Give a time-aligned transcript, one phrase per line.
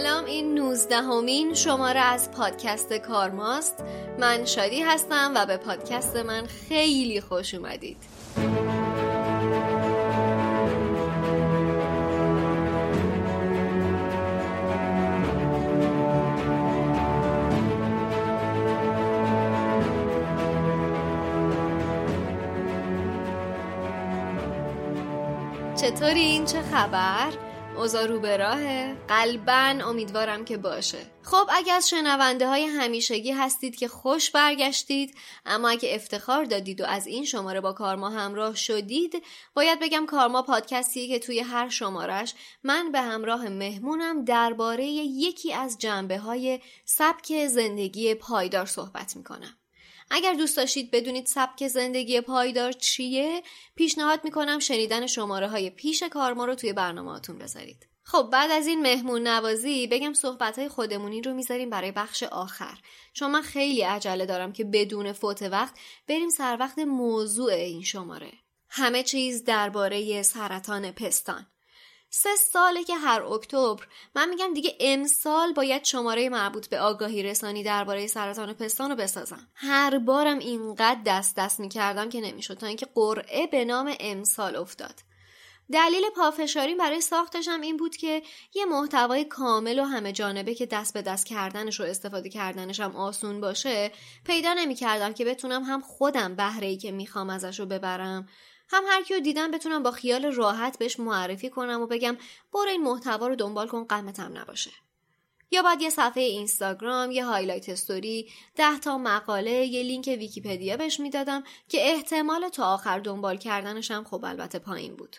[0.00, 3.84] سلام این نوزدهمین شماره از پادکست کارماست.
[4.18, 7.96] من شادی هستم و به پادکست من خیلی خوش اومدید.
[25.76, 27.45] چطورین؟ چه خبر؟
[27.78, 28.96] اوزا رو به راهه.
[29.08, 30.98] قلبا امیدوارم که باشه.
[31.22, 35.14] خب اگه از شنونده های همیشگی هستید که خوش برگشتید
[35.46, 39.22] اما اگه افتخار دادید و از این شماره با کارما همراه شدید
[39.54, 45.78] باید بگم کارما پادکستیه که توی هر شمارش من به همراه مهمونم درباره یکی از
[45.78, 49.56] جنبه های سبک زندگی پایدار صحبت می‌کنم.
[50.10, 53.42] اگر دوست داشتید بدونید سبک زندگی پایدار چیه
[53.76, 57.86] پیشنهاد می‌کنم شنیدن شماره های پیش کارما رو توی برنامهاتون بذارید.
[58.02, 62.78] خب بعد از این مهمون نوازی بگم صحبت های خودمونی رو می‌ذاریم برای بخش آخر.
[63.12, 65.74] چون من خیلی عجله دارم که بدون فوت وقت
[66.08, 68.32] بریم سر وقت موضوع این شماره.
[68.68, 71.46] همه چیز درباره سرطان پستان.
[72.18, 73.86] سه ساله که هر اکتبر.
[74.14, 79.48] من میگم دیگه امسال باید شماره مربوط به آگاهی رسانی درباره سرطان پستان رو بسازم.
[79.54, 84.94] هر بارم اینقدر دست دست می‌کردم که نمی‌شد تا اینکه قرعه به نام امسال افتاد.
[85.72, 88.22] دلیل پافشاری برای ساختشم این بود که
[88.54, 92.96] یه محتوای کامل و همه جانبه که دست به دست کردنش و استفاده کردنش هم
[92.96, 93.92] آسون باشه
[94.24, 98.28] پیدا نمی‌کردم که بتونم هم خودم بهره ای که می‌خوام ازش رو ببرم
[98.68, 102.16] هم هر کیو دیدم بتونم با خیال راحت بهش معرفی کنم و بگم
[102.52, 104.70] برو این محتوا رو دنبال کن غمتم نباشه.
[105.50, 111.00] یا بعد یه صفحه اینستاگرام یه highlight story ده تا مقاله یه لینک ویکیپدیا بهش
[111.00, 115.16] می‌دادم که احتمال تا آخر دنبال کردنشم خب البته پایین بود.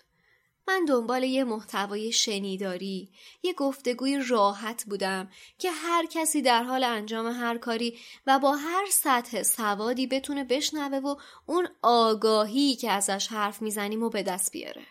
[0.68, 3.10] من دنبال یه محتوای شنیداری،
[3.44, 8.86] یه گفتگوی راحت بودم که هر کسی در حال انجام هر کاری و با هر
[8.92, 14.86] سطح سوادی بتونه بشنوه و اون آگاهی که ازش حرف می‌زنیم و به دست بیاره.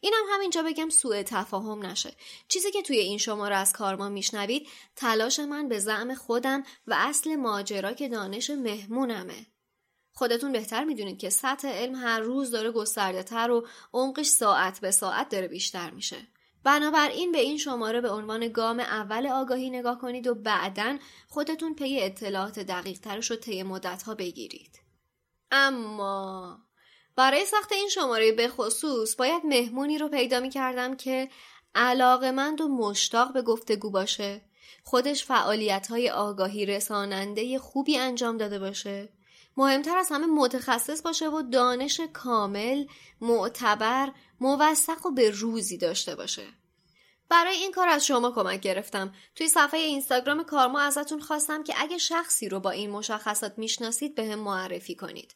[0.00, 2.12] اینم همینجا بگم سوء تفاهم نشه.
[2.48, 7.36] چیزی که توی این شماره از کارما میشنوید تلاش من به زعم خودم و اصل
[7.36, 9.46] ماجرا که دانش مهمونمه.
[10.18, 14.90] خودتون بهتر می‌دونید که سطح علم هر روز داره گسترده تر و عمقش ساعت به
[14.90, 16.16] ساعت داره بیشتر میشه.
[16.64, 20.98] بنابراین به این شماره به عنوان گام اول آگاهی نگاه کنید و بعدا
[21.28, 24.80] خودتون پی اطلاعات دقیق ترش رو طی مدت ها بگیرید.
[25.50, 26.58] اما
[27.16, 31.28] برای ساخت این شماره به خصوص باید مهمونی رو پیدا می کردم که
[31.74, 34.42] علاقمند و مشتاق به گفتگو باشه
[34.84, 39.17] خودش فعالیت های آگاهی رساننده خوبی انجام داده باشه
[39.58, 42.84] مهمتر از همه متخصص باشه و دانش کامل،
[43.20, 46.46] معتبر، موثق و به روزی داشته باشه.
[47.28, 49.14] برای این کار از شما کمک گرفتم.
[49.34, 54.24] توی صفحه اینستاگرام کارما ازتون خواستم که اگه شخصی رو با این مشخصات می‌شناسید به
[54.24, 55.34] هم معرفی کنید.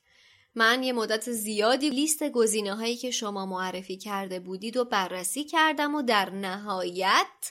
[0.55, 5.94] من یه مدت زیادی لیست گزینه هایی که شما معرفی کرده بودید و بررسی کردم
[5.94, 7.50] و در نهایت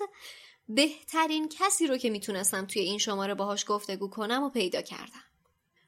[0.68, 5.31] بهترین کسی رو که می‌تونستم توی این شماره باهاش گفتگو کنم و پیدا کردم.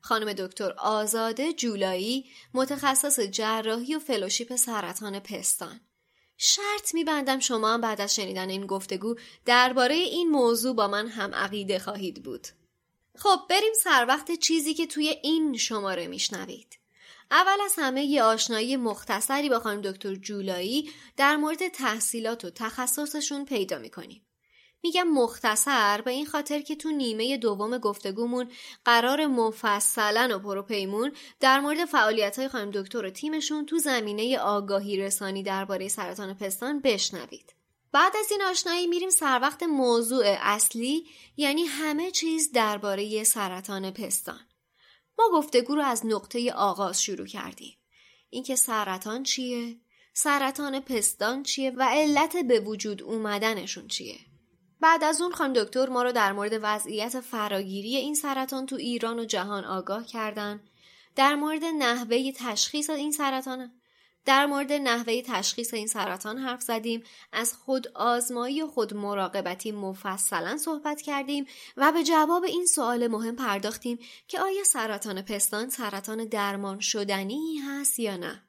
[0.06, 5.80] خانم دکتر آزاده جولایی متخصص جراحی و فلوشیپ سرطان پستان.
[6.38, 9.16] شرط میبندم شما هم بعد از شنیدن این گفتگو
[9.46, 12.48] درباره این موضوع با من هم عقیده خواهید بود.
[13.18, 16.80] خب بریم سر وقت چیزی که توی این شماره میشنوید.
[17.32, 23.46] اول از همه یه آشنایی مختصری با خانم دکتر جولایی در مورد تحصیلات و تخصصشون
[23.46, 24.26] پیدا می‌کنیم.
[24.84, 28.52] میگم مختصر به این خاطر که تو نیمه دوم گفتگومون
[28.86, 34.98] قرار مفصلا و پروپیمون در مورد فعالیت های خانم دکتر و تیمشون تو زمینه آگاهی
[34.98, 37.54] رسانی درباره سرطان پستان بشنوید.
[37.92, 41.08] بعد از این آشنایی میریم سر وقت موضوع اصلی
[41.38, 44.40] یعنی همه چیز درباره سرطان پستان.
[45.20, 47.78] ما گفتگو رو از نقطه آغاز شروع کردیم.
[48.30, 49.78] اینکه سرطان چیه؟
[50.14, 54.33] سرطان پستان چیه و علت به وجود اومدنشون چیه؟
[54.84, 59.20] بعد از اون خانم دکتر ما رو در مورد وضعیت فراگیری این سرطان تو ایران
[59.20, 60.62] و جهان آگاه کردن.
[61.16, 63.72] در مورد نحوه تشخیص این سرطان
[64.26, 67.04] در مورد نحوه تشخیص این سرطان حرف زدیم.
[67.34, 71.46] از خود آزمایی و خود مراقبتی مفصلا صحبت کردیم
[71.78, 78.00] و به جواب این سوال مهم پرداختیم که آیا سرطان پستان سرطان درمان شدنی هست
[78.00, 78.44] یا نه.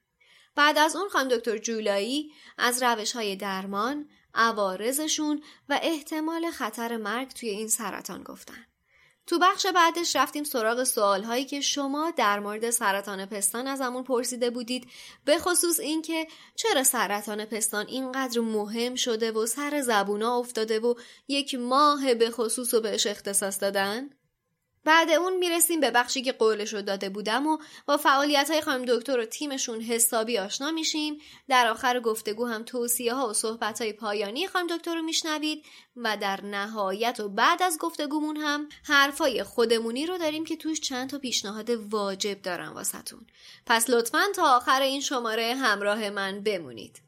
[0.56, 7.28] بعد از اون خانم دکتر جولایی از روش های درمان عوارضشون و احتمال خطر مرگ
[7.28, 8.66] توی این سرطان گفتن.
[9.26, 14.04] تو بخش بعدش رفتیم سراغ سوال هایی که شما در مورد سرطان پستان از همون
[14.04, 14.90] پرسیده بودید
[15.24, 20.94] به خصوص اینکه چرا سرطان پستان اینقدر مهم شده و سر زبونا افتاده و
[21.28, 24.10] یک ماه به خصوص رو بهش اختصاص دادن
[24.84, 28.84] بعد اون می‌رسیم به بخشی که قولش رو داده بودم و با فعالیت های خانم
[28.84, 31.18] دکتر و تیمشون حسابی آشنا میشیم.
[31.48, 35.64] در آخر گفتگو هم توصیه ها و صحبت های پایانی خانم دکتر رو میشنوید
[35.96, 41.10] و در نهایت و بعد از گفتگومون هم حرفای خودمونی رو داریم که توش چند
[41.10, 43.26] تا پیشنهاد واجب دارم واسهتون.
[43.66, 47.03] پس لطفا تا آخر این شماره همراه من بمونید.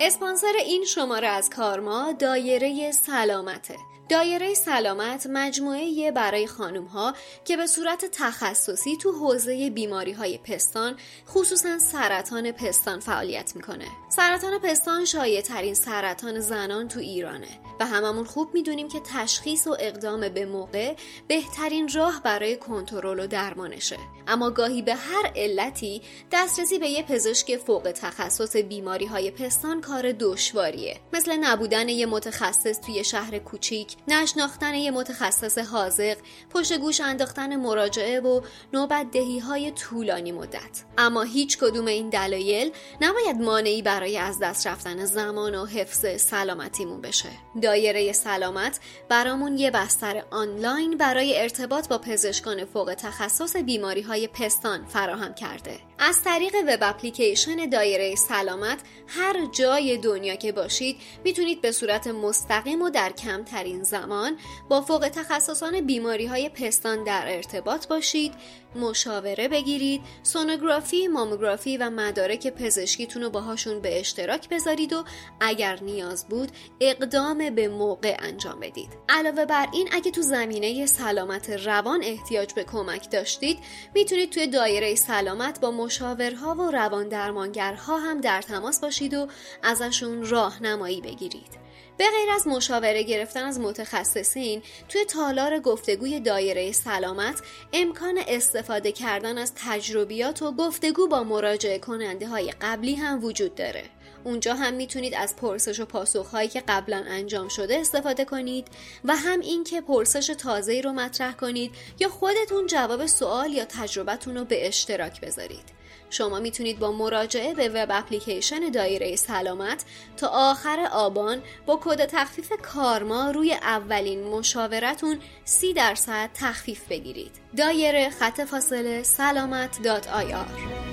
[0.00, 3.76] اسپانسر این شماره از کارما دایره سلامته.
[4.08, 7.14] دایره سلامت مجموعه برای خانم ها
[7.44, 10.96] که به صورت تخصصی تو حوزه بیماری های پستان
[11.28, 13.86] خصوصا سرطان پستان فعالیت می‌کنه.
[14.08, 17.60] سرطان پستان شایع ترین سرطان زنان تو ایرانه.
[17.80, 20.94] و هممون خوب می‌دونیم که تشخیص و اقدام به موقع
[21.28, 23.98] بهترین راه برای کنترل و درمانشه.
[24.26, 26.02] اما گاهی به هر علتی
[26.32, 31.00] دسترسی به یه پزشک فوق تخصص بیماری های پستان کار دشواریه.
[31.12, 36.16] مثل نبودن یه متخصص توی شهر کوچیک نشناختن یه متخصص حاضق
[36.50, 38.40] پشت گوش انداختن مراجعه و
[38.72, 40.84] نوبت دهی های طولانی مدت.
[40.98, 47.00] اما هیچ کدوم این دلایل نباید مانعی برای از دست رفتن زمان و حفظ سلامتیمون
[47.00, 47.28] بشه.
[47.68, 54.84] دایره سلامت برامون یه بستر آنلاین برای ارتباط با پزشکان فوق تخصص بیماری های پستان
[54.84, 55.87] فراهم کرده.
[56.00, 62.82] از طریق وب اپلیکیشن دایره سلامت هر جای دنیا که باشید می‌تونید به صورت مستقیم
[62.82, 68.32] و در کمترین زمان با فوق تخصصان بیماری های پستان در ارتباط باشید
[68.76, 75.04] مشاوره بگیرید سونوگرافی، ماموگرافی و مدارک پزشکیتون رو باهاشون به اشتراک بذارید و
[75.40, 78.88] اگر نیاز بود اقدام به موقع انجام بدید.
[79.08, 83.58] علاوه بر این اگه تو زمینه سلامت روان احتیاج به کمک داشتید
[83.94, 89.28] می‌تونید توی دایره سلامت با مشاورها و روان درمانگرها هم در تماس باشید و
[89.62, 91.58] ازشون راهنمایی بگیرید.
[91.98, 97.42] به غیر از مشاوره گرفتن از متخصصین توی تالار گفتگوی دایره سلامت
[97.72, 103.84] امکان استفاده کردن از تجربیات و گفتگو با مراجعه کننده های قبلی هم وجود داره.
[104.24, 108.68] اونجا هم می‌تونید از پرسش و پاسخ هایی که قبلا انجام شده استفاده کنید
[109.04, 114.44] و هم اینکه پرسش تازه رو مطرح کنید یا خودتون جواب سوال یا تجربتون رو
[114.44, 115.77] به اشتراک بذارید.
[116.10, 119.84] شما می‌تونید با مراجعه به web application دایره سلامت
[120.16, 127.32] تا آخر آبان با کد تخفیف کارما روی اولین مشاورتون سی درصد تخفیف بگیرید.
[127.56, 130.88] دایره خط فاصله سلامت dot IR.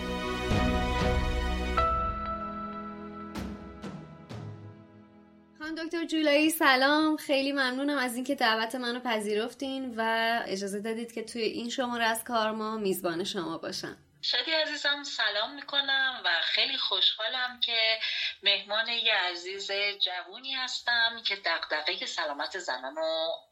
[5.85, 11.41] دکتر جولایی سلام خیلی ممنونم از اینکه دعوت منو پذیرفتین و اجازه دادید که توی
[11.41, 17.99] این شماره از کارما میزبان شما باشم شادی عزیزم سلام می‌کنم و خیلی خوشحالم که
[18.43, 19.71] مهمان یه عزیز
[20.05, 22.95] جوونی هستم که دقدقه سلامت زنان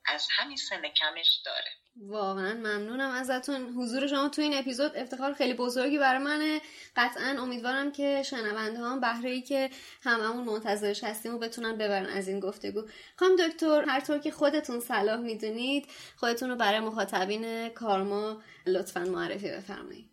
[0.05, 1.71] از همین سن کمش داره.
[1.95, 3.73] واقعا ممنونم ازتون.
[3.77, 6.61] حضور شما تو این اپیزود افتخار خیلی بزرگی برای منه.
[6.95, 9.69] قطعا امیدوارم که شنونده هم بهره ای که
[10.03, 12.87] هممون منتظرش هستیم و بتونن ببرن از این گفتگو.
[13.19, 15.87] خانم دکتر هر طور که خودتون صلاح می‌دونید
[16.17, 20.12] خودتون رو برای مخاطبین کارما لطفا معرفی بفرمایید.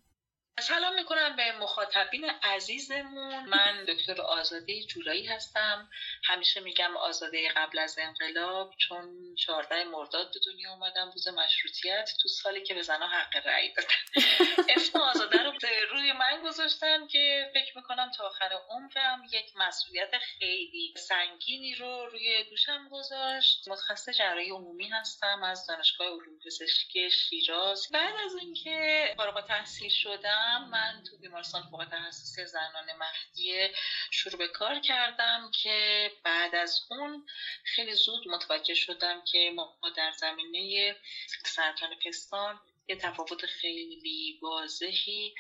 [0.61, 3.45] سلام می‌کنم به مخاطبین عزیزمون.
[3.45, 5.89] من دکتر آزاده جولایی هستم.
[6.25, 12.29] همیشه میگم آزاده قبل از انقلاب چون 14 مرداد به دنیا اومدم روز مشروطیت تو
[12.29, 13.89] سالی که به زنها حق رأی دادن.
[14.77, 15.53] اسم آزاده رو
[15.93, 22.45] روی من گذاشتم که فکر می‌کنم تا آخر عمرم یک مسئولیت خیلی سنگینی رو روی
[22.51, 23.69] دوشم گذاشت.
[23.69, 27.89] متخصص جراحی عمومی هستم از دانشگاه علوم پزشکی شیراز.
[27.93, 33.75] بعد از اینکه فارغ تحصیل شدم من تو بیمارستان فوق تخصصی زنان مهدیه
[34.11, 37.27] شروع به کار کردم که بعد از اون
[37.65, 40.97] خیلی زود متوجه شدم که ما در زمینه
[41.45, 45.35] سرطان پستان یه تفاوت خیلی واضحی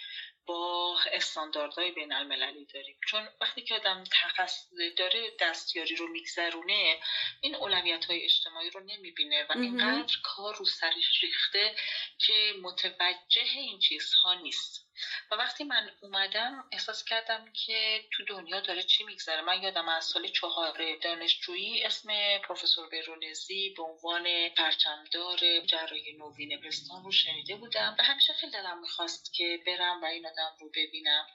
[0.46, 3.00] با استانداردهای بین المللی داریم.
[3.06, 7.00] چون وقتی که آدم تخص داره دستیاری رو میگذرونه
[7.40, 11.76] این اولویت های اجتماعی رو نمی‌بینه و اینقدر کار رو سرش ریخته
[12.18, 14.89] که متوجه این چیزها نیست.
[15.30, 19.40] و وقتی من اومدم احساس کردم که تو دنیا داره چی میگذره.
[19.40, 27.04] من یادم از سال چهار دانشجویی اسم پروفسور بیرونزی به عنوان پرچمدار جراحی نوین پستان
[27.04, 31.26] رو شنیده بودم و همیشه خیلی دلم می‌خواست که برم و این آدم رو ببینم.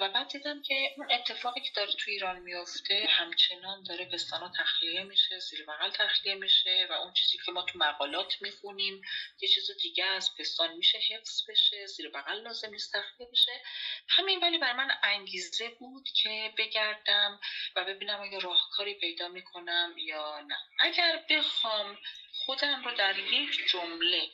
[0.00, 5.02] و بعد دیدم که اون اتفاقی که داره تو ایران میفته همچنان داره پستانا تخلیه
[5.02, 9.00] میشه زیر بغل تخلیه میشه و اون چیزی که ما تو مقالات می‌خونیم
[9.40, 13.62] یه چیز دیگه از پستان میشه حفظ بشه زیر بغل لازم تخلیه بشه
[14.08, 17.40] همین ولی بر من انگیزه بود که بگردم
[17.76, 20.56] و ببینم اگه راهکاری پیدا می‌کنم یا نه.
[20.80, 21.98] اگر بخوام
[22.46, 24.30] خودم رو در یک جمله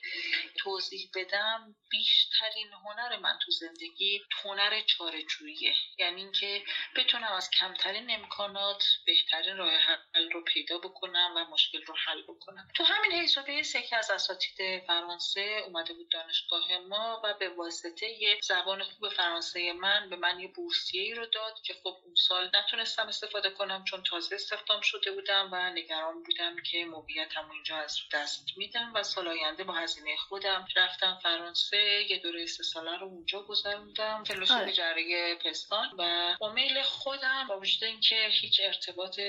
[0.58, 1.74] توضیح بدم.
[1.90, 6.64] بیشترین هنر من تو زندگی هنر چارچوییه یعنی اینکه
[6.96, 9.72] بتونم از کمترین امکانات بهترین راه
[10.14, 12.68] حل رو پیدا بکنم و مشکل رو حل بکنم.
[12.76, 18.40] تو همین حسابه یکی از اساتید فرانسه اومده بود دانشگاه ما و به واسطه یه
[18.42, 23.08] زبان خوب فرانسه من به من یه بورسیه رو داد که خب اون سال نتونستم
[23.08, 28.44] استفاده کنم چون تازه استخدام شده بودم و نگران بودم که موقعیتم اینجا از دست
[28.56, 31.76] میدم و سال آینده با هزینه خودم رفتم فرانسه
[32.10, 34.72] یه دوره سه ساله رو اونجا گذروندم فلوشیپ آره.
[34.72, 39.20] جراحی پستان و با میل خودم با وجود اینکه هیچ ارتباط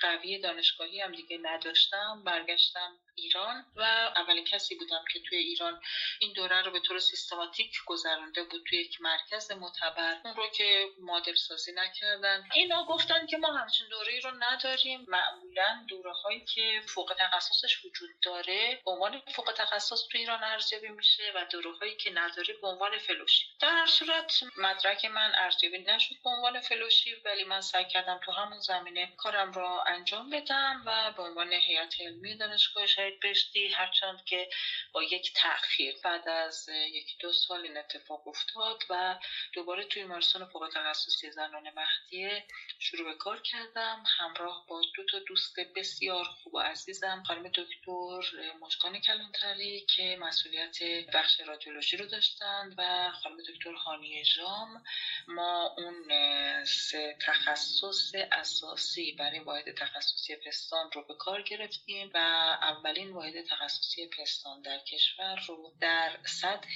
[0.00, 3.82] قوی دانشگاهی هم دیگه نداشتم برگشتم ایران و
[4.16, 5.80] اولین کسی بودم که توی ایران
[6.20, 10.20] این دوره رو به طور سیستماتیک گذرانده بود توی یک مرکز معتبر.
[10.24, 12.48] اون رو که مادر سازی نکردن.
[12.54, 15.06] اینا گفتن که ما همچین دوره رو نداریم.
[15.08, 20.88] معمولا دوره هایی که فوق تخصصش وجود داره به عنوان فوق تخصص توی ایران ارزیابی
[20.88, 25.78] میشه و دوره هایی که نداره به عنوان فلوشی در هر صورت مدرک من ارزیابی
[25.78, 30.82] نشد به عنوان فلوشی ولی من سعی کردم تو همون زمینه کارم را انجام بدم
[30.86, 34.48] و به عنوان هیئت علمی دانشگاه بهشتی هرچند که
[34.92, 39.18] با یک تاخیر بعد از یک دو سال این اتفاق افتاد و
[39.52, 42.44] دوباره توی بیمارستان فوق تخصصی زنان مهدیه
[42.78, 44.04] شروع به کار کردم.
[44.18, 48.20] همراه با دو تا دوست بسیار خوب و عزیزم خانم دکتر
[48.60, 50.78] مشکان کلانتری که مسئولیت
[51.14, 54.84] بخش رادیولوژی رو داشتند و خانم دکتر هانی ژام.
[55.28, 56.04] ما اون
[56.64, 62.18] سه تخصص اساسی برای واحد تخصصی پستان رو به کار گرفتیم و
[62.94, 66.68] اولین واحد تخصصی پستان در کشور رو در سطح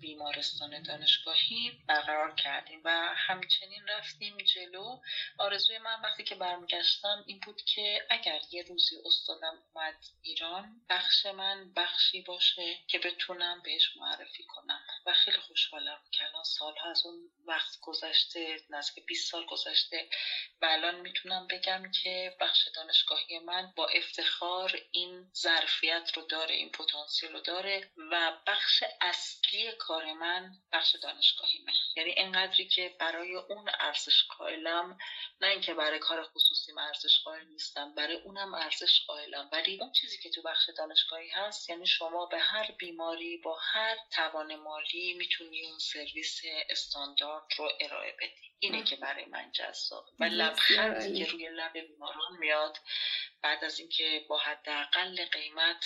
[0.00, 5.00] بیمارستان دانشگاهی برقرار کردیم و همچنین رفتیم جلو.
[5.38, 11.26] آرزوی من وقتی که برمیگشتم این بود که اگر یه روزی استادم اومد ایران بخش
[11.26, 14.80] من بخشی باشه که بتونم بهش معرفی کنم.
[15.06, 20.08] و خیلی خوشحالم که الان سالها از اون وقت گذشته نزدیک 20 سال گذشته
[20.62, 26.70] و الان می‌تونم بگم که بخش دانشگاهی من با افتخار این ظرفیت رو داره این
[26.70, 33.34] پتانسیل رو داره و بخش اصلی کار من بخش دانشگاهی من یعنی انقدری که برای
[33.34, 34.98] اون ارزش قائلم
[35.40, 40.18] نه اینکه برای کار خصوصی ارزش قائل نیستم برای اونم ارزش قائلم ولی اون چیزی
[40.22, 45.62] که تو بخش دانشگاهی هست یعنی شما به هر بیماری با هر توان مالی می‌تونی
[45.62, 46.40] اون سرویس
[46.70, 48.52] استاندارد رو ارائه بدی.
[48.58, 50.04] اینه که برای من جذاب.
[50.20, 52.78] و لبخندی که روی لب بیماران میاد
[53.42, 55.84] بعد از اینکه با حداقل قیمت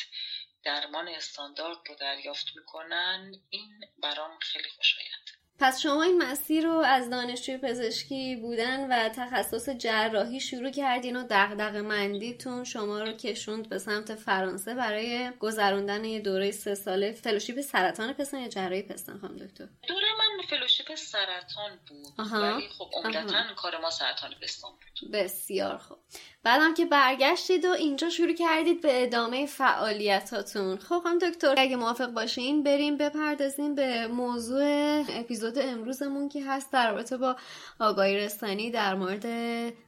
[0.64, 5.26] درمان استاندارد رو دریافت می‌کنن این برام خیلی خوشایند
[5.58, 11.26] پس شما این مسیر رو از دانشجوی پزشکی بودن و تخصص جراحی شروع کردین و
[11.30, 17.12] دغدغه مندیتون شما رو کشوند به سمت فرانسه برای گذروندن یه دوره سه ساله.
[17.12, 20.08] فلوشیپ سرطان پستان یا جراحی پستان خانم دکتر؟ دوره
[20.50, 22.32] فلوشیپ سرطان بود.
[22.32, 25.10] ولی خب عمدتا کار ما سرطان پستان بود.
[25.12, 25.98] بسیار خوب.
[26.42, 30.78] بعدم که برگشتید و اینجا شروع کردید به ادامه فعالیتاتون.
[30.78, 36.90] خب خانم دکتر اگه موافق باشین بریم بپردازیم به موضوع اپیزود امروزمون که هست در
[36.90, 37.36] رابطه با
[37.80, 39.26] آگاهی رسانی در مورد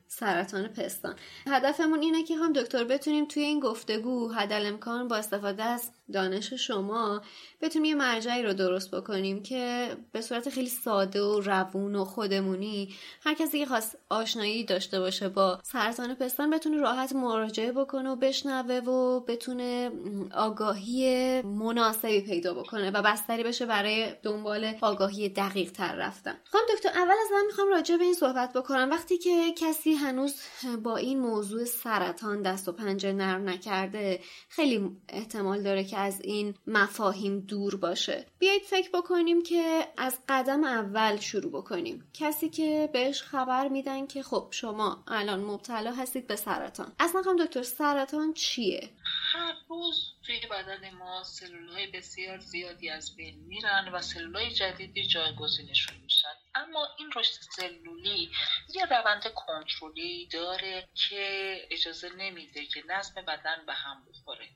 [0.08, 1.14] سرطان پستان.
[1.46, 6.52] هدفمون اینه که هم دکتر بتونیم توی این گفتگو حدل امکان با استفاده از دانش
[6.52, 7.22] شما
[7.62, 12.94] بتونیم یه مرجعی رو درست بکنیم که به صورت خیلی ساده و روون و خودمونی
[13.24, 18.16] هر کسی که خواست آشنایی داشته باشه با سرطان پستان بتونه راحت مراجعه بکنه و
[18.16, 19.90] بشنوه و بتونه
[20.34, 26.34] آگاهی مناسبی پیدا بکنه و بستری بشه برای دنبال آگاهی دقیق تر رفتن.
[26.44, 28.90] خانم دکتر اول از من می‌خوام راجع به این صحبت بکنم.
[28.90, 30.34] وقتی که کسی هنوز
[30.82, 34.20] با این موضوع سرطان دست و پنجه نرم نکرده.
[34.48, 38.26] خیلی احتمال داره که از این مفاهیم دور باشه.
[38.38, 42.10] بیایید فکر بکنیم که از قدم اول شروع بکنیم.
[42.14, 46.92] کسی که بهش خبر میدن که خب شما الان مبتلا هستید به سرطان.
[47.00, 53.16] اصلا خواهم دکتر سرطان چیه؟ هر روز توی بدن ما سلول های بسیار زیادی از
[53.16, 55.96] بین میرن و سلول های جدیدی جایگزینشون
[56.58, 58.30] اما این رشد سلولی
[58.74, 64.48] یه روند کنترلی داره که اجازه نمیده که نظم بدن به هم بخوره.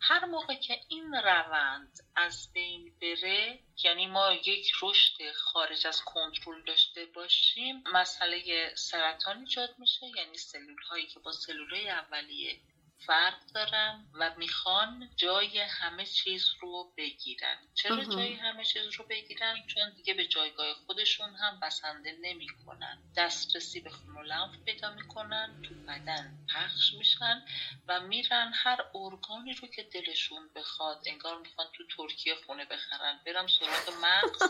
[0.00, 6.62] هر موقع که این روند از بین بره یعنی ما یک رشد خارج از کنترل
[6.62, 12.60] داشته باشیم مسئله سرطان ایجاد میشه یعنی سلول هایی که با سلول اولیه
[12.98, 17.58] فرق دارن و می‌خوان جای همه چیز رو بگیرن.
[17.74, 23.02] چرا جای همه چیز رو بگیرن؟ چون دیگه به جایگاه خودشون هم بسنده نمی‌کنن.
[23.16, 27.44] دسترسی به خون و لنف پیدا می‌کنن تو بدن پخش میشن
[27.88, 31.02] و میرن هر ارگانی رو که دلشون بخواد.
[31.06, 33.20] انگار می‌خوان تو ترکیه خونه بخرن.
[33.26, 34.42] برم سراغ مغز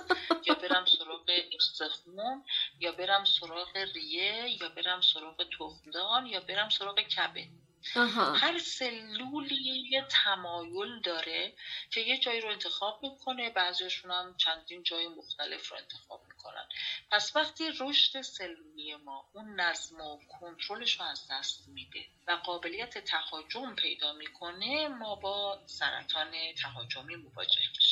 [0.46, 2.44] یا برم سراغ استخون
[2.80, 7.63] یا برم سراغ ریه یا برم سراغ تخمدان یا برم سراغ کبد.
[7.92, 11.52] هر سلولی یه تمایل داره
[11.90, 16.68] که یه جایی رو انتخاب می‌کنه بعضیشون هم چندین جای مختلف رو انتخاب می‌کنن.
[17.10, 22.98] پس وقتی رشد سلولی ما اون نظم و کنترلش رو از دست میده و قابلیت
[22.98, 27.83] تهاجم پیدا می‌کنه ما با سرطان تهاجمی مواجه میشیم.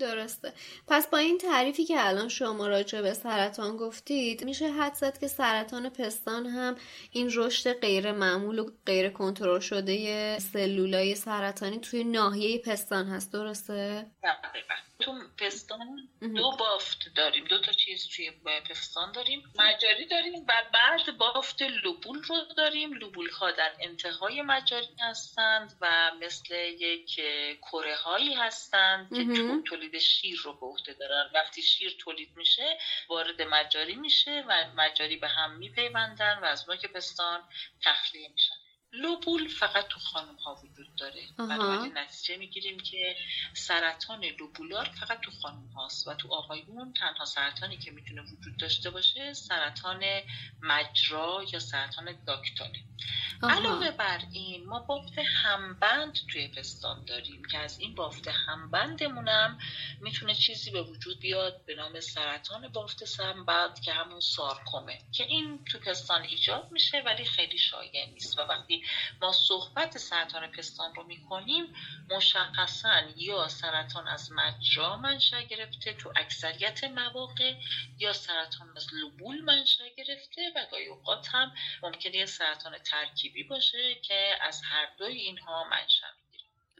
[0.00, 0.52] درسته.
[0.88, 5.28] پس با این تعریفی که الان شما راجع به سرطان گفتید میشه حد زد که
[5.28, 6.76] سرطان پستان هم
[7.10, 13.32] این رشد غیر معمول و غیر کنترل شده سلولای سرطانی توی ناحیه پستان هست.
[13.32, 14.74] درسته؟ دقیقا.
[15.00, 17.44] تو پستان دو بافت داریم.
[17.44, 18.30] دو تا چیز توی
[18.70, 19.52] پستان داریم.
[19.58, 22.92] مجاری داریم و بعد بافت لوبول رو داریم.
[22.92, 27.14] لوبول ها در انتهای مجاری هستند و مثل یک
[27.62, 31.30] کره هایی هستند که تولید شیر رو به عهده دارن.
[31.34, 36.86] وقتی شیر تولید میشه وارد مجاری میشه و مجاری به هم میپیوندن و از نوک
[36.86, 37.48] پستان
[37.84, 38.65] تخلیه میشن.
[38.92, 41.22] لوبول فقط تو خانم ها وجود داره.
[41.38, 43.16] بنابراین نتیجه می‌گیریم که
[43.54, 48.90] سرطان لوبولار فقط تو خانم هاست و تو آقایون تنها سرطانی که می‌تونه وجود داشته
[48.90, 50.04] باشه سرطان
[50.62, 52.82] مجرا یا سرطان داکتانه
[53.42, 59.58] علاوه بر این ما بافت همبند توی پستان داریم که از این بافت همبندمونم
[60.00, 65.64] می‌تونه چیزی به وجود بیاد به نام سرطان بافت همبند که همون سارکومه که این
[65.64, 68.75] تو پستان ایجاد میشه ولی خیلی شایع نیست و وقتی
[69.22, 71.74] ما صحبت سرطان پستان رو می‌کنیم
[72.10, 77.54] مشخصا یا سرطان از مجرا منشأ گرفته تو اکثریت مواقع
[77.98, 84.34] یا سرطان از لوبول منشأ گرفته و گاهی اوقات هم ممکنه سرطان ترکیبی باشه که
[84.40, 86.06] از هر دوی اینها منشأ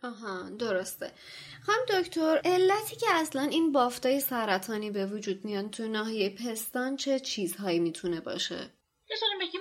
[0.03, 1.13] آها درسته
[1.67, 7.21] خانم دکتر علتی که اصلا این بافتای سرطانی به وجود میان تو ناحیه پستان چه
[7.21, 8.71] چیزهایی می‌تونه باشه؟
[9.11, 9.56] بذاریم بگیم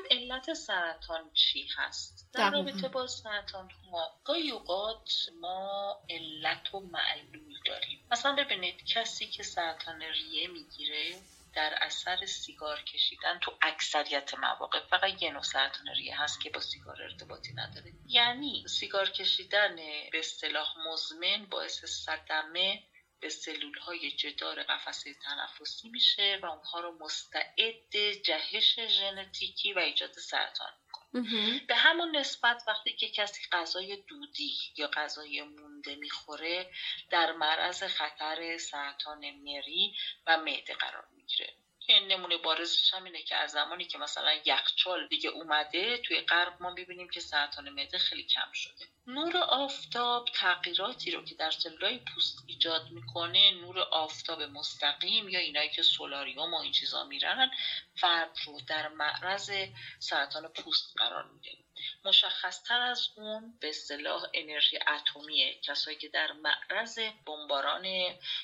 [0.48, 7.60] علت سرطان چی هست؟ در رابطه با سرطان ها گاهی اوقات ما علت و معلول
[7.66, 8.08] داریم.
[8.12, 11.16] مثلا ببینید کسی که سرطان ریه می‌گیره
[11.56, 16.60] در اثر سیگار کشیدن تو اکثریت مواقع فقط یه نوع سرطان ریه هست که با
[16.60, 17.94] سیگار ارتباطی نداره.
[18.08, 19.76] یعنی سیگار کشیدن
[20.12, 22.84] به اصطلاح مزمن باعث صدمه
[23.20, 30.12] به سلول های جدار قفسه تنفسی میشه و اونها رو مستعد جهش ژنتیکی و ایجاد
[30.12, 31.60] سرطان می‌کنه.
[31.68, 36.72] به همون نسبت وقتی که کسی غذای دودی یا غذای مونده می‌خوره
[37.10, 39.94] در معرض خطر سرطان مری
[40.28, 41.54] و معده قرار می‌گیره.
[41.94, 46.62] این نمونه بارزش هم اینه که از زمانی که مثلا یخچال دیگه اومده توی غرب
[46.62, 48.86] ما می‌بینیم که سرطان معده خیلی کم شده.
[49.08, 55.70] نور آفتاب تغییراتی رو که در سلولای پوست ایجاد می‌کنه نور آفتاب مستقیم یا اینایی
[55.70, 57.52] که سولاریوم و این چیزا میرن
[57.96, 59.52] فرد رو در معرض
[60.00, 61.65] سرطان پوست قرار میده.
[62.06, 65.60] مشخصتر از اون به اصطلاح انرژی اتمیه.
[65.62, 67.86] کسایی که در معرض بمباران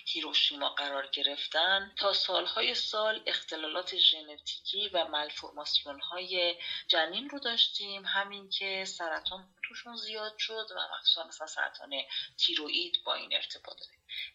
[0.05, 6.55] هیروشیما قرار گرفتن تا سالهای سال اختلالات ژنتیکی و ملفورماسیون های
[6.87, 8.05] جنین رو داشتیم.
[8.05, 11.91] همین که سرطان توشون زیاد شد و مخصوصا مثلا سرطان
[12.37, 13.91] تیروئید با این ارتباط داره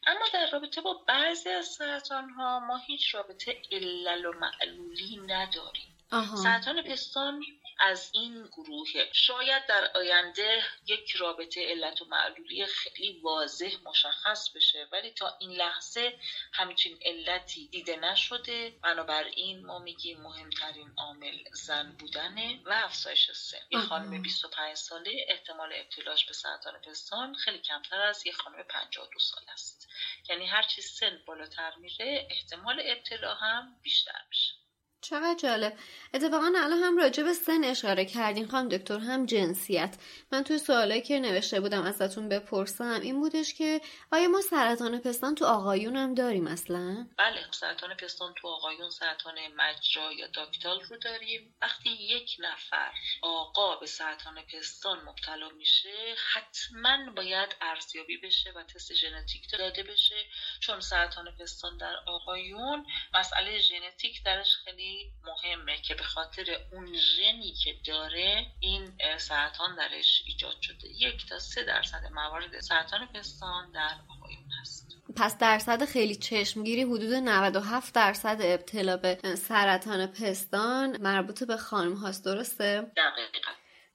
[0.06, 5.96] اما در رابطه با بعضی از سرطان ها ما هیچ رابطه علل و معلولی نداریم.
[6.42, 7.42] سرطان پستان
[7.79, 14.89] از این گروه شاید در آینده یک رابطه علت و معلولی خیلی واضح مشخص بشه
[14.93, 16.19] ولی تا این لحظه
[16.53, 18.71] همچین علتی دیده نشده.
[18.83, 23.59] بنابراین ما میگیم مهمترین عامل زن بودنه و افزایش سن.
[23.71, 29.19] یه خانم 25 ساله احتمال ابتلاش به سرطان پستان خیلی کمتر از یه خانم 52
[29.19, 29.89] ساله است.
[30.29, 34.65] یعنی هر چی سن بالاتر میره احتمال ابتلا هم بیشتر میشه.
[35.11, 35.79] چقدر جالب.
[36.14, 39.97] اتفاقا الان هم راجع به سن اشاره کردین خانم دکتر هم جنسیت.
[40.33, 43.81] من توی سوالایی که نوشته بودم ازتون بپرسم این بودش که
[44.12, 49.35] آیا ما سرطان پستان تو آقایون هم داریم اصلا؟ بله سرطان پستان تو آقایون سرطان
[49.57, 51.55] مجرا یا داکتال رو داریم.
[51.62, 52.92] وقتی یک نفر
[53.23, 60.16] آقا به سرطان پستان مبتلا میشه حتما باید ارزیابی بشه و تست ژنتیک داده بشه.
[60.61, 67.52] چون سرطان پستان در آقایون مسئله ژنتیک درش خیلی مهمه که به خاطر اون ژنی
[67.64, 70.88] که داره این سرطان درش ایجاد شده.
[70.88, 74.87] یک تا سه درصد موارد سرطان پستان در آقایون هست.
[75.16, 82.24] پس درصد خیلی چشمگیری حدود 97 درصد ابتلا به سرطان پستان مربوط به خانم هاست.
[82.24, 83.36] درسته؟ دقیقا.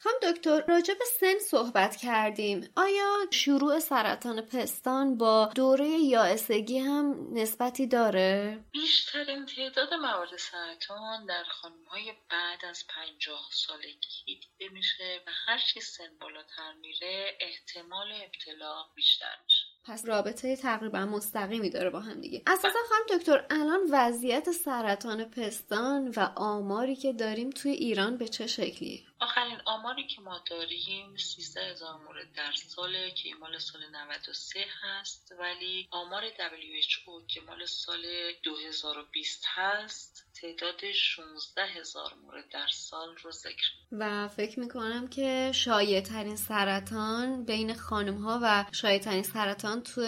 [0.03, 7.27] هم دکتر راجع به سن صحبت کردیم آیا شروع سرطان پستان با دوره یائسگی هم
[7.33, 11.43] نسبتی داره؟ بیشترین تعداد موارد سرطان در
[11.87, 18.83] های بعد از پنجاه سالگی دیده میشه و هر چی سن بالاتر میره احتمال ابتلا
[18.95, 22.41] بیشتر میشه پس رابطه تقریبا مستقیمی داره با هم دیگه.
[22.47, 28.47] اساسا خانم دکتر الان وضعیت سرطان پستان و آماری که داریم توی ایران به چه
[28.47, 34.65] شکلیه؟ آخرین آماری که ما داریم 13 هزار مورد در ساله که مال سال 93
[34.81, 38.01] هست ولی آمار WHO که مال سال
[38.43, 43.71] 2020 هست تعداد 16 هزار مورد در سال رو ذکر.
[43.91, 50.01] و فکر می‌کنم که شایع ترین سرطان بین خانم ها و شایع ترین سرطان تو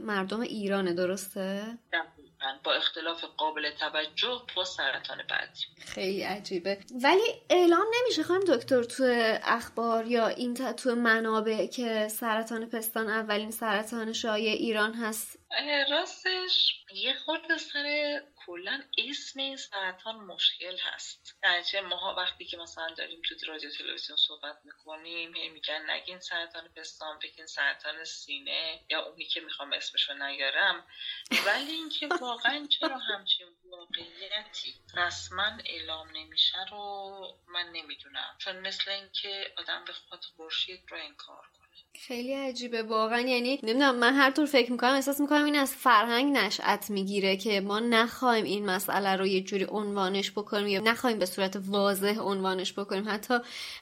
[0.00, 1.78] مردم ایرانه درسته؟
[2.64, 5.60] با اختلاف قابل توجه با سرطان بعدی.
[5.78, 6.78] خیلی عجیبه.
[7.02, 9.04] ولی اعلام نمیشه خانم دکتر تو
[9.44, 15.38] اخبار یا این تو منابع که سرطان پستان اولین سرطان شایع ایران هست
[15.90, 21.36] راستش یه خورده سر کلا اسم این سرطان مشکل هست.
[21.42, 26.68] درچه ماها وقتی که مثلا داریم تو رادیو تلویزیون صحبت می‌کنیم هی میگن نگین سرطان
[26.76, 30.86] پستان بگین سرطان سینه یا اونی که می‌خوام اسمشو نیارم.
[31.46, 38.36] ولی اینکه واقعا چرا همچین واقعیتی رسما اعلام نمیشه رو من نمی‌دونم.
[38.38, 41.63] چون مثل اینکه آدم بخواد خورشید رو انکار کنه.
[42.00, 43.20] خیلی عجیبه واقعا.
[43.20, 47.60] یعنی نمی‌دونم من هر طور فکر می‌کنم احساس می‌کنم این از فرهنگ نشأت می‌گیره که
[47.60, 52.72] ما نخوایم این مسئله رو یه جوری عنوانش بکنیم یا نخوایم به صورت واضح عنوانش
[52.72, 53.08] بکنیم.
[53.08, 53.34] حتی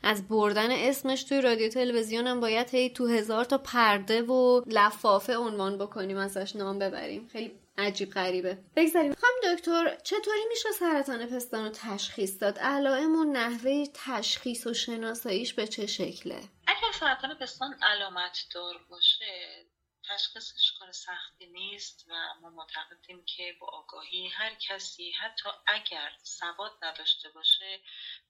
[0.03, 5.37] از بردن اسمش توی رادیو تلویزیون هم باید هی تو هزار تا پرده و لفافه
[5.37, 7.29] عنوان بکنیم ازش نام ببریم.
[7.33, 8.59] خیلی عجیب غریبه.
[8.77, 9.15] بگذاریم.
[9.15, 15.55] خانم دکتر چطوری میشه سرطان پستان رو تشخیص داد؟ علائم و نحوه تشخیص و شناساییش
[15.55, 16.41] به چه شکله؟
[16.83, 19.67] اگر سرطان پستان علامت دار باشه
[20.09, 26.73] تشخیصش کار سختی نیست و ما معتقدیم که با آگاهی هر کسی حتی اگر سواد
[26.83, 27.81] نداشته باشه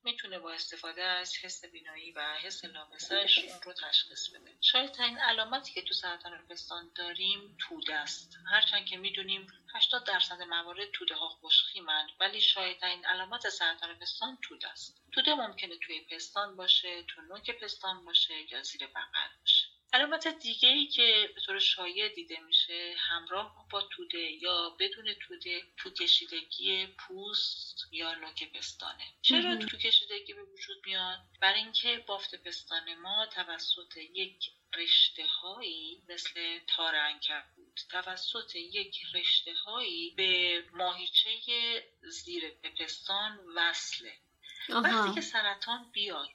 [0.04, 4.56] می‌تونه با استفاده از حس بینایی و حس لامسش اون رو تشخیص بده.
[4.60, 8.38] شاید این علامتی که تو سرطان پستان داریم توده است.
[8.50, 14.38] هرچند که می‌دونیم 80 درصد موارد توده ها خوشخیمند ولی شاید این علامت سرطان پستان
[14.42, 15.02] توده است.
[15.12, 19.71] توده ممکنه توی پستان باشه تو نوک پستان باشه یا زیر بغل باشه.
[19.92, 25.62] علامت دیگه ای که به طور شایع دیده میشه همراه با توده یا بدون توده
[25.76, 29.04] تو کشیدگی پوست یا نوک پستانه.
[29.22, 36.02] چرا تو کشیدگی به وجود میاد؟ برای اینکه بافت پستان ما توسط یک رشته هایی
[36.08, 41.30] مثل تارنگ بود توسط یک رشته هایی به ماهیچه
[42.02, 44.12] زیر پستان وصله.
[44.68, 46.28] وقتی که سرطان بیاد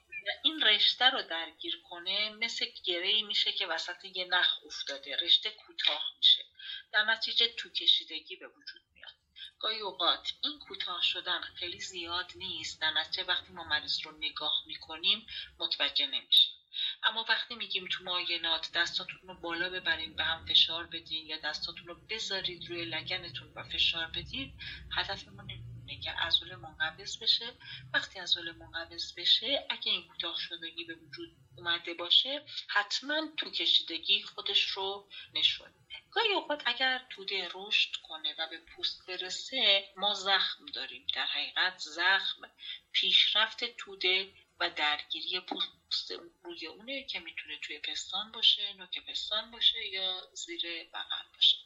[0.44, 6.02] این رشته رو درگیر کنه مثل گره میشه که وسط یه نخ افتاده رشته کوتاه
[6.16, 6.44] میشه.
[6.92, 9.12] در نتیجه تو کشیدگی به وجود میاد.
[9.58, 12.80] گاهی اوقات این کوتاه شدن خیلی زیاد نیست.
[12.80, 15.26] در نتیجه وقتی ما مریض رو نگاه می‌کنیم
[15.58, 16.58] متوجه نمیشیم.
[17.02, 21.86] اما وقتی میگیم تو معاینات دستاتون رو بالا ببرین به هم فشار بدین یا دستاتون
[21.86, 24.52] رو بذارید روی لگنتون و فشار بدید
[24.96, 27.52] هدفمون اینه که عضله منقبض بشه.
[27.94, 34.22] وقتی عضله منقبض بشه اگه این کوتاه شدگی به وجود اومده باشه حتما تو کشیدگی
[34.22, 35.68] خودش رو نشون
[36.10, 41.06] گاهی اوقات اگر توده رشد کنه و به پوست برسه ما زخم داریم.
[41.14, 42.50] در حقیقت زخم
[42.92, 46.12] پیشرفت توده و درگیری پوست
[46.44, 50.62] روی اونه که می‌تونه توی پستان باشه نوک پستان باشه یا زیر
[50.94, 51.56] بغل باشه.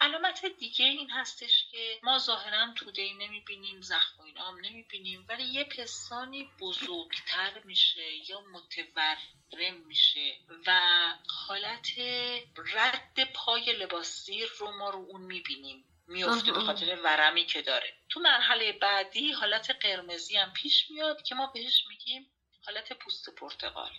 [0.00, 5.26] علامت دیگه این هستش که ما ظاهرا توده ای نمی‌بینیم زخم و اینا هم نمی‌بینیم
[5.28, 10.80] ولی یه پستانی بزرگتر میشه یا متورم میشه و
[11.46, 11.98] حالت
[12.74, 17.94] رد پای لباسیر رو ما رو اون می‌بینیم میفته به خاطر ورمی که داره.
[18.08, 22.30] تو مرحله بعدی حالت قرمزی هم پیش میاد که ما بهش میگیم
[22.66, 23.92] حالت پوست پرتقال.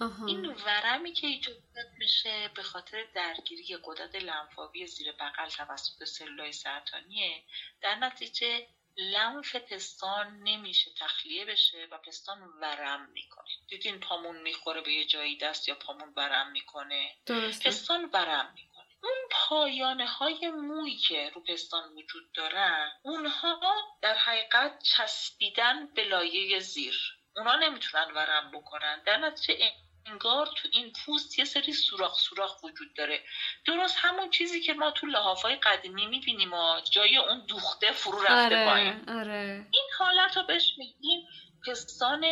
[0.00, 1.56] این ورمی که ایجاد
[1.98, 7.42] میشه به خاطر درگیری قدرت لنفاوی زیر بغل توسط سلولای سرطانیه
[7.80, 13.48] در نتیجه لنف پستان نمیشه تخلیه بشه و پستان ورم می‌کنه.
[13.68, 17.68] دیدین پامون می‌خوره به یه جایی دست یا پامون ورم می‌کنه؟ درسته.
[17.68, 18.86] پستان ورم می‌کنه.
[19.02, 26.58] اون پایانه های مویی که رو پستان وجود دارن اونها در حقیقت چسبیدن به لایه
[26.58, 27.18] زیر.
[27.36, 29.02] اونا نمی‌تونن ورم بکنن.
[29.06, 29.72] در نتیجه
[30.10, 33.22] انگار تو این پوست یه سری سوراخ سوراخ وجود داره.
[33.66, 38.34] درست همون چیزی که ما تو لحافای قدیمی می‌بینیم و جای اون دوخته فرو رفته
[38.34, 39.04] آره، پایین.
[39.08, 39.66] آره.
[39.72, 41.20] این حالت رو بهش میگیم
[41.66, 42.24] پستان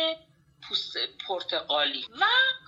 [0.63, 2.05] پوست پرتقالی.
[2.21, 2.25] و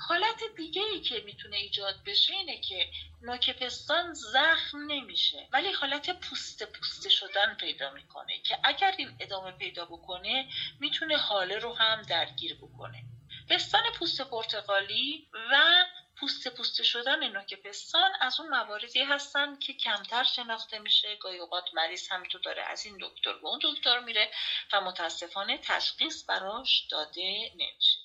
[0.08, 2.90] حالت دیگه ای که می‌تونه ایجاد بشه اینه که
[3.22, 9.52] نوک پستان زخم نمیشه ولی حالت پوست پوسته شدن پیدا می‌کنه که اگر این ادامه
[9.52, 10.48] پیدا بکنه
[10.80, 13.04] می‌تونه حاله رو هم درگیر بکنه.
[13.50, 15.86] پستان پوست پرتقالی و
[16.20, 21.16] پوست پوست شدن نوک پستان از اون مواردی هستن که کمتر شناخته میشه.
[21.16, 24.32] گاهی اوقات مریض هم تو داره از این دکتر به اون دکتر میره
[24.74, 27.98] و متاسفانه تشخیص براش داده نمیشه.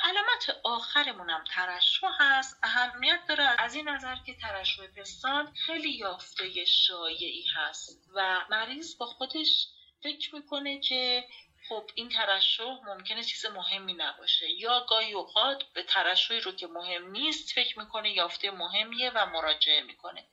[0.00, 2.58] علامت آخرمون هم ترشح هست.
[2.62, 9.06] اهمیت داره از این نظر که ترشح پستان خیلی یافته شایعی هست و مریض با
[9.06, 9.66] خودش
[10.02, 11.24] فکر می‌کنه که
[11.68, 14.50] خب این ترشح ممکنه چیز مهمی نباشه.
[14.50, 19.80] یا گاهی اوقات به ترشحی رو که مهم نیست فکر می‌کنه یافته مهمیه و مراجعه
[19.80, 20.24] می‌کنه.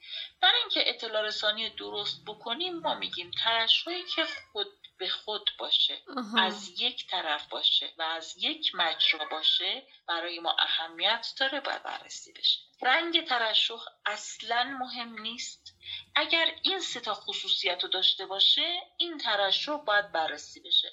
[0.41, 4.67] برای اینکه اطلاع رسانی درست بکنیم ما میگیم ترشحی که خود
[4.97, 6.01] به خود باشه
[6.37, 12.33] از یک طرف باشه و از یک مجرا باشه برای ما اهمیت داره باید بررسی
[12.33, 12.59] بشه.
[12.81, 15.75] رنگ ترشح اصلا مهم نیست.
[16.15, 20.91] اگر این سه تا خصوصیت رو داشته باشه این ترشح باید بررسی بشه.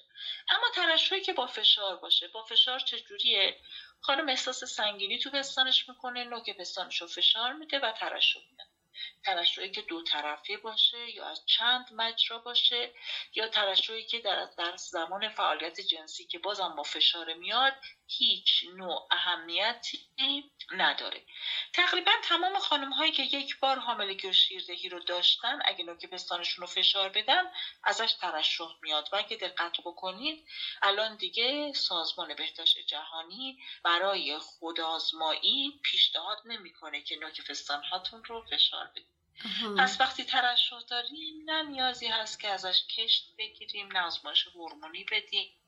[0.48, 2.28] اما ترشحی که با فشار باشه.
[2.28, 3.56] با فشار چجوریه؟
[4.00, 8.64] خانم احساس سنگینی تو پستانش می‌کنه نوک پستانش رو فشار میده و ترشح میده.
[9.24, 12.94] ترشحی که دو طرفه باشه یا از چند مجرا باشه
[13.34, 17.74] یا ترشحی که در, در زمان فعالیت جنسی که بازم با فشار میاد
[18.06, 20.08] هیچ نوع اهمیتی
[20.70, 21.24] نداره.
[21.72, 26.62] تقریبا تمام خانم هایی که یک بار حاملگی و شیردهی رو داشتن اگه نوک پستانشون
[26.62, 27.42] رو فشار بدن
[27.84, 29.08] ازش ترشح میاد.
[29.12, 30.46] و اگه دقت بکنید
[30.82, 38.86] الان دیگه سازمان بهداشت جهانی برای خودآزمایی پیشنهاد نمی‌کنه که نوک پستان هاتون رو فشار
[38.86, 39.17] بدید.
[39.78, 45.58] پس وقتی ترشح داریم نه نیازی هست که ازش کشت بگیریم نه آزمایش هورمونی بدیم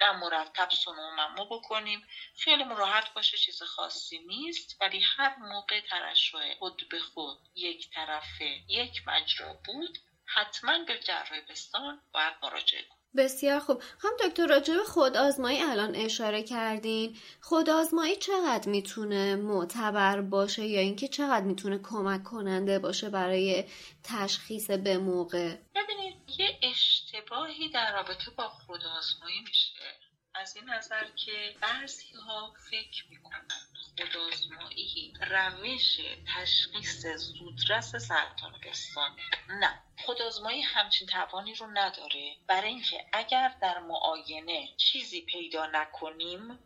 [0.00, 2.06] نه مرتب سونوممو بکنیم.
[2.36, 4.76] خیلی راحت باشه چیز خاصی نیست.
[4.80, 11.40] ولی هر موقع ترشح خود به خود یک طرفه یک مجرا بود حتما به جراح
[11.40, 13.03] پستان باید مراجعه کنیم.
[13.16, 13.82] بسیار خوب.
[13.98, 17.16] هم دکتر راجع به خود آزمایی الان اشاره کردین.
[17.40, 23.64] خود آزمایی چقدر می‌تونه معتبر باشه یا اینکه چقدر می‌تونه کمک کننده باشه برای
[24.04, 30.03] تشخیص به موقع؟ ببینید یه اشتباهی در رابطه با خود آزمایی میشه.
[30.34, 33.48] از این نظر که بعضی ها فکر می‌کنن
[33.96, 36.00] خودآزمایی روش
[36.36, 39.82] تشخیص زودرس سرطان پستانه نه.
[39.98, 42.36] خودآزمایی همچین توانی رو نداره.
[42.46, 46.58] برای اینکه اگر در معاینه چیزی پیدا نکنیم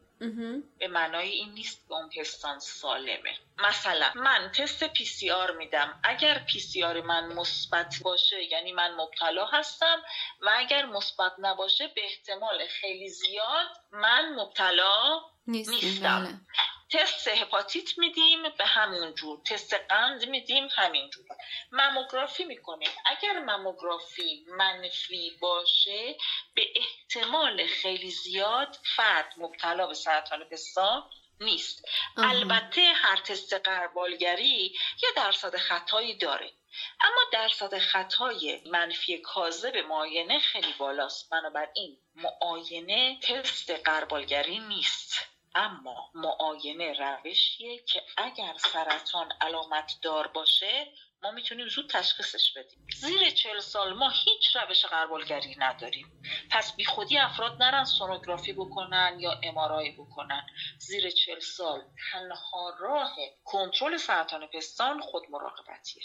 [0.78, 3.36] به معنای این نیست که اون پستان سالمه.
[3.58, 6.00] مثلا من تست PCR میدم.
[6.04, 10.02] اگر PCR من مثبت باشه یعنی من مبتلا هستم
[10.40, 16.20] و اگر مثبت نباشه به احتمال خیلی زیاد من مبتلا نیستم.
[16.20, 16.34] بله.
[16.90, 19.40] تست هپاتیت میدیم به همون جور.
[19.46, 21.26] تست قند میدیم همین جور.
[21.72, 22.90] مموگرافی می‌کنیم.
[23.06, 26.16] اگر مموگرافی منفی باشه
[26.54, 31.84] به احتمال خیلی زیاد فرد مبتلا به سرطان پستان نیست.
[32.16, 36.52] البته هر تست قربالگری یه درصد خطایی داره.
[37.00, 41.30] اما درصد خطای منفی کاذب معاینه خیلی بالاست.
[41.30, 45.37] بنابراین معاینه تست قربالگری نیست.
[45.54, 50.86] اما معاینه روشیه که اگر سرطان علامت دار باشه
[51.22, 52.86] ما می‌تونیم زود تشخیصش بدیم.
[52.96, 56.22] زیر چهل سال ما هیچ روش قربالگری نداریم.
[56.50, 60.46] پس بی خودی افراد نرن سونوگرافی بکنن یا امارای بکنن.
[60.78, 61.82] زیر چهل سال
[62.12, 66.02] تنها راه کنترل سرطان پستان خود مراقبتیه.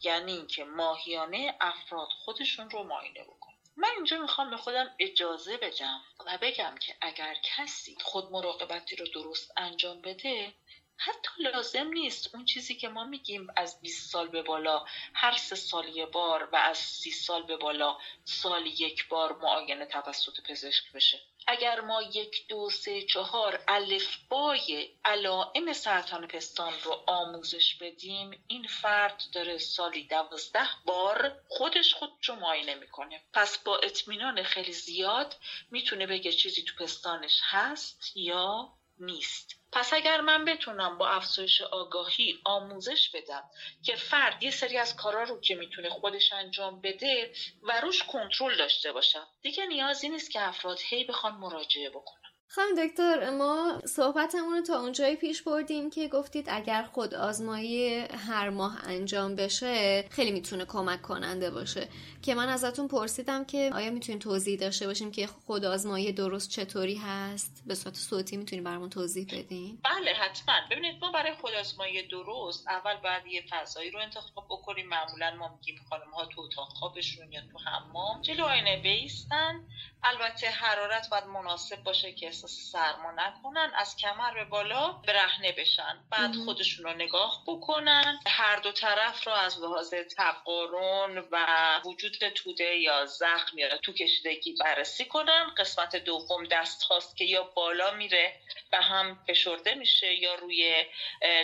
[0.00, 3.41] یعنی اینکه ماهیانه افراد خودشون رو معاینه بکنن.
[3.76, 9.06] من اینجا می‌خوام به خودم اجازه بدم و بگم که اگر کسی خود مراقبتی رو
[9.14, 10.54] درست انجام بده
[10.96, 12.34] حتی لازم نیست.
[12.34, 16.48] اون چیزی که ما میگیم از 20 سال به بالا هر سه سال یه بار
[16.52, 21.20] و از 30 سال به بالا سال یک بار معاینه توسط پزشک بشه.
[21.46, 29.22] اگر ما یک دو سه چهار الفبای علائم سرطان پستان رو آموزش بدیم این فرد
[29.32, 33.22] داره سالی دوازده بار خودش خود رو معاینه می‌کنه.
[33.32, 35.36] پس با اطمینان خیلی زیاد
[35.70, 39.61] می‌تونه بگه چیزی تو پستانش هست یا نیست.
[39.72, 43.44] پس اگر من بتونم با افزایش آگاهی آموزش بدم
[43.82, 47.32] که فرد یه سری از کارا رو که می‌تونه خودش انجام بده
[47.62, 52.21] و روش کنترل داشته باشم دیگه نیازی نیست که افراد هی بخوان مراجعه بکنن.
[52.54, 58.50] خانم دکتر ما صحبتمون رو تا اونجایی پیش بردیم که گفتید اگر خود آزمایی هر
[58.50, 61.88] ماه انجام بشه خیلی می‌تونه کمک کننده باشه.
[62.22, 66.94] که من ازتون پرسیدم که آیا می‌تونیم توضیح داشته باشیم که خود آزمایی درست چطوری
[66.94, 70.54] هست؟ به صورت صوتی می‌تونیم برامون توضیح بدین؟ بله حتما.
[70.70, 74.88] ببینید ما برای خود آزمایی درست اول باید یه فضایی رو انتخاب بکنیم.
[74.88, 78.22] معمولا ما میگیم خانم ها تو اتاق خوابشون یا تو حمام.
[78.22, 79.68] جلو آینه بیستن.
[80.04, 86.04] البته حرارت باید مناسب باشه که احساس سرما نکنن از کمر به بالا برهنه بشن.
[86.10, 88.20] بعد خودشون رو نگاه بکنن.
[88.26, 91.46] هر دو طرف رو از لحاظ تقارن و
[91.84, 95.54] وجود توده یا زخم یا تو کشیدگی بررسی کنن.
[95.58, 98.40] قسمت دوم دست هاست که یا بالا میره
[98.72, 100.86] و هم فشرده میشه یا روی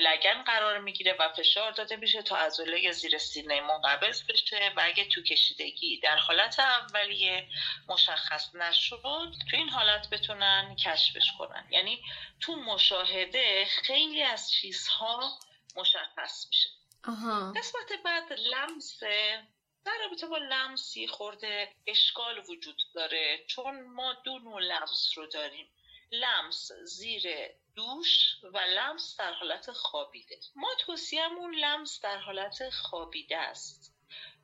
[0.00, 4.72] لگن قرار می‌گیره و فشار داده میشه تا عضله زیر سینه منقبض بشه.
[4.76, 7.46] و اگه تو کشیدگی در حالت اولیه
[7.88, 8.98] مشخص نشد
[9.50, 11.66] تو این حالت بتونن کشفش کنن.
[11.70, 12.02] یعنی
[12.40, 15.38] تو مشاهده خیلی از چیزها
[15.76, 16.68] مشخص میشه.
[17.56, 19.00] قسمت بعد لمس
[19.84, 23.44] در رابطه با لمسی خورده اشکال وجود داره.
[23.46, 25.70] چون ما دو نوع لمس رو داریم.
[26.12, 27.24] لمس زیر
[27.76, 30.40] دوش و لمس در حالت خوابیده.
[30.56, 33.94] ما توصیهمون لمس در حالت خوابیده است.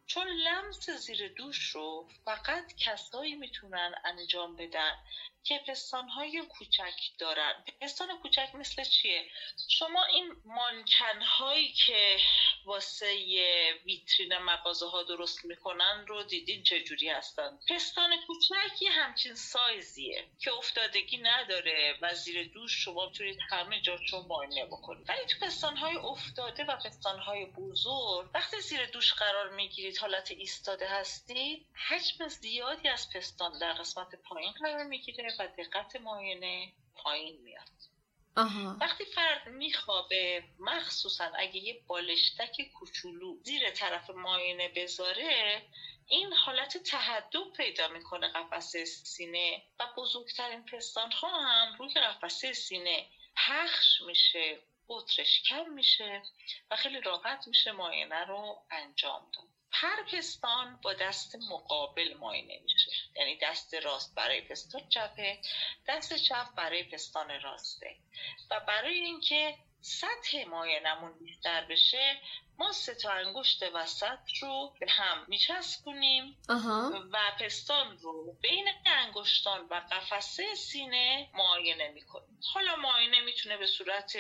[0.07, 4.93] چون لمس زیر دوش رو فقط کسایی می‌تونن انجام بدن
[5.45, 7.65] که پستانهای کوچک دارن.
[7.81, 9.31] پستان کوچک مثل چیه؟
[9.69, 12.17] شما این مانکنهایی که
[12.65, 13.07] واسه
[13.87, 20.53] ویترین مغازه ها درست می‌کنن رو دیدین چجوری هستن؟ پستان کوچک یه همچین سایزیه که
[20.53, 25.09] افتادگی نداره و زیر دوش شما می‌تونید همه جا رو معاینه بکنید.
[25.09, 31.67] ولی تو پستانهای افتاده و پستانهای بزرگ وقتی زیر دوش قرار می‌گیرید حالت ایستاده هستید
[31.89, 37.69] حجم زیادی از پستان در قسمت پایین قرار می‌گیره و دقت معاینه پایین میاد
[38.37, 38.77] آها.
[38.81, 45.63] وقتی فرد میخوابه مخصوصا اگه یه بالشتک کوچولو زیر طرف معاینه بذاره
[46.07, 53.09] این حالت تهدب پیدا می‌کنه قفسه سینه و بزرگترین پستان ها هم روی قفسه سینه
[53.37, 56.23] پخش میشه قطرش کم میشه
[56.71, 62.91] و خیلی راحت میشه معاینه رو انجام داد هر پستان با دست مقابل معاینه میشه.
[63.17, 65.39] یعنی دست راست برای پستان چپه
[65.89, 67.97] دست چپ برای پستان راسته.
[68.51, 72.17] و برای اینکه سطح معاینمون بیشتر بشه
[72.59, 76.37] ما سه تا انگشت وسط رو به هم میچسبونیم
[77.13, 82.41] و پستان رو بین انگشتان و قفسه سینه معاینه می‌کنیم.
[82.55, 84.17] حالا معاینه می‌تونه به صورت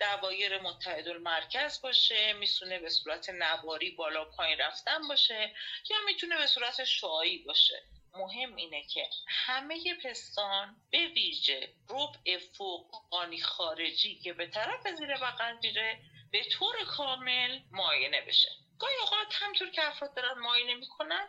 [0.00, 5.54] دوایر متحد مرکز باشه می‌تونه به صورت نواری بالا پایین رفتن باشه
[5.90, 7.82] یا می‌تونه به صورت شعایی باشه.
[8.18, 15.56] مهم اینه که همه پستان به ویژه ربع فوقانی خارجی که به طرف زیر بغل
[15.62, 15.98] میره
[16.32, 18.48] به طور کامل معاینه بشه.
[18.78, 21.28] گاهی اوقات همطور که افراد دارن معاینه می‌کنن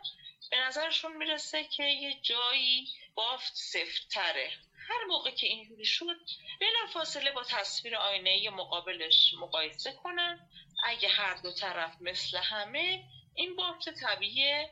[0.51, 4.51] به نظرشون می‌رسه که یه جایی بافت سفتره
[4.89, 6.19] هر موقع که اینجوری شد
[6.61, 10.49] بلا فاصله با تصویر آینه مقابلش مقایسه کنن.
[10.83, 13.03] اگه هر دو طرف مثل همه
[13.35, 14.67] این بافت طبیعی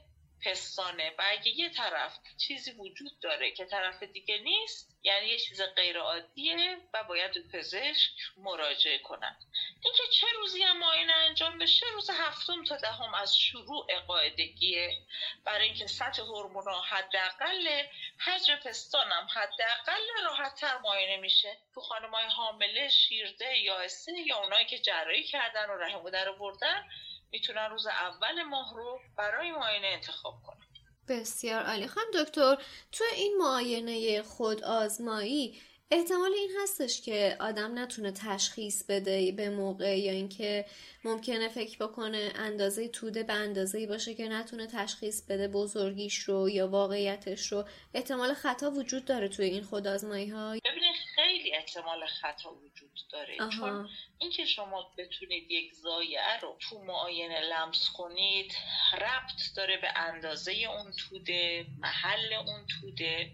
[0.45, 5.61] پستانه و اگه یه طرف چیزی وجود داره که طرف دیگه نیست یعنی یه چیز
[5.61, 9.35] غیر عادیه و باید پزشک مراجعه کنن.
[9.83, 14.97] اینکه چه روزی هم معاینه انجام بشه روز هفتم تا دهم از شروع قاعدگیه.
[15.45, 17.83] برای اینکه سطح هورمونا حداقل
[18.17, 21.57] حجم پستانم حداقل راحتتر معاینه میشه.
[21.73, 26.83] تو خانمای حامله شیرده یا اسه یا اونایی که جراحی کردن و رحم در بردن
[27.31, 30.67] می‌تونن روز اول ماه رو برای معاینه انتخاب کنن.
[31.07, 31.87] بسیار عالی.
[31.87, 32.57] خانم دکتر
[32.91, 39.99] تو این معاینه خود آزمایی احتمال این هستش که آدم نتونه تشخیص بده به موقع
[39.99, 40.65] یا اینکه
[41.03, 46.67] ممکنه فکر بکنه اندازه توده به اندازه باشه که نتونه تشخیص بده بزرگیش رو یا
[46.67, 47.65] واقعیتش رو.
[47.93, 53.37] احتمال خطا وجود داره توی این خودآزمایی ها ببینید خیلی احتمال خطا وجود داره.
[53.39, 53.49] آها.
[53.49, 58.53] چون اینکه شما بتونید یک زایعه رو تو معاینه لمس کنید
[58.93, 63.31] ربط داره به اندازه اون توده محل اون توده.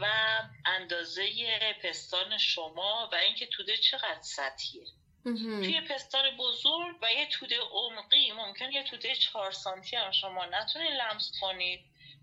[0.00, 0.06] و
[0.64, 1.28] اندازه
[1.82, 4.86] پستان شما و اینکه توده چقدر سطحیه.
[5.24, 10.92] توی پستان بزرگ و یه توده عمقی ممکن یه توده چهار سانتی هم شما نتونید
[10.92, 11.80] لمس کنید.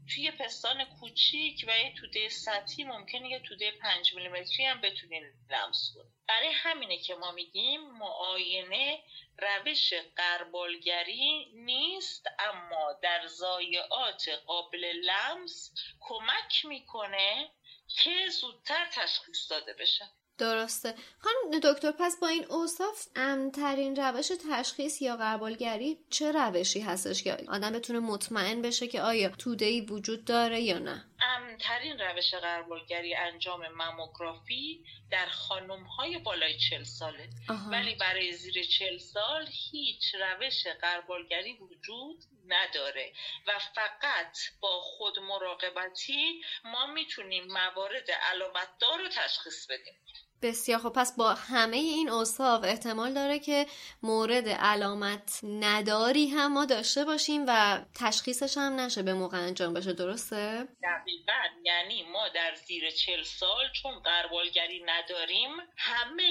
[0.10, 5.92] توی پستان کوچیک و یه توده سطحی ممکنه یه توده پنج میلیمتری هم بتونید لمس
[5.96, 9.04] کنید برای همینه که ما میگیم معاینه
[9.38, 17.52] روش قربالگری نیست اما در زایعات قابل لمس کمک می‌کنه
[17.88, 20.10] که زودتر تشخیص داده بشه.
[20.42, 20.96] درسته.
[21.20, 27.38] خانم دکتر پس با این اوصاف امترین روش تشخیص یا قربالگری چه روشی هستش که
[27.48, 33.16] آدم بتونه مطمئن بشه که آیا توده ای وجود داره یا نه؟ امترین روش قربالگری
[33.16, 37.30] انجام مموگرافی در خانم های بالای چل ساله.
[37.72, 43.14] ولی برای زیر چل سال هیچ روش قربالگری وجود نداره.
[43.48, 49.94] و فقط با خود مراقبتی ما می‌تونیم موارد علامتدار رو تشخیص بدیم.
[50.42, 53.66] بسیار خب پس با همه این اوصاف احتمال داره که
[54.04, 59.94] مورد علامت نداری هم ما داشته باشیم و تشخیصش هم نشه به موقع انجام بشه
[59.94, 66.24] درسته؟ دقیقا یعنی ما در زیر چل سال چون قربالگری نداریم همه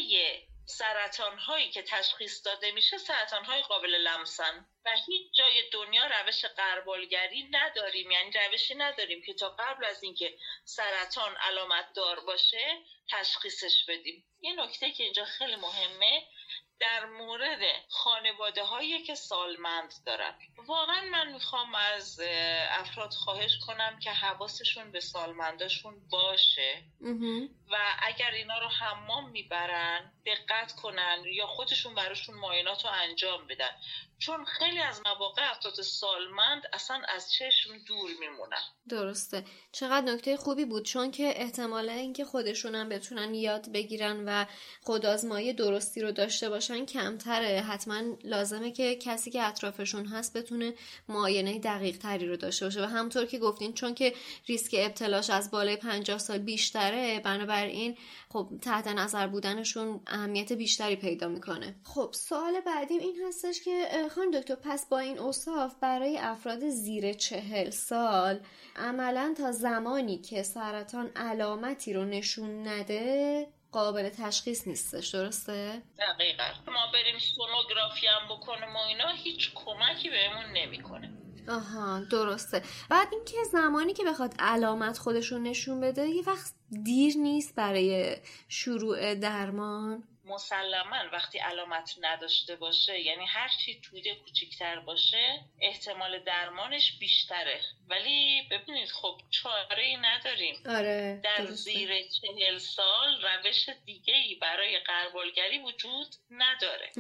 [0.71, 4.67] سرطان هایی که تشخیص داده میشه سرطان های قابل لمسن.
[4.85, 8.11] و هیچ جای دنیا روش قربالگری نداریم.
[8.11, 14.25] یعنی روشی نداریم که تا قبل از اینکه سرطان علامت دار باشه تشخیصش بدیم.
[14.41, 16.27] یه نکته که اینجا خیلی مهمه
[16.81, 20.35] در مورد خانواده هایی که سالمند دارن.
[20.67, 22.21] واقعا من می‌خوام از
[22.71, 26.83] افراد خواهش کنم که حواسشون به سالمنداشون باشه.
[27.71, 33.77] و اگر اینا رو حمام می‌برن دقت کنن یا خودشون براشون معاینات رو انجام بدن.
[34.21, 38.63] چون خیلی از مواقع افراد سالمند اصلا از چشم دور میمونن.
[38.89, 39.45] درسته.
[39.73, 44.47] چقدر نکته خوبی بود چون که احتمال اینکه خودشون هم بتونن یاد بگیرن و
[44.83, 47.61] خودآزمایی درستی رو داشته باشن کمتره.
[47.61, 50.75] حتما لازمه که کسی که اطرافشون هست بتونه
[51.09, 52.83] معاینه دقیق تری رو داشته باشه.
[52.83, 54.15] و همطور که گفتین چون که
[54.47, 57.99] ریسک ابتلاش از بالای 50 سال بیشتره بنابراین
[58.33, 61.75] خب تحت نظر بودنشون اهمیت بیشتری پیدا می‌کنه.
[61.85, 67.13] خب سوال بعدیم این هستش که خانم دکتر پس با این اوصاف برای افراد زیر
[67.13, 68.41] چهل سال
[68.77, 76.45] عملا تا زمانی که سرطان علامتی رو نشون نده قابل تشخیص نیستش درسته؟ دقیقا.
[76.67, 81.13] ما بریم سونوگرافی هم بکنیم و اینا هیچ کمکی بهمون نمی‌کنه.
[81.51, 82.63] آها درسته.
[82.91, 88.17] بعد اینکه زمانی که بخواد علامت خودشون نشون بده یه وقت دیر نیست برای
[88.49, 90.05] شروع درمان.
[90.25, 97.61] مسلما وقتی علامت نداشته باشه یعنی هر چی توده کوچیکتر باشه احتمال درمانش بیشتره.
[97.89, 100.57] ولی ببینید خب چاره ای نداریم.
[100.67, 106.93] آره، در زیر چهل سال روش دیگه ای برای قربالگری وجود نداره.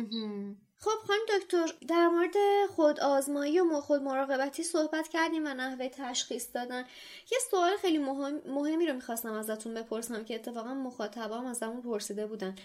[0.82, 2.34] خب خانم دکتر در مورد
[2.76, 6.88] خود آزمایی و خود مراقبتی صحبت کردیم و نحوه تشخیص دادن.
[7.32, 12.56] یه سوال خیلی مهم، مهمی رو می‌خواستم ازتون بپرسم که اتفاقا مخاطبام ازمون پرسیده بودن.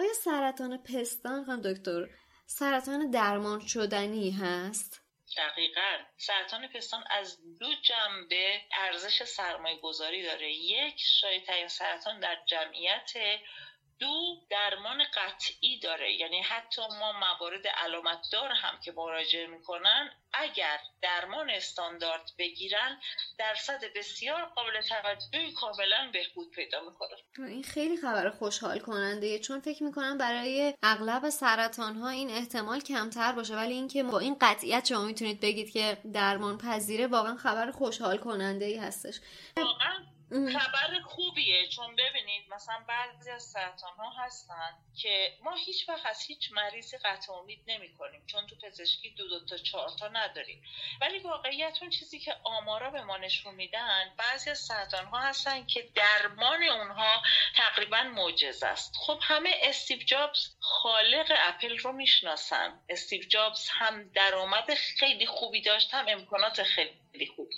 [0.00, 2.08] آیا سرطان پستان خانم دکتر
[2.46, 5.00] سرطان درمان شدنی هست؟
[5.36, 5.96] دقیقا.
[6.16, 10.52] سرطان پستان از دو جنبه ارزش سرمایه گذاری داره.
[10.52, 13.12] یک شایع سرطان در جمعیت
[14.00, 16.12] دو درمان قطعی داره.
[16.12, 23.00] یعنی حتی ما موارد علامت دار هم که مراجعه می‌کنن اگر درمان استاندارد بگیرن
[23.38, 27.48] درصد بسیار قابل توجهی کاملا بهبود پیدا می‌کنه.
[27.48, 29.38] این خیلی خبر خوشحال کننده.
[29.38, 33.56] چون فکر می‌کنم برای اغلب سرطان ها این احتمال کمتر باشه.
[33.56, 38.64] ولی اینکه با این قطعیت شما می‌تونید بگید که درمان پذیره واقعا خبر خوشحال کننده
[38.64, 39.20] ای هستش.
[39.56, 41.68] واقعا خبر خوبیه.
[41.68, 46.96] چون ببینید مثلا بعضی از سرطان ها هستن که ما هیچ وقت از هیچ مریضی
[46.96, 50.62] قطع امید نمی کنیم چون تو پزشکی دو دو تا چهار تا نداریم.
[51.00, 55.66] ولی واقعیت اون چیزی که آمارا به ما نشون میدن بعضی از سرطان ها هستن
[55.66, 57.22] که درمان اونها
[57.56, 58.94] تقریبا معجزه است.
[58.96, 62.80] خب همه استیو جابز خالق اپل رو می‌شناسن.
[62.88, 67.50] استیو جابز هم درآمد خیلی خوبی داشت هم امکانات خیلی خوب.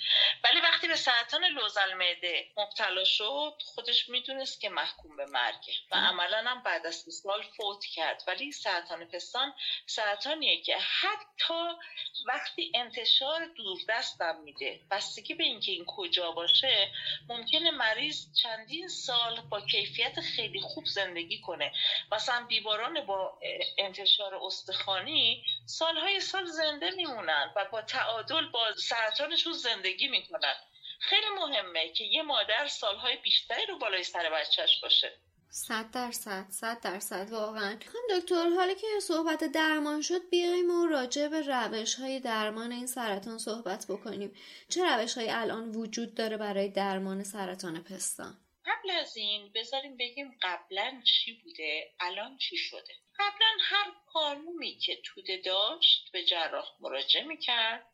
[0.45, 5.97] ولی وقتی به سرطان لوزل معده مبتلا شد خودش می‌دونست که محکوم به مرگه و
[5.97, 8.23] عملا هم بعد از سال فوت کرد.
[8.27, 9.55] ولی سرطان پستان
[9.87, 11.79] سرطانیه که حتی
[12.27, 14.81] وقتی انتشار دوردستم میده.
[14.91, 16.93] بستگی به اینکه این کجا باشه
[17.29, 21.73] ممکنه مریض چندین سال با کیفیت خیلی خوب زندگی کنه.
[22.13, 23.39] مثلا بیماران با
[23.79, 30.55] انتشار استخوانی سالهای سال زنده میمونن و با تعادل با سرطانشون زندگی می‌کنن.
[31.01, 35.13] خیلی مهمه که یه مادر سالهای بیشتری رو بالای سر بچهش باشه.
[35.53, 37.79] صد درصد صد درصد واقعا.
[37.93, 42.87] خب دکتر حالا که صحبت درمان شد بیایم و راجع به روش های درمان این
[42.87, 44.37] سرطان صحبت بکنیم.
[44.69, 50.39] چه روش های الان وجود داره برای درمان سرطان پستان؟ قبل از این بذاریم بگیم
[50.43, 52.95] قبلا چی بوده الان چی شده.
[53.19, 57.87] قبلا هر کارمومی که توده داشت به جراح مراجعه می‌کرد.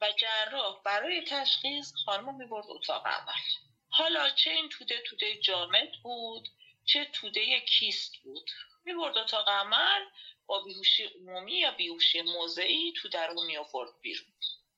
[0.00, 3.42] و جراح برای تشخیص خانم می‌برد اتاق عمل.
[3.90, 6.48] حالا چه این توده توده جامد بود
[6.84, 8.50] چه توده کیست بود.
[8.84, 10.04] می‌برد اتاق عمل
[10.46, 14.32] با بیهوشی عمومی یا بیهوشی موضعی توده رو میآورد بیرون.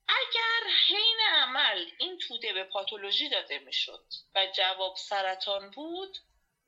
[0.08, 4.04] اگر حین عمل این توده به پاتولوژی داده می‌شد
[4.34, 6.18] و جواب سرطان بود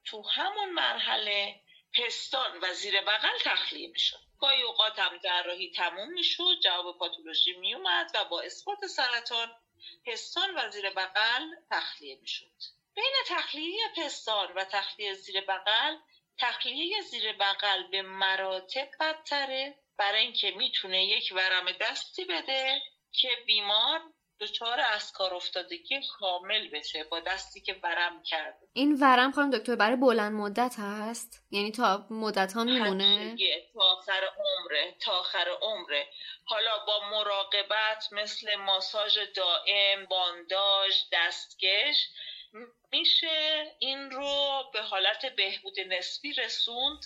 [0.04, 1.60] تو همون مرحله
[1.96, 4.20] پستان و زیر بغل تخلیه می‌شد.
[4.40, 9.54] گاهی اوقات هم جراحی تموم می‌شد جواب پاتولوژی میومد و با اثبات سرطان
[10.06, 12.76] پستان و زیر بغل تخلیه می‌شد.
[12.94, 15.96] بین تخلیه پستان و تخلیه زیر بغل
[16.38, 19.78] تخلیه زیر بغل به مراتب بدتره.
[19.98, 22.82] برای اینکه می‌تونه یک ورم دستی بده
[23.12, 24.00] که بیمار
[24.40, 28.68] دچار از کار افتادگی کامل بشه با دستی که ورم کرده.
[28.72, 33.36] این ورم خانم دکتر برای بلند مدت هست؟ یعنی تا مدت ها میمونه؟
[33.74, 36.06] تا آخر عمره تا آخر عمره.
[36.44, 42.08] حالا با مراقبت مثل ماساژ دائم بانداژ دستکش
[42.92, 47.04] میشه این رو به حالت بهبود نسبی رسوند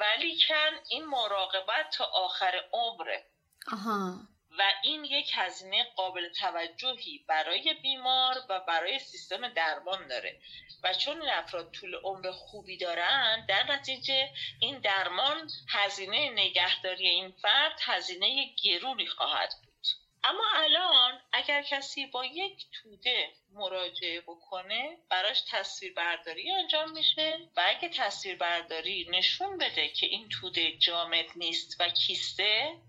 [0.00, 3.26] ولی کن این مراقبت تا آخر عمره.
[3.72, 4.14] آها.
[4.60, 10.40] و این یک هزینه قابل توجهی برای بیمار و برای سیستم درمان داره.
[10.82, 14.30] و چون این افراد طول عمر خوبی دارن در نتیجه
[14.60, 19.86] این درمان هزینه نگهداری این فرد هزینه گرونی خواهد بود.
[20.24, 27.62] اما الان اگر کسی با یک توده مراجعه بکنه براش تصویر برداری انجام میشه و
[27.66, 32.80] اگه تصویر برداری نشون بده که این توده جامد نیست و کیسته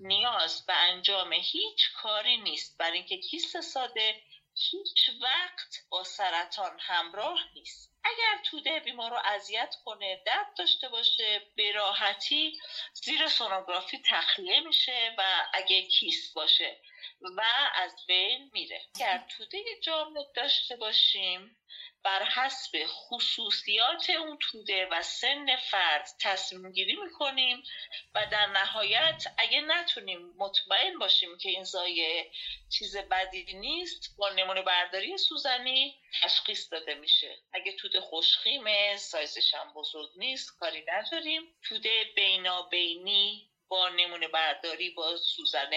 [0.00, 2.78] نیاز به انجام هیچ کاری نیست.
[2.78, 4.22] برای اینکه کیست ساده
[4.56, 7.94] هیچ وقت با سرطان همراه نیست.
[8.04, 12.58] اگر توده بیمار رو اذیت کنه درد داشته باشه به راحتی
[12.92, 16.80] زیر سونوگرافی تخلیه میشه و اگه کیست باشه
[17.36, 17.42] و
[17.74, 18.86] از بین میره.
[18.94, 21.56] اگر توده جامد داشته باشیم
[22.04, 27.62] بر حسب خصوصیات اون توده و سن فرد تصمیم گیری می‌کنیم
[28.14, 32.30] و در نهایت اگه نتونیم مطمئن باشیم که این زایه
[32.78, 37.38] چیز بدی نیست با نمونه برداری سوزنی تشخیص داده میشه.
[37.52, 41.42] اگه توده خوشخیمه سایزش هم بزرگ نیست کاری نداریم.
[41.62, 45.70] توده بینابینی با نمونه برداری با سوزن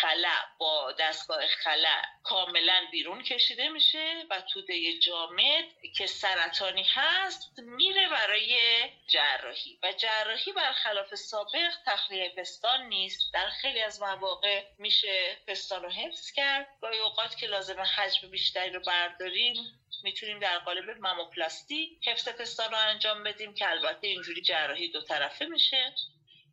[0.00, 5.64] خلع با دستگاه خلع کاملا بیرون کشیده میشه و توده جامد
[5.96, 8.58] که سرطانی هست میره برای
[9.06, 9.78] جراحی.
[9.82, 13.34] و جراحی برخلاف سابق تخلیه پستان نیست.
[13.34, 16.68] در خیلی از مواقع میشه پستان رو حفظ کرد.
[16.80, 19.54] گاهی اوقات که لازم حجم بیشتری رو برداریم
[20.02, 25.44] می‌تونیم در قالب ماموپلاستی حفظ پستان رو انجام بدیم که البته اینجوری جراحی دو طرفه
[25.44, 25.94] میشه.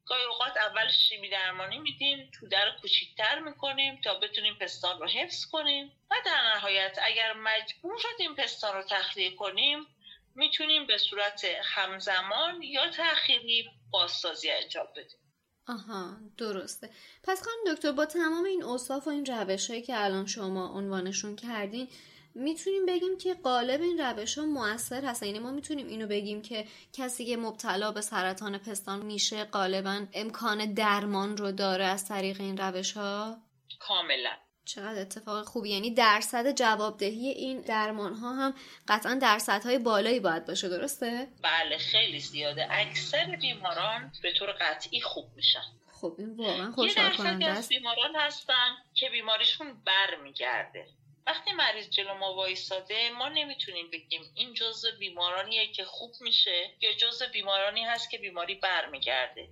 [0.05, 5.45] گاهی اوقات اول شیمی درمانی میدیم توده رو کوچیکتر می‌کنیم تا بتونیم پستان رو حفظ
[5.45, 5.91] کنیم.
[6.11, 9.87] و در نهایت اگر مجبور شدیم پستان رو تخلیه کنیم
[10.35, 15.19] می‌تونیم به صورت همزمان یا تأخیری بازسازی انجام بدیم.
[15.67, 16.89] آها درسته.
[17.23, 21.35] پس خانم دکتر با تمام این اوصاف و این روش هایی که الان شما عنوانشون
[21.35, 21.87] کردین
[22.35, 26.65] می‌تونیم بگیم که قالب این روش ها موثر هست یعنی ما می‌تونیم اینو بگیم که
[26.93, 32.57] کسی که مبتلا به سرطان پستان میشه غالبا امکان درمان رو داره از طریق این
[32.57, 33.37] روش ها؟
[33.79, 34.31] کاملا.
[34.65, 35.69] چقدر اتفاق خوبی.
[35.69, 38.53] یعنی درصد جوابدهی این درمان ها هم
[38.87, 42.67] قطعا درصدهای بالایی باید باشه درسته؟ بله خیلی زیاده.
[42.71, 45.63] اکثر بیماران به طور قطعی خوب میشن.
[46.01, 47.69] خب این واقعا خوشحال کننده است.
[47.69, 50.87] بیماران هستن که بیماریشون برمیگرده.
[51.27, 56.93] وقتی مریض جلو ما وایساده ما نمی‌تونیم بگیم این جزء بیمارانیه که خوب میشه یا
[56.93, 59.49] جزء بیمارانی هست که بیماری برمیگرده.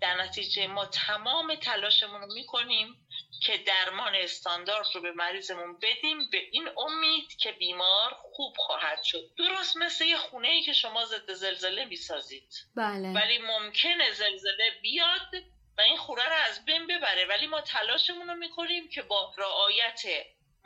[0.00, 3.08] در نتیجه ما تمام تلاشمون رو می‌کنیم
[3.42, 9.30] که درمان استاندارد رو به مریضمون بدیم به این امید که بیمار خوب خواهد شد.
[9.38, 12.54] درست مثل یه خونه ای که شما ضد زلزله می‌سازید.
[12.76, 13.12] بله.
[13.12, 15.34] ولی ممکنه زلزله بیاد
[15.78, 17.26] و این خونه رو از بین ببره.
[17.26, 20.02] ولی ما تلاشمون رو می‌کنیم که با رعایت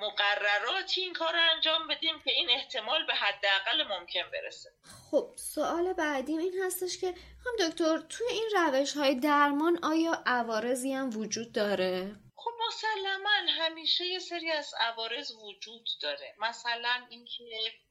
[0.00, 4.70] مقرراتی این کار رو انجام بدیم که این احتمال به حداقل ممکن برسه؟
[5.10, 7.14] خب سوال بعدیم این هستش که
[7.46, 14.04] هم دکتر توی این روش های درمان آیا عوارضی هم وجود داره؟ خب مسلما همیشه
[14.04, 16.34] یه سری از عوارض وجود داره.
[16.38, 17.44] مثلا اینکه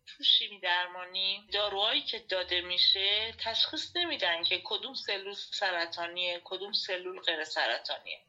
[0.07, 7.19] تو شیمی درمانی داروهایی که داده میشه تشخیص نمیدن که کدوم سلول سرطانیه کدوم سلول
[7.21, 8.19] غیر سرطانیه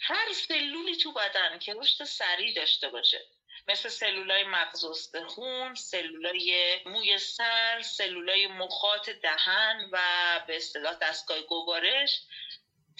[0.00, 3.26] هر سلولی تو بدن که رشد سریع داشته باشه.
[3.68, 10.00] مثل سلولای مغز استخون، سلولای موی سر، سلولای مخاط دهن و
[10.46, 12.20] به اصطلاح دستگاه گوارش.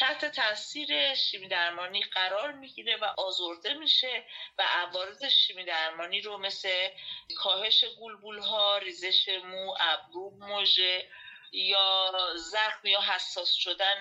[0.00, 4.24] تحت تاثیر شیمی درمانی قرار می‌گیره و آزرده میشه
[4.58, 6.88] و عوارض شیمی درمانی رو مثل
[7.36, 11.08] کاهش گلبول ها، ریزش مو، ابرو، موژه
[11.52, 14.00] یا زخم یا حساس شدن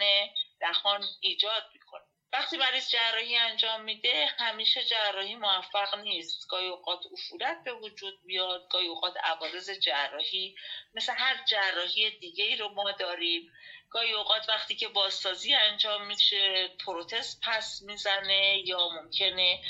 [0.60, 1.64] دهان ایجاد
[2.34, 6.48] وقتی مریض جراحی انجام میده همیشه جراحی موفق نیست.
[6.50, 10.56] گاهی اوقات افولت به وجود بیاد گاهی اوقات عوارض جراحی.
[10.94, 13.48] مثل هر جراحی دیگه ای رو ما داریم.
[13.92, 19.62] گاهی اوقات وقتی که بازسازی انجام میشه پروتز پس می‌زنه یا ممکنه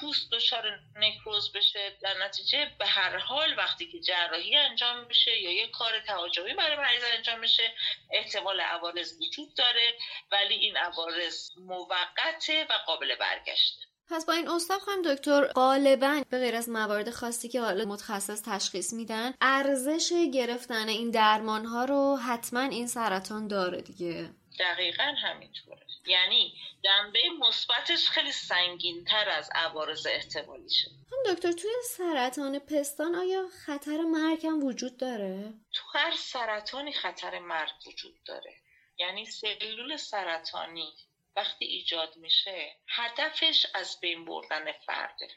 [0.00, 1.98] پوست دچار نکروز بشه.
[2.02, 6.76] در نتیجه به هر حال وقتی که جراحی انجام میشه یا یه کار تهاجمی برای
[6.76, 7.74] مریض انجام میشه
[8.10, 9.94] احتمال عوارض وجود داره
[10.32, 13.91] ولی این عوارض موقته و قابل برگشته.
[14.12, 18.42] پس با این استاد خواهیم دکتر غالبا به غیر از موارد خاصی که حالا متخصص
[18.42, 24.30] تشخیص میدن ارزش گرفتن این درمان ها رو حتما این سرطان داره دیگه.
[24.58, 25.86] دقیقا همینطوره.
[26.06, 26.54] یعنی
[26.84, 34.00] دنبه مثبتش خیلی سنگین تر از عوارض احتمالیشه هم دکتر توی سرطان پستان آیا خطر
[34.00, 38.54] مرگ هم وجود داره؟ تو هر سرطانی خطر مرگ وجود داره.
[38.98, 40.92] یعنی سلول سرطانی
[41.36, 45.28] وقتی ایجاد میشه هدفش از بین بردن فرده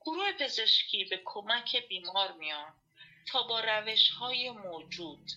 [0.00, 2.74] گروه پزشکی به کمک بیمار میان
[3.32, 5.30] تا با روش های موجود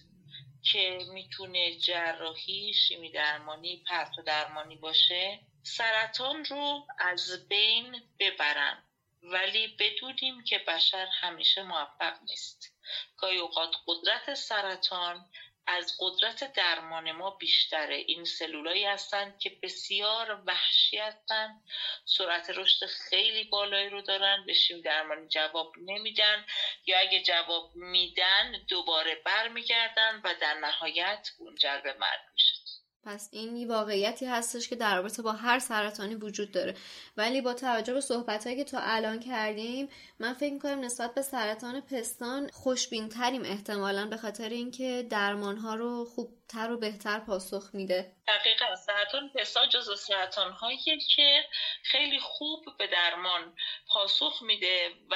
[0.71, 8.83] که می‌تونه جراحی شیمی درمانی پرتو درمانی باشه سرطان رو از بین ببرن.
[9.23, 12.73] ولی بدونیم که بشر همیشه موفق نیست.
[13.17, 15.29] گاهی اوقات قدرت سرطان
[15.67, 17.95] از قدرت درمان ما بیشتره.
[17.95, 21.63] این سلولایی هستند که بسیار وحشی هستند
[22.05, 24.43] سرعت رشد خیلی بالایی رو دارن.
[24.45, 26.45] به شیم درمانی جواب نمیدن.
[26.85, 32.64] یا اگه جواب میدن دوباره برمیگردن و در نهایت منجر به مرگ میشه
[33.05, 36.75] پس این واقعیتی هستش که در رابطه با هر سرطانی وجود داره.
[37.17, 39.89] ولی با توجه به صحبت که تا الان کردیم
[40.19, 45.75] من فکر می‌کنم نسبت به سرطان پستان خوشبین تریم احتمالا به خاطر اینکه درمان ها
[45.75, 48.15] رو خوبتر و بهتر پاسخ میده.
[48.27, 48.75] دقیقا.
[48.75, 51.45] سرطان پستان جز سرطان هایی که
[51.83, 53.55] خیلی خوب به درمان
[53.87, 55.15] پاسخ میده و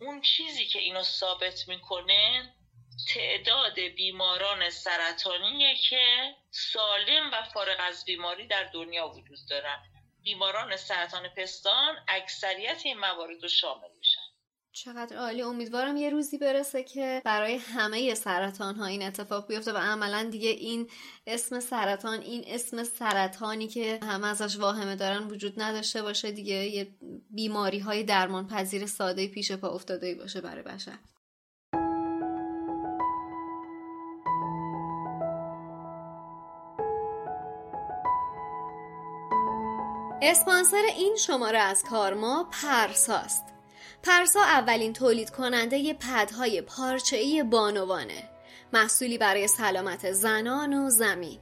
[0.00, 2.54] اون چیزی که اینو ثابت می‌کنه
[3.14, 9.78] تعداد بیماران سرطانیه که سالم و فارغ از بیماری در دنیا وجود دارن.
[10.22, 14.20] بیماران سرطان پستان اکثریت این موارد رو شامل میشن.
[14.72, 15.42] چقدر عالی.
[15.42, 20.48] امیدوارم یه روزی برسه که برای همه سرطان ها این اتفاق بیفته و عملا دیگه
[20.48, 20.90] این
[21.26, 26.54] اسم سرطان این اسم سرطانی که همه ازش واهمه دارن وجود نداشته باشه دیگه.
[26.54, 26.88] یه
[27.30, 30.98] بیماری های درمان پذیر ساده پیش پا افتاده باشه برای بشر.
[40.26, 43.44] اسپانسر این شماره از کارما پرساست.
[44.02, 48.30] پرسا اولین تولید کننده پدهای پارچه‌ای بانوانه.
[48.72, 51.38] محصولی برای سلامت زنان و زمین.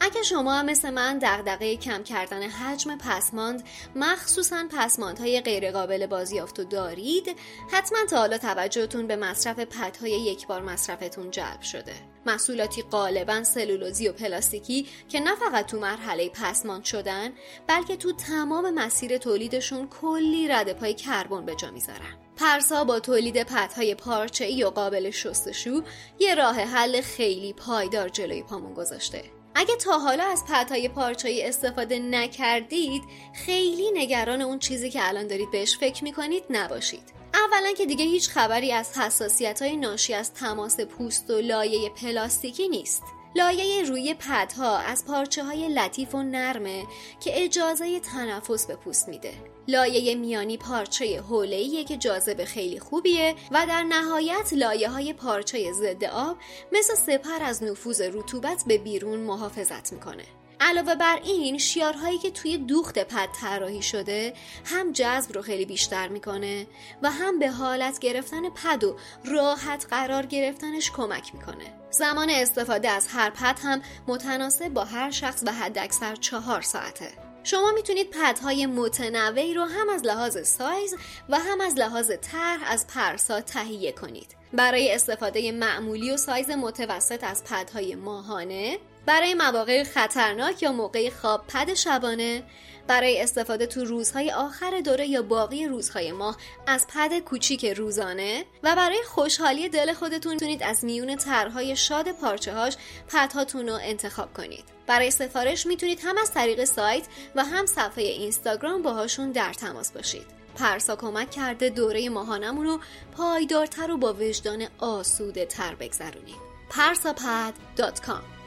[0.00, 3.62] اگه شما هم مثل من دغدغه کم کردن حجم پسماند
[3.96, 7.36] مخصوصا پسماندهای غیرقابل بازیافت و دارید
[7.72, 11.94] حتما تا حالا توجهتون به مصرف پدهای یک بار مصرفتون جلب شده.
[12.26, 17.32] محصولاتی غالبا سلولوزی و پلاستیکی که نه فقط تو مرحله پسماند شدن
[17.66, 22.16] بلکه تو تمام مسیر تولیدشون کلی رده پای کربن به جا می‌ذارن.
[22.36, 23.96] پرسا با تولید پدهای
[24.40, 25.82] ای و قابل شستشو
[26.18, 29.22] یه راه حل خیلی پایدار جلوی پامون گذاشته.
[29.54, 33.02] اگه تا حالا از پدهای پارچه‌ای استفاده نکردید
[33.34, 37.19] خیلی نگران اون چیزی که الان دارید بهش فکر می‌کنید نباشید.
[37.34, 42.68] اولا که دیگه هیچ خبری از حساسیت های ناشی از تماس پوست و لایه پلاستیکی
[42.68, 43.02] نیست.
[43.36, 46.86] لایه روی پدها از پارچه های لطیف و نرمه
[47.20, 49.32] که اجازه تنفس به پوست میده.
[49.68, 56.04] لایه میانی پارچه حوله‌ایه که جاذبه خیلی خوبیه و در نهایت لایه های پارچه ضد
[56.04, 56.36] آب
[56.72, 60.24] مثل سپر از نفوذ رطوبت به بیرون محافظت می‌کنه.
[60.60, 64.34] علاوه بر این شیارهایی که توی دوخت پد طراحی شده
[64.64, 66.66] هم جذب رو خیلی بیشتر می‌کنه
[67.02, 71.74] و هم به حالت گرفتن پد و راحت قرار گرفتنش کمک می‌کنه.
[71.90, 77.08] زمان استفاده از هر پد هم متناسب با هر شخص به حد اکثر چهار ساعته.
[77.42, 80.94] شما می‌تونید پدهای متنوعی رو هم از لحاظ سایز
[81.28, 84.36] و هم از لحاظ طرح از پرسا تهیه کنید.
[84.52, 91.46] برای استفاده معمولی و سایز متوسط از پدهای ماهانه برای مواقع خطرناک یا موقع خواب
[91.46, 92.42] پد شبانه
[92.86, 96.36] برای استفاده تو روزهای آخر دوره یا باقی روزهای ماه
[96.66, 102.54] از پد کوچیک روزانه و برای خوشحالی دل خودتون می‌تونید از میون طرحهای شاد پارچه
[102.54, 102.76] هاش
[103.08, 104.64] پدهاتون رو انتخاب کنید.
[104.86, 110.26] برای سفارش می‌تونید هم از طریق سایت و هم صفحه اینستاگرام باهاشون در تماس باشید.
[110.56, 112.80] پرسا کمک کرده دوره ماهانمون رو
[113.16, 116.36] پایدارتر و با وجدان آسوده تر بگذرونیم
[116.70, 118.39] پرساپد.com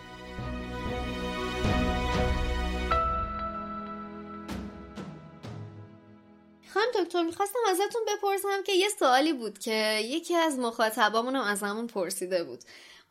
[6.73, 11.63] خانم دکتر می‌خواستم ازتون بپرسم که یه سوالی بود که یکی از مخاطبامون هم از
[11.63, 12.63] همون پرسیده بود.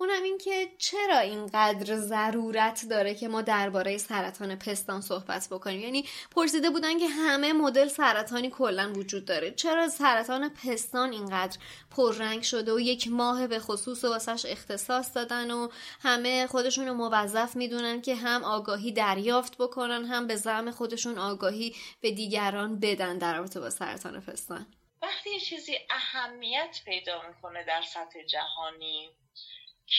[0.03, 6.05] اونم این که چرا اینقدر ضرورت داره که ما درباره سرطان پستان صحبت بکنیم؟ یعنی
[6.31, 9.51] پرسیده بودن که همه مدل سرطانی کلا وجود داره.
[9.51, 11.59] چرا سرطان پستان اینقدر
[11.97, 15.69] پررنگ شده و یک ماه به خصوص واسش اختصاص دادن و
[16.01, 21.75] همه خودشون رو موظف می‌دونن که هم آگاهی دریافت بکنن هم به زعم خودشون آگاهی
[22.01, 24.67] به دیگران بدن در رابطه با سرطان پستان؟
[25.03, 29.11] وقتی یه چیزی اهمیت پیدا می‌کنه در سطح جهانی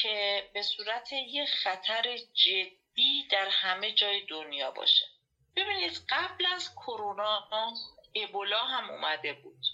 [0.02, 5.06] که به صورت یه خطر جدی در همه جای دنیا باشه.
[5.56, 7.48] ببینید قبل از کرونا
[8.16, 9.66] ابولا هم اومده بود.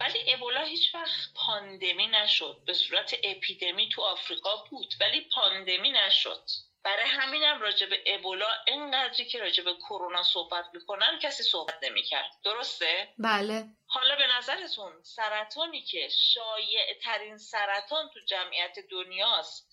[0.00, 2.62] ولی ابولا هیچ وقت پاندمی نشد.
[2.66, 6.42] به صورت اپیدمی تو آفریقا بود ولی پاندمی نشد.
[6.84, 12.30] برای همینم راجع به ابولا اینقدری که راجع به کرونا صحبت می‌کنن کسی صحبت نمی‌کرد.
[12.44, 13.64] درسته؟ بله.
[13.94, 19.71] حالا به نظرتون سرطانی که شایع ترین سرطان تو جمعیت دنیاست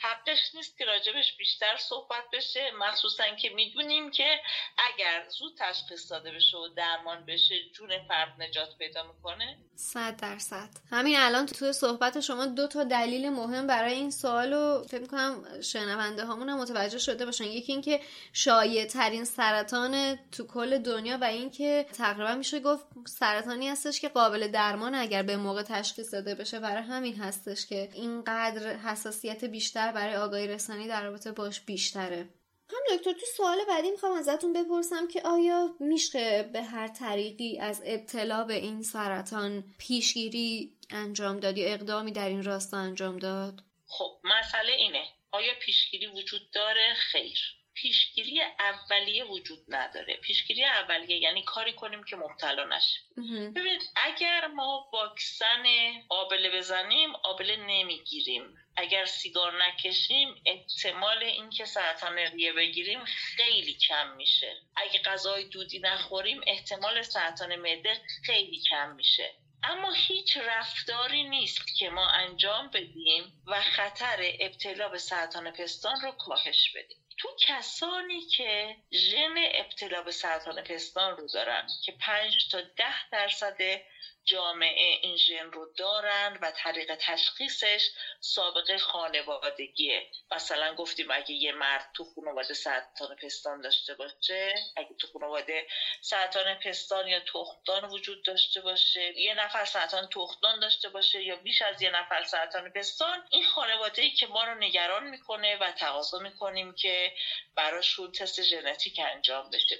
[0.00, 2.70] حقش نیست که راجبش بیشتر صحبت بشه.
[2.80, 4.40] مخصوصا که می‌دونیم که
[4.94, 9.58] اگر زود تشخیص داده بشه و درمان بشه جون فرد نجات پیدا می‌کنه.
[9.76, 10.68] صد درصد.
[10.90, 15.60] همین الان تو صحبت شما دو تا دلیل مهم برای این سوال رو فکر می‌کنم
[15.60, 17.44] شنونده هامون هم متوجه شده باشن.
[17.44, 18.00] یکی اینکه
[18.32, 24.48] شایع ترین سرطان تو کل دنیا و اینکه تقریبا میشه گفت سرطانی هستش که قابل
[24.48, 26.60] درمان اگر به موقع تشخیص داده بشه.
[26.60, 32.28] برای همین هستش که اینقدر حساسیت بیشتر برای آگاهی رسانی در رابطه باش بیشتره
[32.70, 37.82] هم دکتر تو سوال بعدی می‌خوام ازتون بپرسم که آیا میشه به هر طریقی از
[37.86, 44.20] ابتلا به این سرطان پیشگیری انجام داد یا اقدامی در این راستا انجام داد؟ خب
[44.24, 50.16] مسئله اینه آیا پیشگیری وجود داره؟ خیر پیشگیری اولیه وجود نداره.
[50.16, 53.02] پیشگیری اولیه یعنی کاری کنیم که مبتلا نشیم.
[53.54, 55.64] ببینید اگر ما واکسن
[56.08, 58.54] آبله بزنیم آبله نمی‌گیریم.
[58.76, 64.56] اگر سیگار نکشیم احتمال اینکه سرطان ریه بگیریم خیلی کم میشه.
[64.76, 69.34] اگه غذای دودی نخوریم احتمال سرطان معده خیلی کم میشه.
[69.62, 76.12] اما هیچ رفتاری نیست که ما انجام بدیم و خطر ابتلا به سرطان پستان رو
[76.12, 77.07] کاهش بدیم.
[77.18, 83.58] تو کسانی که ژن ابتلا به سرطان پستان رو دارن که 5 تا 10 درصد
[84.28, 87.90] جامعه این ژن رو دارن و طریق تشخیصش
[88.20, 90.10] سابقه خانوادگیه.
[90.30, 95.66] مثلا گفتیم اگه یه مرد تو خانواده سرطان پستان داشته باشه اگه تو خانواده
[96.00, 101.62] سرطان پستان یا تخمدان وجود داشته باشه یه نفر سرطان تخمدان داشته باشه یا بیش
[101.62, 106.18] از یه نفر سرطان پستان این خانواده ای که ما رو نگران می‌کنه و تقاضا
[106.18, 107.07] می‌کنیم که
[107.54, 109.78] براشون تست ژنتیک انجام بشه.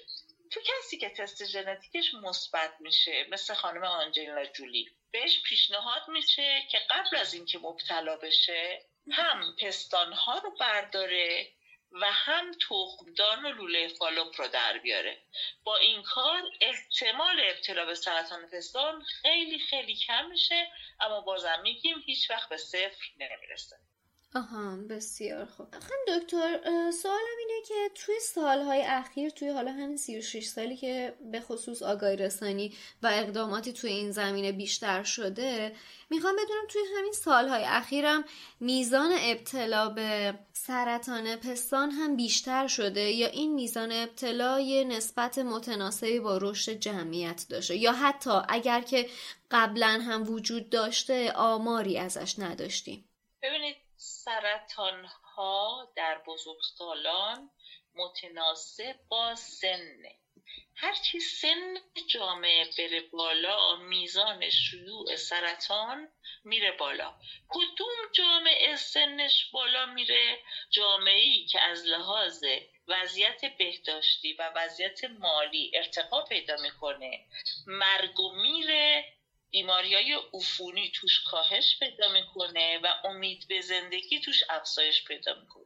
[0.50, 6.78] تو کسی که تست ژنتیکش مثبت میشه مثل خانم آنجلینا جولی بهش پیشنهاد میشه که
[6.90, 11.52] قبل از اینکه مبتلا بشه هم پستان ها رو برداره
[11.92, 15.22] و هم تخمدان و لوله فالوپ رو در بیاره.
[15.64, 22.02] با این کار احتمال ابتلا به سرطان پستان خیلی خیلی کم میشه اما بازم میگیم
[22.06, 23.76] هیچ وقت به صفر نمی‌رسه.
[24.34, 25.66] آها بسیار خوب.
[25.70, 26.60] خانم دکتر
[26.90, 32.16] سوالم اینه که توی سالهای اخیر توی حالا همین 36 سالی که به خصوص آگاهی
[32.16, 35.72] رسانی و اقداماتی توی این زمینه بیشتر شده
[36.10, 38.24] می‌خوام بدونم توی همین سالهای اخیرم
[38.60, 46.20] میزان ابتلا به سرطان پستان هم بیشتر شده یا این میزان ابتلا یه نسبت متناسبی
[46.20, 49.08] با رشد جمعیت داشته؟ یا حتی اگر که
[49.50, 53.04] قبلا هم وجود داشته آماری ازش نداشتیم؟
[53.42, 53.87] ببینید
[54.28, 57.50] سرطان ها در بزرگسالان
[57.94, 60.18] متناسب با سنه
[60.76, 61.74] هرچی سن
[62.08, 66.08] جامعه بره بالا میزان شیوع سرطان
[66.44, 67.14] میره بالا.
[67.48, 70.38] کدوم جامعه سنش بالا میره؟
[70.70, 72.44] جامعه ای که از لحاظ
[72.88, 77.26] وضعیت بهداشتی و وضعیت مالی ارتقا پیدا می‌کنه.
[77.66, 79.17] مرگ و میره
[79.50, 85.64] بیماری های عفونی توش کاهش پیدا می‌کنه و امید به زندگی توش افزایش پیدا می‌کنه.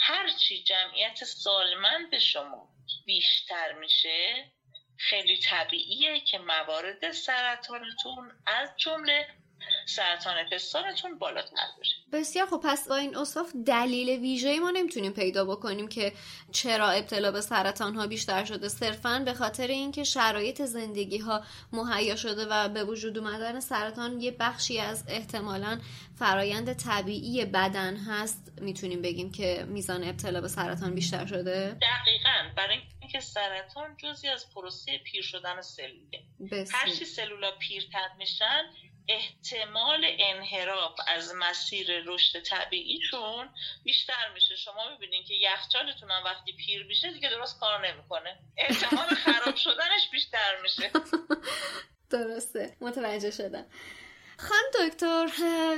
[0.00, 2.68] هرچی جمعیت سالمند شما
[3.06, 4.52] بیشتر میشه
[4.98, 9.28] خیلی طبیعیه که موارد سرطانتون از جمله
[9.86, 15.44] سرطان پستانتون بالاتر بره بسیار خب پس با این اصاف دلیل ویژه ما نمی‌تونیم پیدا
[15.44, 16.12] بکنیم که
[16.52, 18.68] چرا ابتلا به سرطان ها بیشتر شده.
[18.68, 24.30] صرفا به خاطر اینکه شرایط زندگی ها مهیا شده و به وجود اومدن سرطان یه
[24.40, 25.80] بخشی از احتمالا
[26.18, 28.52] فرایند طبیعی بدن هست.
[28.60, 34.54] می‌تونیم بگیم که میزان ابتلا به سرطان بیشتر شده؟ دقیقا برای اینکه سرطان جزی از
[34.54, 36.24] پروسه پیر شدن سلوله.
[36.72, 38.62] هرچی سلولا پیرتر میشن
[39.08, 43.48] احتمال انحراف از مسیر رشد طبیعیشون
[43.84, 44.56] بیشتر میشه.
[44.56, 48.38] شما می‌بینید که یخچالتون هم وقتی پیر میشه دیگه درست کار نمی‌کنه.
[48.56, 50.90] احتمال خراب شدنش بیشتر میشه.
[52.10, 52.76] درسته.
[52.80, 53.66] متوجه شدم.
[54.38, 55.26] خانم دکتر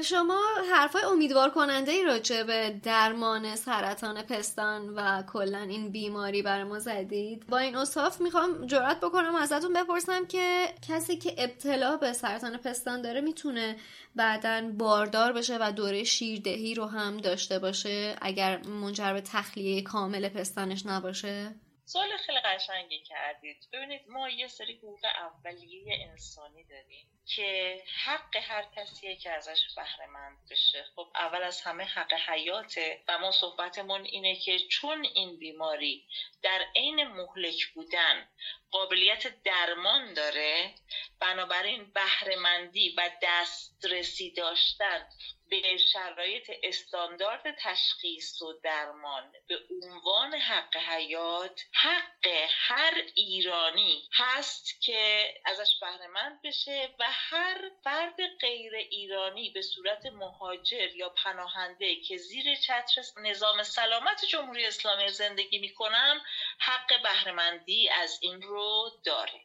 [0.02, 0.40] شما
[0.72, 6.78] حرفای امیدوار کننده ای راجع به درمان سرطان پستان و کلا این بیماری بر ما
[6.78, 7.46] زدید.
[7.46, 13.02] با این اصاف می‌خوام جرات بکنم ازتون بپرسم که کسی که ابتلا به سرطان پستان
[13.02, 13.76] داره می‌تونه
[14.16, 20.28] بعدا باردار بشه و دوره شیردهی رو هم داشته باشه اگر منجر به تخلیه کامل
[20.28, 21.54] پستانش نباشه؟
[21.84, 23.56] سوال خیلی قشنگی کردید.
[23.72, 27.06] ببینید ما یه سری حقوق اولیه انسانی داریم.
[27.36, 30.84] که حق هر کسیه که ازش بهره مند بشه.
[30.96, 36.06] خب اول از همه حق حیاته و ما صحبتمون اینه که چون این بیماری
[36.42, 38.28] در عین مهلک بودن
[38.70, 40.74] قابلیت درمان داره
[41.20, 45.06] بنابراین بهرهمندی و دسترسی داشتن
[45.50, 55.34] به شرایط استاندارد تشخیص و درمان به عنوان حق حیات حق هر ایرانی هست که
[55.44, 62.54] ازش بهرهمند بشه و هر فرد غیر ایرانی به صورت مهاجر یا پناهنده که زیر
[62.54, 66.20] چتر نظام سلامت جمهوری اسلامی زندگی می‌کنم
[66.58, 69.40] حق بهرهمندی از این رو داره.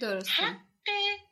[0.00, 0.56] درسته.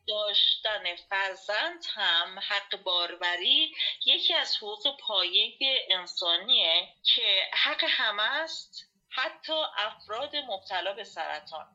[0.09, 3.74] داشتن فرزند هم حق باروری
[4.07, 5.59] یکی از حقوق پایه
[5.90, 11.66] انسانیه که حق همه است حتی افراد مبتلا به سرطان.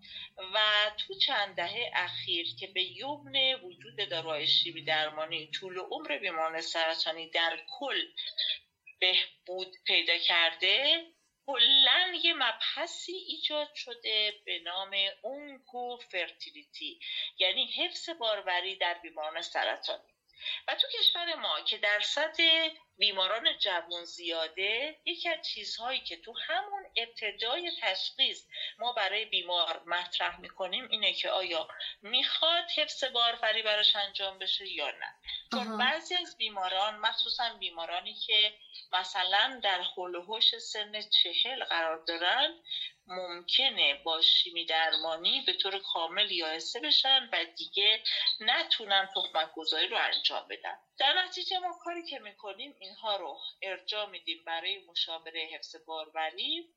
[0.53, 0.59] و
[0.97, 7.29] تو چند دهه اخیر که به یمن وجود داروهای شیبی درمانی طول عمر بیماران سرطانی
[7.29, 8.01] در کل
[8.99, 11.05] بهبود پیدا کرده
[11.49, 14.91] کلا یه مبحثی ایجاد شده به نام
[15.21, 16.99] اونکو فرتیلیتی
[17.39, 20.18] یعنی حفظ باروری در بیماران سرطانی.
[20.67, 22.35] و تو کشور ما که درصد
[22.97, 28.45] بیماران جوان زیاده یکی از چیزهایی که تو همون ابتدای تشخیص
[28.79, 31.67] ما برای بیمار مطرح می‌کنیم اینه که آیا
[32.01, 35.15] می‌خواد حفظ باروری براش انجام بشه یا نه.
[35.51, 38.53] چون بعضی از بیماران مخصوصا بیمارانی که
[38.91, 42.55] مثلا در حول سن چهل قرار دارن
[43.09, 48.03] ممکنه با شیمی درمانی به طور کامل یائسه بشن و دیگه
[48.39, 50.77] نتونن تخمک گذاری رو انجام بدن.
[50.99, 56.69] در نتیجه ما کاری که می‌کنیم اینها رو ارجاع میدیم برای مشاوره حفظ باروری.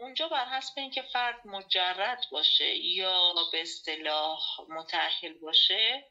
[0.00, 6.04] اونجا بر حسب اینکه فرد مجرد باشه یا به اصطلاح متأهل باشه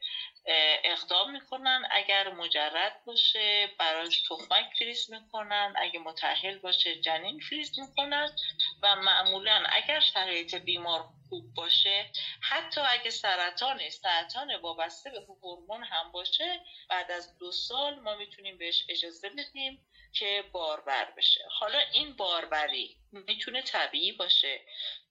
[0.84, 1.82] اقدام می‌کنن.
[1.90, 5.72] اگر مجرد باشه براش تخمک فریز می‌کنن.
[5.76, 8.28] اگه متحل باشه جنین فریز می‌کنن.
[8.82, 12.06] و معمولا اگر شرایط بیمار خوب باشه
[12.50, 16.60] حتی اگه سرطان سرطان وابسته به هورمون هم باشه
[16.90, 19.82] بعد از دو سال ما می‌تونیم بهش اجازه بدیم.
[20.12, 21.44] که باربر بشه.
[21.50, 24.60] حالا این باربری می‌تونه طبیعی باشه؟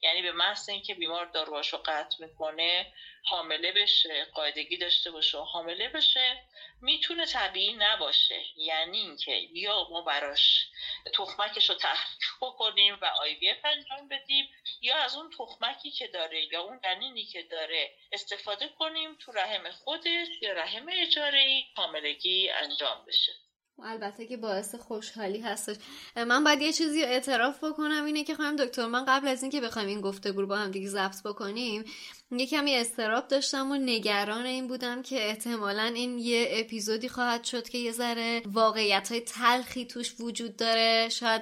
[0.02, 2.94] یعنی به محض اینکه بیمار داروهاشو قطع می‌کنه
[3.26, 6.44] حامله بشه قاعدگی داشته باشه و حامله بشه
[6.82, 8.44] می‌تونه طبیعی نباشه.
[8.58, 10.68] یعنی اینکه یا ما براش
[11.14, 14.50] تخمکش رو تحقیق بکنیم و آی انجام بدیم
[14.82, 19.72] یا از اون تخمکی که داره یا اون جنینی که داره استفاده کنیم تو رحم
[19.72, 23.47] خودش یا رحم اجاره حاملگی انجام بشه.
[23.84, 25.76] البته که باعث خوشحالی هستش.
[26.16, 29.88] من باید یه چیزی اعتراف بکنم اینه که خواهم دکتر من قبل از اینکه بخوایم
[29.88, 31.84] این گفتگو رو با هم دیگه ضبط بکنیم
[32.32, 37.70] یه کمی استراب داشتم و نگران این بودم که احتمالا این یه اپیزودی خواهد شد
[37.70, 41.10] که یه ذره واقعیت های تلخی توش وجود داره.
[41.10, 41.42] شاید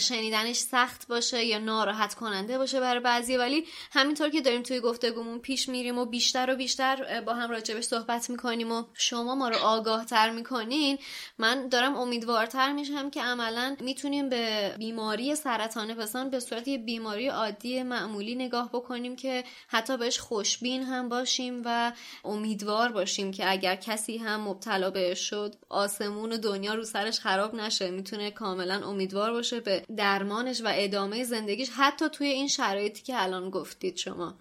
[0.00, 5.38] شنیدنش سخت باشه یا ناراحت کننده باشه برای بعضی ولی همینطور که داریم توی گفتگومون
[5.38, 9.56] پیش میریم و بیشتر و بیشتر با هم راجبش صحبت می‌کنیم و شما ما رو
[9.56, 10.98] آگاه تر می‌کنین
[11.38, 17.28] من دارم امیدوارتر میشم که عملا می‌تونیم به بیماری سرطان پستان به صورت یه بیماری
[17.28, 21.92] عادی معمولی نگاه بکنیم که حتی بهش خوشبین هم باشیم و
[22.24, 27.54] امیدوار باشیم که اگر کسی هم مبتلا بهش شد آسمون و دنیا رو سرش خراب
[27.54, 27.90] نشه.
[27.90, 33.50] می‌تونه کاملا امیدوار باشه به درمانش و ادامه زندگیش حتی توی این شرایطی که الان
[33.50, 34.34] گفتید شما.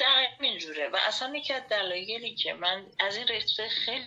[0.00, 4.06] دقیقا اینجوره و اصلا یکی از دلایلی که من از این رشته خیلی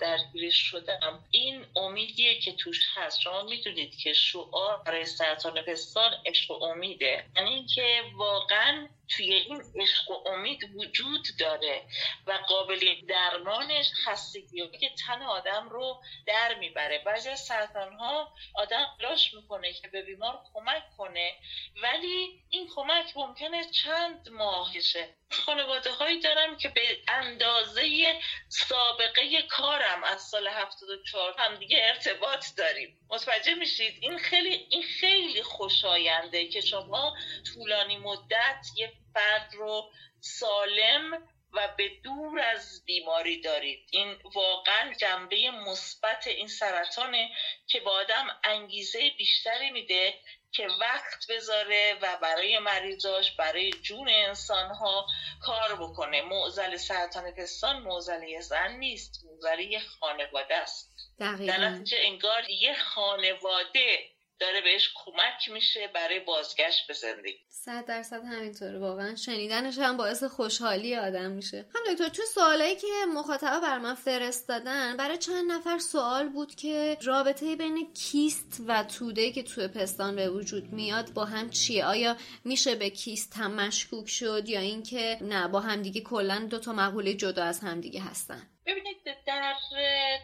[0.00, 3.20] درگیرش شدم این امیدیه که توش هست.
[3.20, 7.24] شما می‌دونید که شعار برای سرطان پستان عشق امیده.
[7.36, 11.82] یعنی اینکه واقعا توی این عشق و امید وجود داره
[12.26, 16.98] و قابل درمانش خستگی که تن آدم رو در می‌بره.
[16.98, 21.34] بعضی از سرطان ها آدم لاش می‌کنه که به بیمار کمک کنه
[21.82, 30.22] ولی این کمک ممکنه چند ماهشه خانواده هایی دارم که به اندازه سابقه کارم از
[30.22, 32.98] سال 74 هم دیگه ارتباط داریم.
[33.10, 37.16] متوجه میشید؟ این خیلی این خیلی خوشاینده که شما
[37.54, 39.90] طولانی مدت یه فرد رو
[40.20, 43.88] سالم و به دور از بیماری دارید.
[43.90, 47.30] این واقعا جنبه مثبت این سرطانه
[47.66, 50.14] که با آدم انگیزه بیشتری میده
[50.52, 55.06] که وقت بذاره و برای مریضاش برای جون انسان ها
[55.42, 56.22] کار بکنه.
[56.22, 60.92] معزل سرطان پستان معزل زن نیست معزل یه خانواده است.
[61.18, 63.98] در نتیجه انگار یه خانواده
[64.42, 67.38] داره بهش کمک میشه برای بازگشت به زندگی.
[67.48, 71.66] صد درصد همینطوره واقعا شنیدنش هم باعث خوشحالی آدم میشه.
[71.74, 76.98] هم دکتر تو سوالایی که مخاطبا بر من فرستادن برای چند نفر سوال بود که
[77.02, 82.16] رابطه بین کیست و توده که تو پستان به وجود میاد با هم چیه؟ آیا
[82.44, 87.14] میشه به کیست هم مشکوک شد یا اینکه نه با همدیگه کلا دو تا مقوله
[87.14, 88.48] جدا از همدیگه هستن؟
[89.40, 89.56] در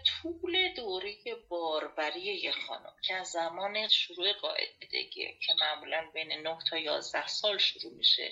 [0.06, 1.16] طول دوره
[1.48, 7.58] باربری یه خانم که از زمان شروع قاعدگی که معمولا بین 9 تا 11 سال
[7.58, 8.30] شروع میشه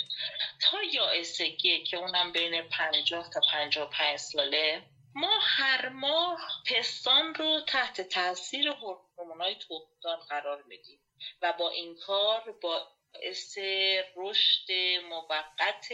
[0.62, 4.82] تا یائسگی که اونم بین 50 تا 55 ساله
[5.14, 11.00] ما هر ماه پستان رو تحت تاثیر هورمونای تخمدان قرار میدیم
[11.42, 13.58] و با این کار با باعث
[14.16, 14.72] رشد
[15.08, 15.88] موقت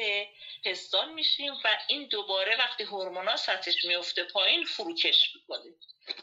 [0.65, 5.75] پستان میشیم و این دوباره وقتی هورمونا سطحش میفته پایین فروکش می‌کنیم.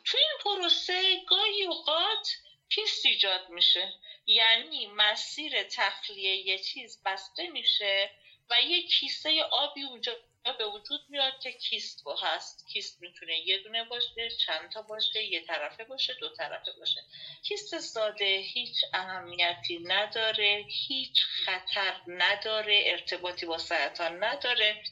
[0.05, 2.27] تو این پروسه گاهی اوقات
[2.69, 3.93] کیست ایجاد میشه.
[4.25, 8.11] یعنی مسیر تخلیه یه چیز بسته میشه
[8.49, 12.67] و یه کیسه آبی اونجا به وجود میاد که کیست با هست.
[12.67, 17.01] کیست می‌تونه یه دونه باشه چند تا باشه یه طرفه باشه دو طرفه باشه.
[17.43, 24.83] کیست ساده هیچ اهمیتی نداره هیچ خطر نداره ارتباطی با سرطان نداره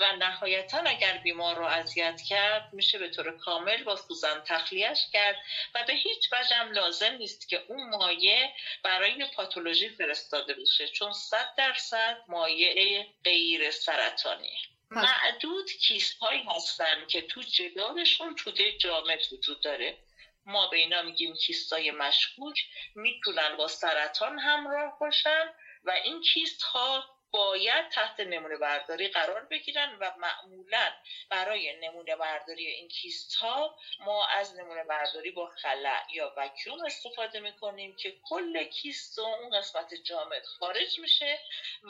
[0.00, 5.36] و نهایتا اگر بیمار رو اذیت کرد میشه به طور کامل با سوزن تخلیهش کرد
[5.74, 11.54] و به هیچ وجه لازم نیست که اون مایه برای پاتولوژی فرستاده بشه چون صد
[11.56, 19.98] درصد مایه غیر سرطانیه معدود کیست هایی هستن که تو جدارشون توده جامد وجود داره.
[20.46, 22.60] ما به اینا میگیم کیست های مشکوک
[22.94, 25.44] می‌تونن با سرطان همراه باشن
[25.84, 30.90] و این کیست ها باید تحت نمونه برداری قرار بگیرن و معمولا
[31.30, 37.40] برای نمونه برداری این کیست ها ما از نمونه برداری با خلع یا وکیوم استفاده
[37.40, 41.38] می‌کنیم که کل کیست و اون قسمت جامد خارج میشه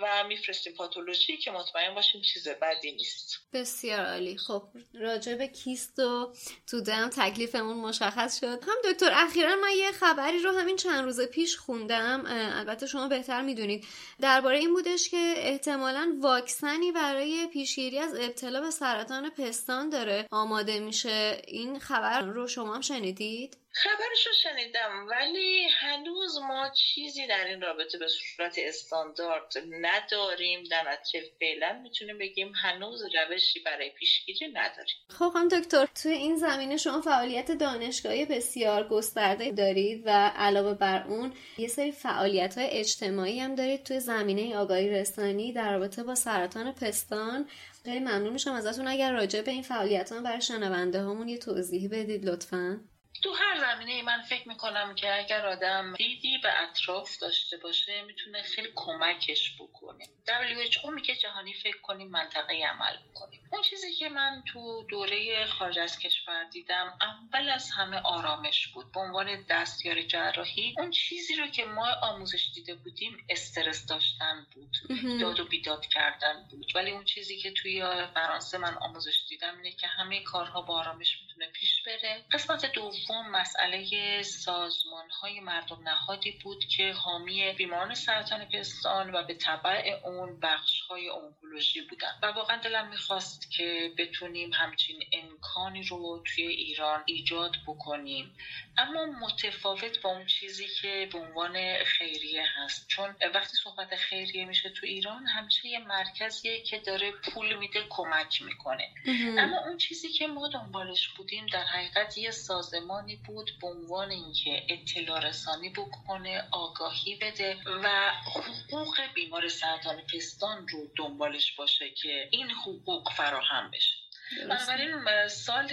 [0.02, 3.48] و میفرستیم پاتولوژی که مطمئن باشیم چیز بدی نیست.
[3.52, 4.38] بسیار عالی.
[4.38, 4.62] خب
[4.94, 6.34] راجع کیست و
[6.70, 8.46] تو دم تکلیفمون مشخص شد.
[8.46, 12.24] هم دکتر اخیرا من یه خبری رو همین چند روز پیش خوندم.
[12.58, 13.84] البته شما بهتر می‌دونید.
[14.20, 20.80] درباره این بودش که احتمالا واکسنی برای پیشگیری از ابتلا به سرطان پستان داره آماده
[20.80, 21.42] میشه.
[21.46, 27.60] این خبر رو شما هم شنیدید؟ خبرش رو شنیدم ولی هنوز ما چیزی در این
[27.60, 30.62] رابطه به صورت استاندارد نداریم.
[30.70, 34.96] در نتیجه فعلا می‌تونیم بگیم هنوز روشی برای پیشگیری نداریم.
[35.08, 41.06] خب هم دکتر توی این زمینه شما فعالیت دانشگاهی بسیار گسترده دارید و علاوه بر
[41.08, 46.14] اون یه سری فعالیت های اجتماعی هم دارید توی زمینه آگاهی رسانی در رابطه با
[46.14, 47.48] سرطان پستان.
[47.84, 48.88] خیلی ممنون میشم ازتون.
[48.88, 52.80] اگر راجع به این فعالیت برای شنونده هامون یه توضیح بدید لطفاً.
[53.22, 58.42] تو هر زمینه من فکر می‌کنم که اگر آدم دیدی به اطراف داشته باشه می‌تونه
[58.42, 60.04] خیلی کمکش بکنه.
[60.26, 65.78] WHO میگه جهانی فکر کنیم منطقه عمل بکنیم اون چیزی که من تو دوره خارج
[65.78, 68.92] از کشور دیدم اول از همه آرامش بود.
[68.92, 74.76] به عنوان دستیار جراحی اون چیزی رو که ما آموزش دیده بودیم استرس داشتن بود.
[75.20, 76.72] داد و بیداد کردن بود.
[76.74, 77.82] ولی اون چیزی که توی
[78.14, 82.24] فرانسه من آموزش دیدم اینه که همه کارها با آرامش می‌تونه پیش بره.
[82.32, 89.34] قسمت دوم مسئله سازمان های مردم نهادی بود که حامی بیماران سرطان پستان و به
[89.34, 92.18] طبع اون بخش های اونکولوژی بودن.
[92.22, 98.36] و واقعا دلم می‌خواست که بتونیم همچین امکانی رو توی ایران ایجاد بکنیم.
[98.78, 102.88] اما متفاوت با اون چیزی که به عنوان خیریه هست.
[102.88, 108.42] چون وقتی صحبت خیریه میشه تو ایران همیشه یه مرکزیه که داره پول میده کمک
[108.42, 108.94] می‌کنه.
[109.38, 114.66] اما اون چیزی که ما دنبالش بودیم در حقیقت یه سازمانی بود به عنوان اینکه
[114.68, 122.50] اطلاع رسانی بکنه آگاهی بده و حقوق بیمار سرطان پستان رو دنبالش باشه که این
[122.50, 124.05] حقوق فراهم بشه.
[124.48, 125.70] بنابراین سال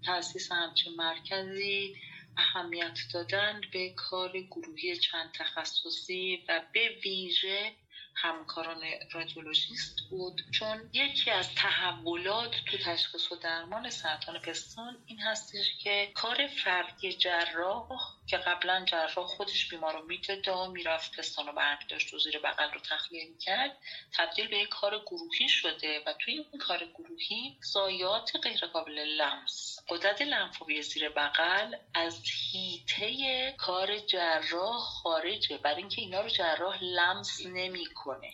[0.06, 1.96] تاسیس همچین مرکزی
[2.38, 7.76] اهمیت دادن به کار گروهی چند تخصصی و به ویژه
[8.16, 8.82] همکاران
[9.12, 10.42] رادیولوژیست بود.
[10.52, 17.14] چون یکی از تحولات تو تشخیص و درمان سرطان پستان این هستش که کار فردی
[17.14, 22.40] جراح که قبلا جراح خودش بیمار رو می‌دید و می‌رفت پستان رو برمیداشت و زیر
[22.40, 23.78] بغل رو تخلیه می‌کرد.
[24.18, 29.80] تبدیل به یک کار گروهی شده و توی این کار گروهی زایات غیرقابل لمس.
[29.90, 32.22] قدرت لنفاوی زیر بغل از
[32.52, 35.58] هیته کار جراح خارجه.
[35.58, 38.34] برای اینکه اینا رو جراح لمس نمی‌کنه.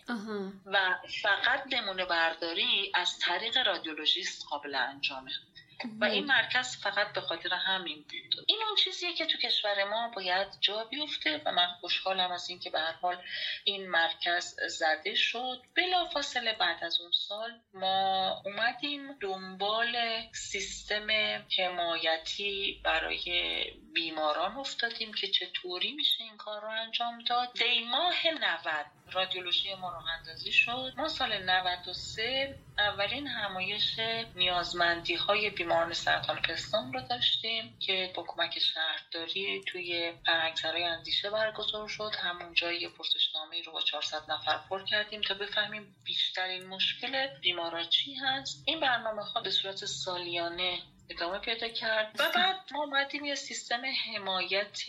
[0.66, 5.32] و فقط نمونه برداری از طریق رادیولوژیست قابل انجامه.
[6.02, 8.46] و این مرکز فقط به خاطر همین بود.
[8.48, 12.70] این اون چیزیه که تو کشور ما باید جا بیفته و من خوشحالم از اینکه
[12.70, 13.18] به هر حال
[13.64, 15.62] این مرکز زده شد.
[15.76, 19.98] بلافاصله بعد از اون سال ما اومدیم دنبال
[20.34, 21.08] سیستم
[21.58, 23.64] حمایتی برای
[23.94, 27.54] بیماران افتادیم که چطوری میشه این کار رو انجام داد.
[27.54, 30.94] دی ماه 90 رادیولوژی ما راه اندازی شد.
[30.98, 34.00] ما سال 93 اولین همایش
[34.36, 41.88] نیازمندی های بیماران سرطان پستان رو داشتیم که با کمک شهرداری توی فرهنگسرای اندیشه برگزار
[41.88, 42.12] شد.
[42.20, 48.14] همون جایی پرسشنامه رو با 400 نفر پر کردیم تا بفهمیم بیشترین مشکل بیمارا چی
[48.16, 48.64] هست.
[48.66, 53.82] این برنامه ها به صورت سالیانه ادامه پیدا کرد و بعد ما اومدیم یه سیستم
[53.86, 54.82] حمایت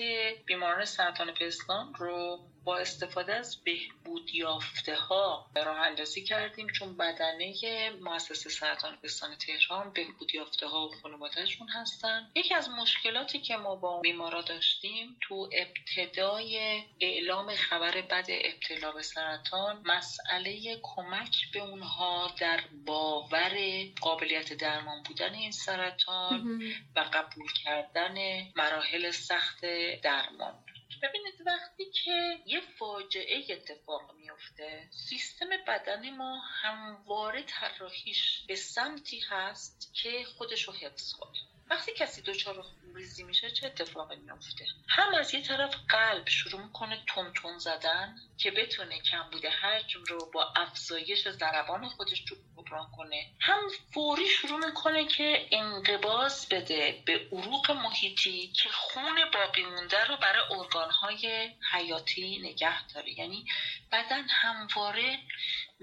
[0.46, 7.54] بیماران سرطان پستان رو با استفاده از بهبود یافته ها راه اندازی کردیم چون بدنه
[8.00, 12.30] مؤسسه سرطان پستان تهران بهبود یافته ها و خانوادهشون هستن.
[12.34, 19.02] یکی از مشکلاتی که ما با بیمارا داشتیم تو ابتدای اعلام خبر بد ابتلا به
[19.02, 23.54] سرطان مسئله کمک به اونها در باور
[24.00, 26.62] قابلیت درمان بودن این سرطان
[26.96, 28.14] و قبول کردن
[28.56, 29.64] مراحل سخت
[30.02, 30.63] درمان.
[31.02, 39.90] ببینید وقتی که یه فاجعه اتفاق میفته سیستم بدن ما همواره طراحیش به سمتی هست
[39.94, 41.38] که خودش رو حفظ کنه.
[41.70, 42.64] وقتی کسی دچار
[42.94, 48.50] ریزی میشه چه اتفاقی میفته هم از یه طرف قلب شروع می‌کنه تون زدن که
[48.50, 53.30] بتونه کمبود حجم رو با افزایش ضربان خودش جبران کنه.
[53.40, 53.60] هم
[53.94, 60.42] فوری شروع می‌کنه که انقباز بده به عروق محیطی که خون باقی مونده رو برای
[60.50, 63.18] ارگانهای حیاتی نگه داره.
[63.18, 63.46] یعنی
[63.92, 65.18] بدن همواره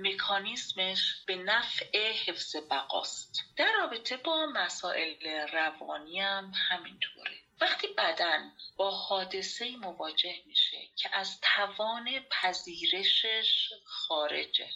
[0.02, 3.40] مکانیزمش به نفع حفظ بقاست.
[3.58, 7.32] در رابطه با مسائل روانی هم همینطوره.
[7.62, 14.70] وقتی بدن با حادثه مواجه میشه که از توان پذیرشش خارجه.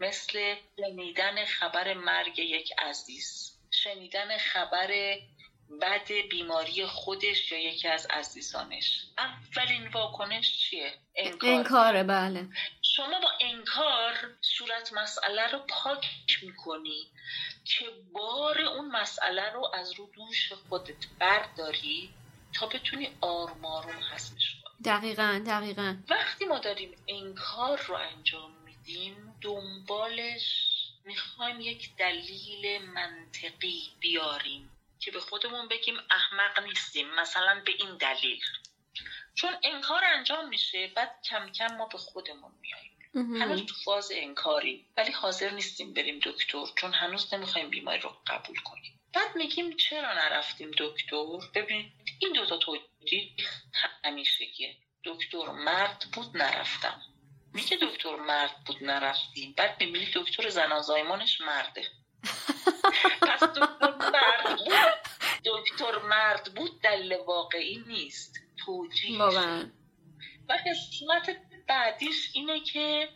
[0.00, 5.18] مثل شنیدن خبر مرگ یک عزیز شنیدن خبر
[5.82, 9.04] بد بیماری خودش یا یکی از عزیزانش.
[9.18, 11.50] اولین واکنش چیه؟ انکار.
[11.50, 12.48] انکاره بله.
[12.98, 16.06] شما با انکار صورت مسئله رو پاک
[16.42, 17.10] می‌کنی
[17.64, 22.10] که بار اون مسئله رو از رو دوش خودت برداری
[22.54, 24.74] تا بتونی آروم آروم حسمش کنی.
[24.84, 25.96] دقیقا دقیقا.
[26.08, 34.70] وقتی ما داریم انکار رو انجام میدیم دنبالش می‌خوایم یک دلیل منطقی بیاریم
[35.00, 38.40] که به خودمون بگیم احمق نیستیم مثلا به این دلیل.
[39.34, 42.67] چون انکار انجام میشه بعد کم کم ما به خودمون میاییم
[43.14, 48.56] هنوز تو فاز انکاری ولی حاضر نیستیم بریم دکتر چون هنوز نمی‌خوایم بیماری رو قبول
[48.56, 49.00] کنیم.
[49.14, 53.30] بعد میگیم چرا نرفتیم دکتر؟ ببینید این دوتا توجیه
[54.04, 54.76] همیشگیه.
[55.04, 57.02] دکتر مرد بود نرفتم.
[57.54, 59.54] میگه دکتر مرد بود نرفتیم.
[59.56, 61.82] بعد می‌بینی دکتر زنازایمانش مرده.
[63.28, 64.74] پس دکتر مرد بود.
[65.44, 68.40] دکتر مرد بود دلیل واقعی نیست.
[68.64, 69.22] توجیه
[70.48, 73.08] و قسمت بعدیش اینه که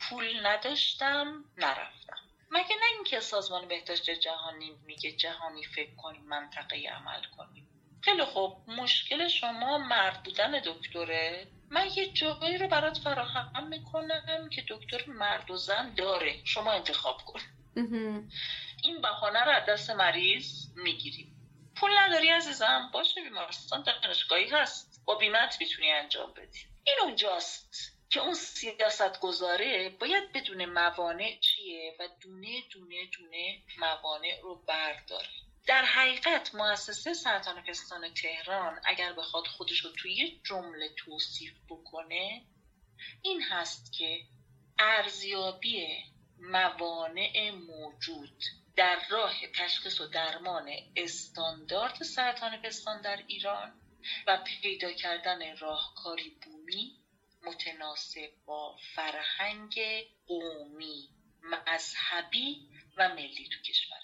[0.00, 2.16] پول نداشتم نرفتم.
[2.50, 7.68] مگه نه اینکه سازمان بهداشت جهانی میگه جهانی فکر کنیم منطقه عمل کنیم.
[8.02, 8.70] خیلی خوب.
[8.70, 11.46] مشکل شما مرد بودن دکتره.
[11.70, 16.44] من یه جایی رو برات فراهم می‌کنم که دکتر مرد و زن داره.
[16.44, 17.40] شما انتخاب کن.
[18.84, 21.32] این بهانه رو از دست مریض می‌گیریم.
[21.76, 25.02] پول نداری عزیزم؟ باشه بیمارستان دانشگاهی هست.
[25.06, 26.60] با بیمت می‌تونی انجام بدی.
[26.86, 27.95] این اونجاست.
[28.10, 35.28] که اون سیاست گذاره باید بدون موانع چیه و دونه دونه دونه موانع رو برداره.
[35.66, 42.42] در حقیقت مؤسسه سرطان پستان تهران اگر بخواد خودش رو توی یه جمله توصیف بکنه
[43.22, 44.20] این هست که
[44.78, 45.86] ارزیابی
[46.38, 48.44] موانع موجود
[48.76, 53.80] در راه تشخیص و درمان استاندارد سرطان پستان در ایران
[54.26, 57.05] و پیدا کردن راهکاری بومی
[57.46, 59.80] متناسب با فرهنگ
[60.26, 61.08] قومی
[61.42, 63.98] مذهبی و ملی تو کشور.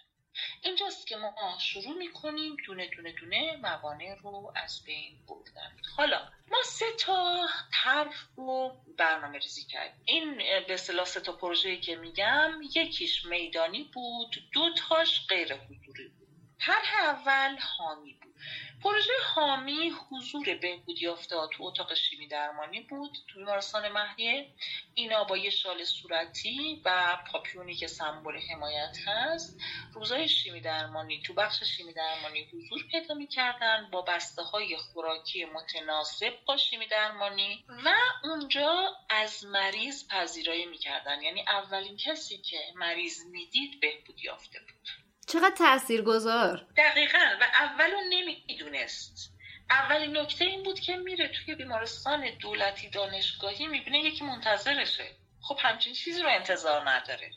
[0.62, 5.76] اینجاست که ما شروع می‌کنیم دونه دونه دونه موانع رو از بین بردن.
[5.96, 10.02] حالا ما سه تا طرح رو برنامه ریزی کردیم.
[10.04, 10.36] این
[10.66, 16.21] به اصطلاح سه تا پروژه‌ای که میگم یکیش میدانی بود دو تاش غیر حضوری بود.
[16.66, 18.34] طرح اول حامی بود.
[18.82, 24.54] پروژه حامی حضور بهبودی افتاد تو اتاق شیمی درمانی بود تو بیمارستان مهدیه
[24.94, 29.60] اینا با یه شال صورتی و پاپیونی که سمبل حمایت هست.
[29.94, 33.88] روزای شیمی درمانی تو بخش شیمی درمانی حضور پیدا می‌کردن.
[33.92, 37.64] با بسته های خوراکی متناسب با شیمی درمانی.
[37.84, 37.94] و
[38.24, 41.22] اونجا از مریض پذیرایی می‌کردن.
[41.22, 45.11] یعنی اولین کسی که مریض می‌دید بهبودی یافته بود.
[45.32, 47.18] چقدر تأثیر گذار دقیقا.
[47.40, 49.32] و اولو نمی‌دونست.
[49.70, 55.10] اولین نکته این بود که میره توی بیمارستان دولتی دانشگاهی می‌بینه یکی منتظرشه.
[55.42, 57.30] خب همچین چیزی رو انتظار نداره.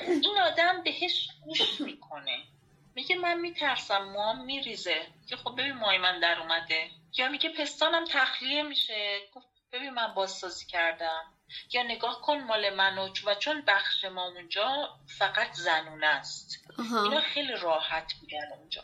[0.00, 2.38] این آدم بهش گوش می‌کنه.
[2.94, 5.06] میگه من میترسم موام میریزه.
[5.28, 6.90] که خب ببین مای من در اومده.
[7.18, 9.20] یا میگه پستانم تخلیه میشه.
[9.72, 11.33] ببین من بازسازی کردم.
[11.72, 16.58] یا نگاه کن مال منو و چون بخش ما اونجا فقط زنونه است.
[16.78, 18.82] اینا خیلی راحت بودن اونجا.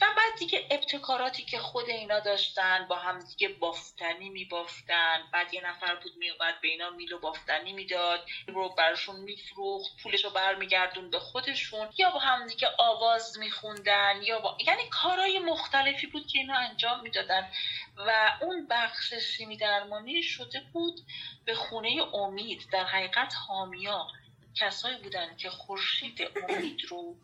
[0.00, 5.22] و بعد دیگه ابتکاراتی که خود اینا داشتن با هم دیگه بافتنی میبافتن.
[5.32, 8.26] بعد یه نفر بود میومد به اینا میلو بافتنی می‌داد.
[8.48, 11.88] رو براشون میفروخت پولش رو برمیگردون به خودشون.
[11.98, 14.56] یا با هم دیگه آواز میخوندن یا با...
[14.66, 17.50] یعنی کارهای مختلفی بود که اینا انجام می‌دادن.
[17.96, 21.00] و اون بخش سیمی درمانی شده بود
[21.44, 22.62] به خونه امید.
[22.72, 24.06] در حقیقت حامیا
[24.54, 27.16] کسایی بودن که خورشید امید رو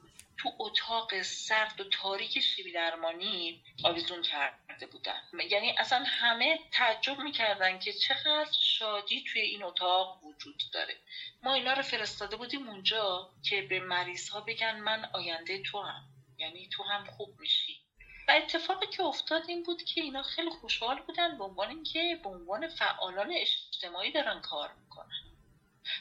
[0.46, 5.20] تو اتاق سرد و تاریک شیبی درمانی آویزون کرده بودن.
[5.50, 10.96] یعنی اصلا همه تعجب می‌کردن که چقدر شادی توی این اتاق وجود داره.
[11.42, 16.02] ما اینا رو فرستاده بودیم اونجا که به مریض ها بگن من آینده تو هم
[16.38, 17.80] یعنی تو هم خوب میشی.
[18.28, 22.28] و اتفاقی که افتاد این بود که اینا خیلی خوشحال بودن به عنوان اینکه به
[22.28, 25.22] عنوان فعالان اجتماعی دارن کار می‌کنن.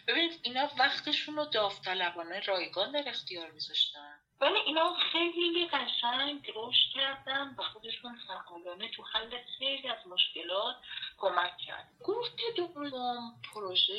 [0.07, 4.14] ببینید اینا وقتشون رو داوطلبانه رایگان در اختیار میذاشتن.
[4.41, 10.75] ولی اینا خیلی قشنگ رشد کردن و خودشون فعالانه تو حل خیلی از مشکلات
[11.17, 13.93] کمک کرد گفت دوم پروژه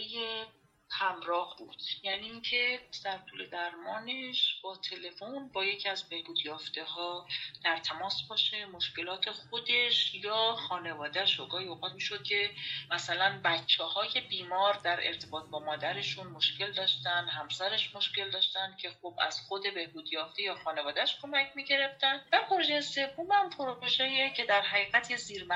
[0.91, 1.83] همراه بود.
[2.03, 7.27] یعنی اینکه در طول درمانش با تلفن با یکی از بهبود یافته ها
[7.65, 12.51] در تماس باشه مشکلات خودش یا خانوادهش و اوقات می‌شد که
[12.91, 19.15] مثلا بچه های بیمار در ارتباط با مادرشون مشکل داشتن همسرش مشکل داشتن که خب
[19.19, 22.25] از خود بهبود یافته یا خانوادهش کمک می‌گرفتن.
[22.33, 25.47] و پروژه سوم هم پروژه که در حقیقت یه زیر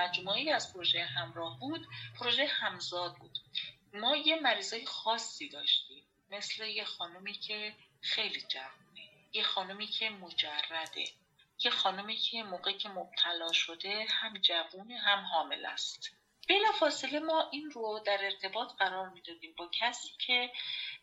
[0.55, 1.86] از پروژه همراه بود
[2.19, 3.39] پروژه همزاد بود.
[3.94, 6.04] ما یه مریضای خاصی داشتیم.
[6.30, 9.08] مثل یه خانومی که خیلی جوونه.
[9.32, 11.04] یه خانومی که مجرده.
[11.64, 16.10] یه خانومی که موقعی که مبتلا شده هم جوونه هم حامل است.
[16.48, 20.52] بلا فاصله ما این رو در ارتباط قرار می‌دادیم با کسی که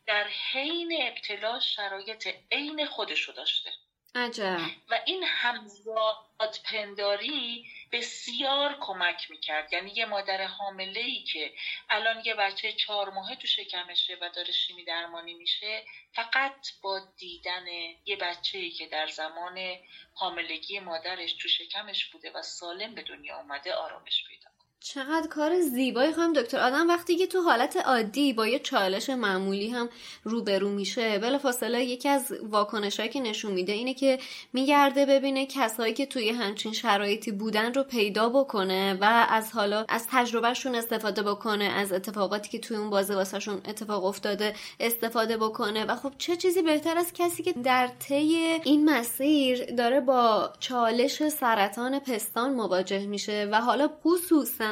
[0.05, 3.73] در حین ابتلا شرایط عین خودشو داشته.
[4.15, 4.59] عجب.
[4.89, 9.73] و این همزاد پنداری بسیار کمک می‌کرد.
[9.73, 11.53] یعنی یه مادر حامله ای که
[11.89, 15.83] الان یه بچه چهار ماهه تو شکمشه و داره شیمی درمانی میشه
[16.15, 17.65] فقط با دیدن
[18.05, 19.77] یه بچه ای که در زمان
[20.13, 26.13] حاملگی مادرش تو شکمش بوده و سالم به دنیا اومده آرامش پیدا چقدر کار زیبایی
[26.13, 26.87] خواهم دکتر آدم.
[26.87, 29.89] وقتی که تو حالت عادی با یه چالش معمولی هم
[30.23, 34.19] روبرو میشه بلا فاصله یکی از واکنشهایی که نشون میده اینه که
[34.53, 40.07] میگرده ببینه کسایی که توی همچین شرایطی بودن رو پیدا بکنه و از حالا از
[40.11, 45.85] تجربهشون استفاده بکنه از اتفاقاتی که توی اون بازه واسهشون اتفاق افتاده استفاده بکنه.
[45.85, 51.29] و خب چه چیزی بهتر از کسی که در طی این مسیر داره با چالش
[51.29, 54.66] سرطان پستان مواجه میشه؟ و حالا خصوصا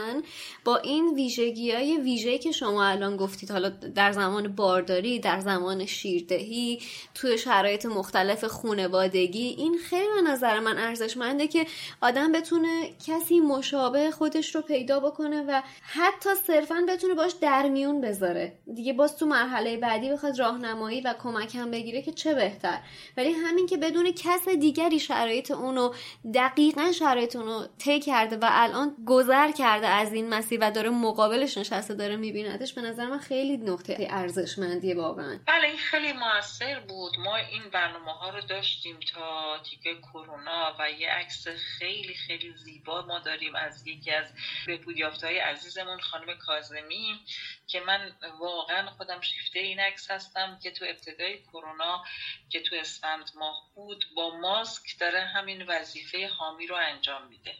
[0.66, 5.86] با این ویژگی های ویژه که شما الان گفتید حالا در زمان بارداری در زمان
[5.86, 6.82] شیردهی
[7.16, 11.66] توی شرایط مختلف خونوادگی این خیلی به نظر من ارزشمنده که
[12.02, 18.02] آدم بتونه کسی مشابه خودش رو پیدا بکنه و حتی صرفا بتونه باش در میون
[18.02, 18.54] بذاره.
[18.76, 22.80] دیگه باز تو مرحله بعدی بخواد راهنمایی و کمک هم بگیره که چه بهتر.
[23.18, 25.94] ولی همین که بدون کس دیگری شرایط اونو
[26.34, 31.58] دقیقا شرایط اونو طی کرده و الان گذر کرده از این مسیر و داره مقابلش
[31.58, 35.40] نشسته داره میبیندش به نظر من خیلی نقطه ارزشمندیه واقعا.
[35.48, 37.20] بله این خیلی موثر بود.
[37.20, 43.02] ما این برنامه ها رو داشتیم تا دیگه کرونا و یه عکس خیلی خیلی زیبا
[43.02, 44.34] ما داریم از یکی از
[44.68, 47.20] بهبود های عزیزمون خانم کازمی
[47.68, 52.04] که من واقعا خودم شیفته این عکس هستم که تو ابتدای کرونا
[52.50, 57.54] که تو اسفند ماه بود با ماسک داره همین وظیفه حامی رو انجام میده.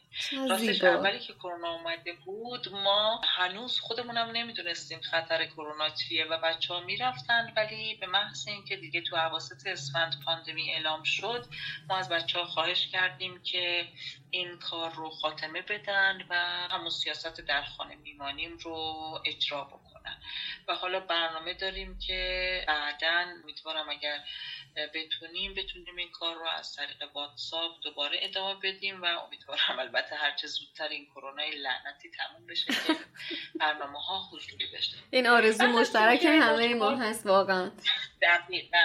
[0.50, 6.74] راستش اولی که کرونا اومده بود ما هنوز خودمونم نمی‌دونستیم خطر کرونا چیه و بچه
[6.74, 11.46] ها می‌رفتن ولی به محض اینکه دیگه تو عواسط اسفند پاندمی اعلام شد
[11.90, 13.88] ما از بچه ها خواهش کردیم که
[14.30, 16.36] این کار رو خاتمه بدن و
[16.72, 18.74] همون سیاست در خانه میمانیم رو
[19.26, 19.95] اجرا بکنن.
[20.68, 24.20] و حالا برنامه داریم که بعدا امیدوارم اگر
[24.94, 30.48] بتونیم بتونیم این کار رو از طریق واتساپ دوباره ادامه بدیم و امیدوارم البته هرچه
[30.48, 32.96] زودتر این کرونا لعنتی تموم بشه که
[33.60, 37.72] برنامه ها حضوری بشه این آرزو مشترک همه ما هست واقعا.
[38.22, 38.78] دقیقا.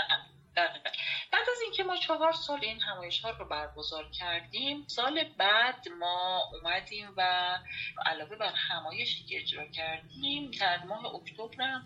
[1.33, 6.43] بعد از اینکه ما چهار سال این همایش ها رو برگزار کردیم سال بعد ما
[6.53, 7.59] اومدیم و
[8.07, 11.81] علاوه بر همایشی که اجرا کردیم در ماه اکتبر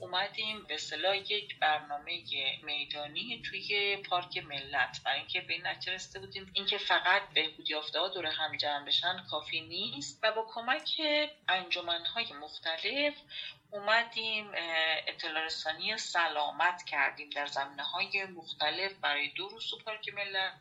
[0.00, 2.22] اومدیم به صلاح یک برنامه
[2.62, 5.00] میدانی توی پارک ملت.
[5.04, 8.86] برای اینکه به این نتیجه رسیده بودیم اینکه فقط بهبودی یافته ها دور هم جمع
[8.86, 11.00] بشن کافی نیست و با کمک
[11.48, 13.14] انجمنهای مختلف
[13.76, 14.50] اومدیم
[15.06, 19.76] اطلاع رسانی سلامت کردیم در زمینه های مختلف برای دو روز تو
[20.12, 20.52] ملت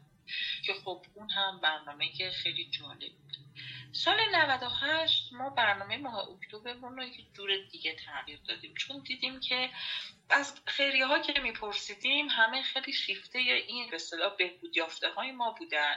[0.66, 3.45] که خب اون هم برنامه خیلی جالب بود.
[3.96, 8.74] سال 98 ما برنامه ماه اکتبرمون رو یک جور دیگه تغییر دادیم.
[8.74, 9.70] چون دیدیم که
[10.30, 15.52] از خیلی ها که میپرسیدیم همه خیلی شیفته این به اصطلاح بهبود یافته های ما
[15.52, 15.96] بودن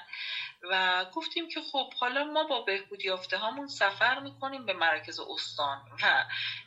[0.62, 5.78] و گفتیم که خب حالا ما با بهبود یافته هامون سفر می‌کنیم به مرکز استان
[6.02, 6.24] و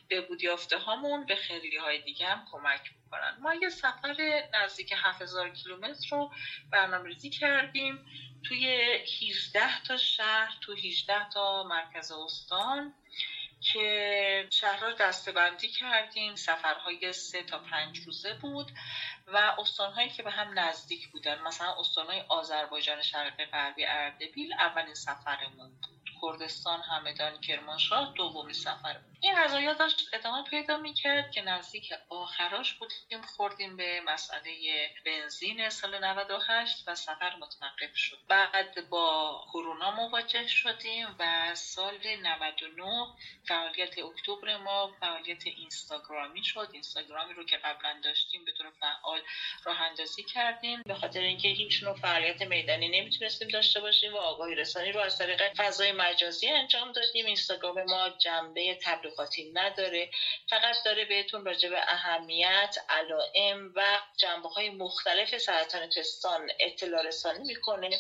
[0.10, 3.38] بهبود یافته هامون به خیلی های دیگه هم کمک می‌کنن.
[3.42, 6.32] ما یه سفر نزدیک 7000 کیلومتر رو
[6.72, 8.06] برنامه ریزی کردیم.
[8.44, 8.68] توی
[9.22, 12.94] 18 تا شهر تو 18 تا مرکز استان
[13.62, 16.36] که شهرها دستبندی کردیم.
[16.36, 18.72] سفرهای سه تا پنج روزه بود
[19.28, 21.42] و استانهایی که به هم نزدیک بودن.
[21.42, 26.02] مثلا استانهای آذربایجان شرقی غربی اردبیل اولین سفرمون بود.
[26.22, 33.22] کردستان همدان کرمانشاه دومی سفر این قضایا داشت ادامه پیدا می‌کرد که نزدیک آخراش بودیم
[33.22, 34.52] خوردیم به مسئله
[35.06, 38.18] بنزین سال 98 و سفر متوقف شد.
[38.28, 43.08] بعد با کرونا مواجه شدیم و سال 99
[43.48, 46.70] فعالیت اکتبر ما فعالیت اینستاگرامی شد.
[46.72, 49.22] اینستاگرامی رو که قبلا داشتیم به طور فعال
[49.64, 50.82] راه اندازی کردیم.
[50.86, 55.18] به خاطر اینکه هیچ نوع فعالیت میدانی نمی‌تونستیم داشته باشیم و آگاهی رسانی رو از
[55.18, 57.26] طریق فضای مجازی انجام دادیم.
[57.26, 58.76] اینستاگرام ما جنبه
[59.12, 60.10] تبلیغاتی نداره.
[60.50, 67.44] فقط داره بهتون راجع به اهمیت علائم و جنبه های مختلف سرطان پستان اطلاع رسانی
[67.44, 68.00] می‌کنه.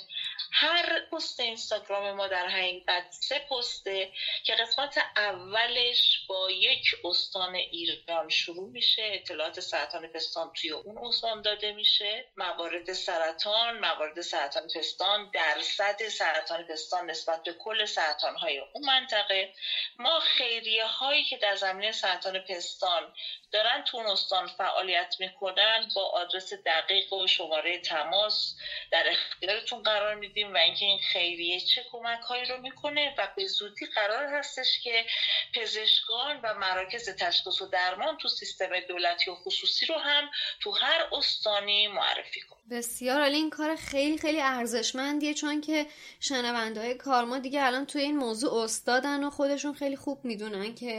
[0.53, 4.11] هر پست اینستاگرام ما در حقیقت سه پسته
[4.43, 9.11] که قسمت اولش با یک استان ایران شروع میشه.
[9.13, 12.25] اطلاعات سرطان پستان توی اون استان داده میشه.
[12.37, 19.53] موارد سرطان موارد سرطان پستان درصد سرطان پستان نسبت به کل سرطان های اون منطقه.
[19.99, 23.13] ما خیریه هایی که در زمینه سرطان پستان
[23.51, 28.55] دارن تو استان فعالیت می‌کنن با آدرس دقیق و شماره تماس
[28.91, 33.47] در اختیارتون قرار میدیم و اینکه این خیریه چه کمک هایی رو می‌کنه و به
[33.47, 35.05] زودی قرار هستش که
[35.53, 40.29] پزشکان و مراکز تشخیص و درمان تو سیستم دولتی و خصوصی رو هم
[40.59, 45.85] تو هر استانی معرفی کنه بسیار این کار خیلی خیلی ارزشمندیه چون که
[46.19, 50.90] شنونده های کارما دیگه الان توی این موضوع استادن و خودشون خیلی خوب می‌دونن که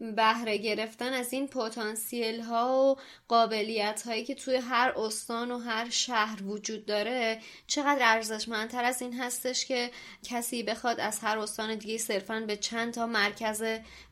[0.00, 2.96] بهره گرفتن از این پتانسیل ها و
[3.28, 9.20] قابلیت هایی که توی هر استان و هر شهر وجود داره چقدر ارزشمندتر از این
[9.20, 9.90] هستش که
[10.22, 13.62] کسی بخواد از هر استان دیگه صرفا به چند تا مرکز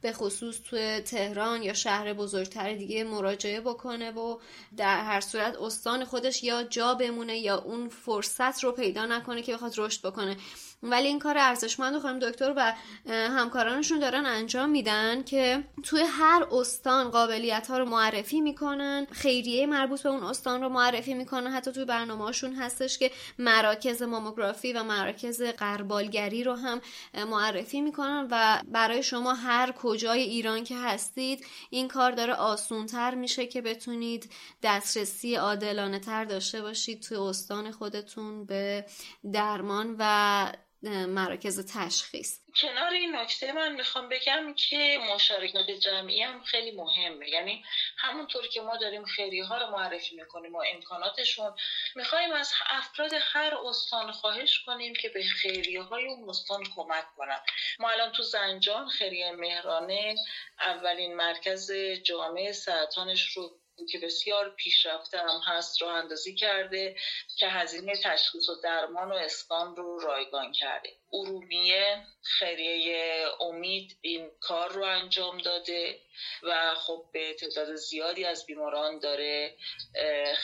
[0.00, 4.38] به خصوص توی تهران یا شهر بزرگتر دیگه مراجعه بکنه و
[4.76, 9.54] در هر صورت استان خودش یا جا بمونه یا اون فرصت رو پیدا نکنه که
[9.54, 10.36] بخواد رشد بکنه.
[10.84, 12.74] ولی این کار ارزشمند خانم دکتر و
[13.10, 19.06] همکارانشون دارن انجام میدن که توی هر استان قابلیت ها رو معرفی می‌کنن.
[19.12, 21.50] خیریه مربوط به اون استان رو معرفی می‌کنن.
[21.50, 26.80] حتی توی برنامهشون هستش که مراکز ماموگرافی و مراکز قربالگری رو هم
[27.30, 33.46] معرفی می‌کنن و برای شما هر کجای ایران که هستید این کار داره آسونتر میشه
[33.46, 34.30] که بتونید
[34.62, 38.84] دسترسی عادلانه تر داشته باشید توی استان خودتون به
[39.32, 40.52] درمان و
[40.88, 42.40] مراکز تشخیص.
[42.60, 47.28] کنار این نکته من می‌خوام بگم که مشارکت جمعی هم خیلی مهمه.
[47.28, 47.64] یعنی
[47.96, 51.54] همونطور که ما داریم خیری ها رو معرفی می‌کنیم و امکاناتشون
[51.94, 57.40] می‌خوایم از افراد هر استان خواهش کنیم که به خیریه های اون استان کمک کنن.
[57.78, 60.14] ما الان تو زنجان خیریه مهرانه
[60.60, 63.60] اولین مرکز جامعه سرطانش رو
[63.92, 66.96] که بسیار پیشرفته هم هست رو اندازی کرده
[67.38, 70.90] که هزینه تشخیص و درمان و اسکان رو رایگان کرده.
[71.12, 76.00] ارومیه خیریه امید این کار رو انجام داده
[76.42, 79.56] و خب به تعداد زیادی از بیماران داره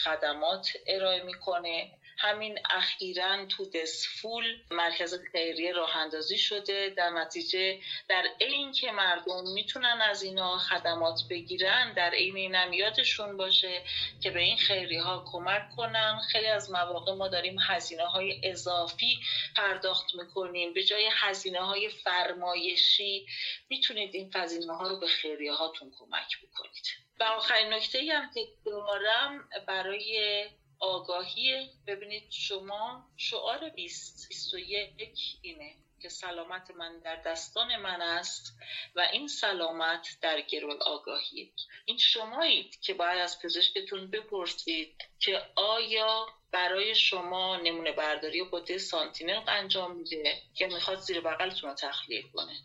[0.04, 1.99] خدمات ارائه می‌کنه.
[2.22, 9.52] همین اخیرا تو دسفول مرکز خیریه راه اندازی شده در نتیجه در عین که مردم
[9.54, 13.82] می‌تونن از اینا خدمات بگیرن در عین نمیادشون باشه
[14.22, 16.20] که به این خیریه ها کمک کنن.
[16.32, 19.18] خیلی از مواقع ما داریم هزینه های اضافی
[19.56, 20.72] پرداخت می‌کنیم.
[20.72, 23.26] به جای هزینه های فرمایشی
[23.70, 26.86] می‌تونید این هزینه ها رو به خیریه هاتون کمک بکنید.
[27.20, 30.44] و آخرین نکته هم که دارم برای
[30.80, 38.56] آگاهی ببینید شما شعار 2021 اینه که سلامت من در دستان من است
[38.94, 41.52] و این سلامت در گرو آگاهی
[41.84, 49.42] این شمایید که باید از پزشکتون بپرسید که آیا برای شما نمونه برداری قده سانتینل
[49.48, 52.56] انجام میده که می‌خواد زیر بغلتون رو تخلیه کنه؟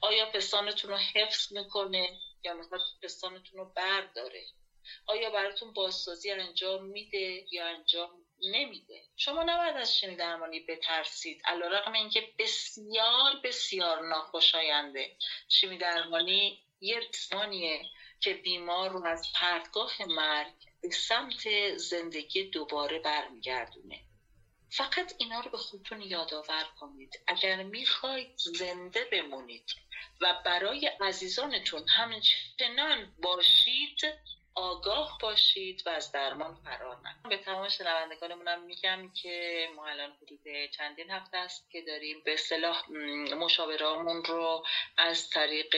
[0.00, 4.44] آیا پستانتون رو حفظ می‌کنه یا می‌خواد پستانتون رو برداره؟
[5.06, 8.10] آیا براتون بازسازی انجام میده یا انجام
[8.40, 11.42] نمیده؟ شما نباید از شیمی درمانی بترسید.
[11.44, 15.16] علیرغم اینکه بسیار بسیار ناخوشاینده
[15.48, 17.00] شیمی درمانی یه
[17.30, 17.82] زمانیه
[18.20, 20.52] که بیمار رو از پرتگاه مرگ
[20.82, 24.00] به سمت زندگی دوباره برمیگردونه.
[24.70, 27.20] فقط اینا رو به خودتون یادآور کنید.
[27.26, 29.70] اگر می‌خواید زنده بمونید
[30.20, 33.98] و برای عزیزانتون همچنان باشید
[34.56, 37.28] آگاه باشید و از درمان فرار نکنید.
[37.28, 42.90] به تمام شنوندگانمونم میگم که ما الان حدود چندین هفته است که داریم به اصطلاح
[43.38, 44.64] مشاورامون رو
[44.96, 45.76] از طریق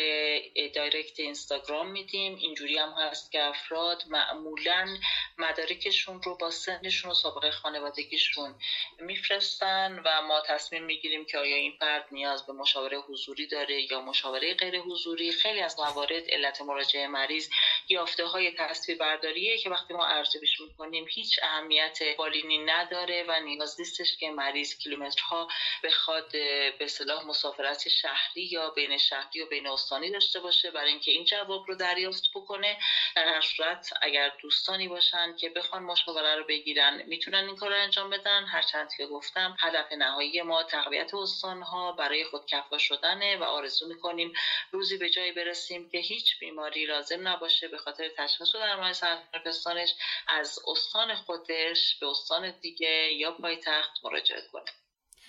[0.75, 2.37] دایرکت اینستاگرام میدیم.
[2.37, 4.99] اینجوری هم هست که افراد معمولا
[5.39, 8.55] مدارکشون رو با سنشون و سابقه خانوادگیشون
[8.99, 14.01] میفرستن و ما تصمیم می‌گیریم که آیا این فرد نیاز به مشاوره حضوری داره یا
[14.01, 17.49] مشاوره غیر حضوری خیلی از موارد علت مراجعه مریض
[17.89, 23.81] یافته های تصویر برداریه که وقتی ما ارزیابیش می‌کنیم هیچ اهمیت بالینی نداره و نیاز
[23.81, 25.49] نیستش که مریض کیلومترها
[25.85, 26.33] بخواد
[26.79, 31.25] به صلاح مسافرت شهری یا بین شهری و بین استانی داشته باشه برای اینکه این
[31.25, 32.79] جواب رو دریافت بکنه.
[33.17, 37.83] در هر صورت اگر دوستانی باشن که بخوان مشاوره رو بگیرن می‌تونن این کار رو
[37.83, 38.45] انجام بدن.
[38.45, 44.33] هرچند که گفتم هدف نهایی ما تقویت استانها برای خود کفا شدنه و آرزو می‌کنیم
[44.73, 49.87] روزی به جایی برسیم که هیچ بیماری لازم نباشه به خاطر تشخیص در درمان سرطان
[50.29, 54.71] از استان خودش به استان دیگه یا پایتخت مراجعه کنه.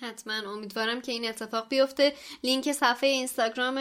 [0.00, 2.12] حتما امیدوارم که این اتفاق بیفته.
[2.44, 3.80] لینک صفحه اینستاگرام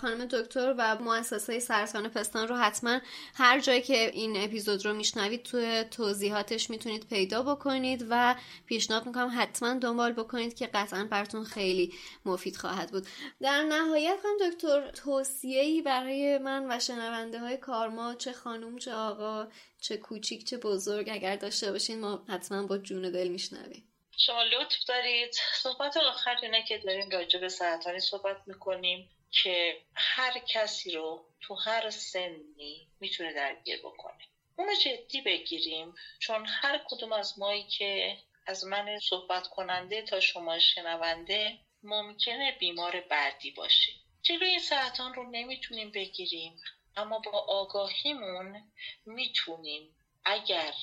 [0.00, 2.98] خانم دکتر و مؤسسه سرطان پستان رو حتما
[3.34, 8.34] هر جایی که این اپیزود رو میشنوید تو توضیحاتش می‌تونید پیدا بکنید و
[8.66, 11.92] پیشنهاد می‌کنم حتما دنبال بکنید که قطعا براتون خیلی
[12.24, 13.06] مفید خواهد بود.
[13.40, 19.48] در نهایت خانم دکتر توصیه‌ای برای من و شنونده های کارما چه خانم چه آقا
[19.80, 23.91] چه کوچیک چه بزرگ اگر داشته باشین ما حتما با جون دل میشنویم.
[24.18, 25.30] شما لطف دارید.
[25.54, 31.54] صحبت آخر اینه که داریم راجع به سرطانی صحبت می‌کنیم که هر کسی رو تو
[31.54, 34.18] هر سنی می‌تونه درگیر بکنه.
[34.58, 38.16] اونو جدی بگیریم چون هر کدوم از مایی که
[38.46, 45.30] از من صحبت کننده تا شما شنونده ممکنه بیمار بعدی باشیم جلوی این سرطان رو
[45.30, 46.56] نمی‌تونیم بگیریم
[46.96, 48.62] اما با آگاهیمون
[49.06, 49.94] می‌تونیم
[50.24, 50.74] اگر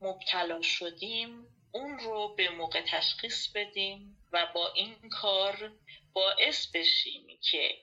[0.00, 5.72] مبتلا شدیم اون رو به موقع تشخیص بدیم و با این کار
[6.12, 7.74] باعث بشیم که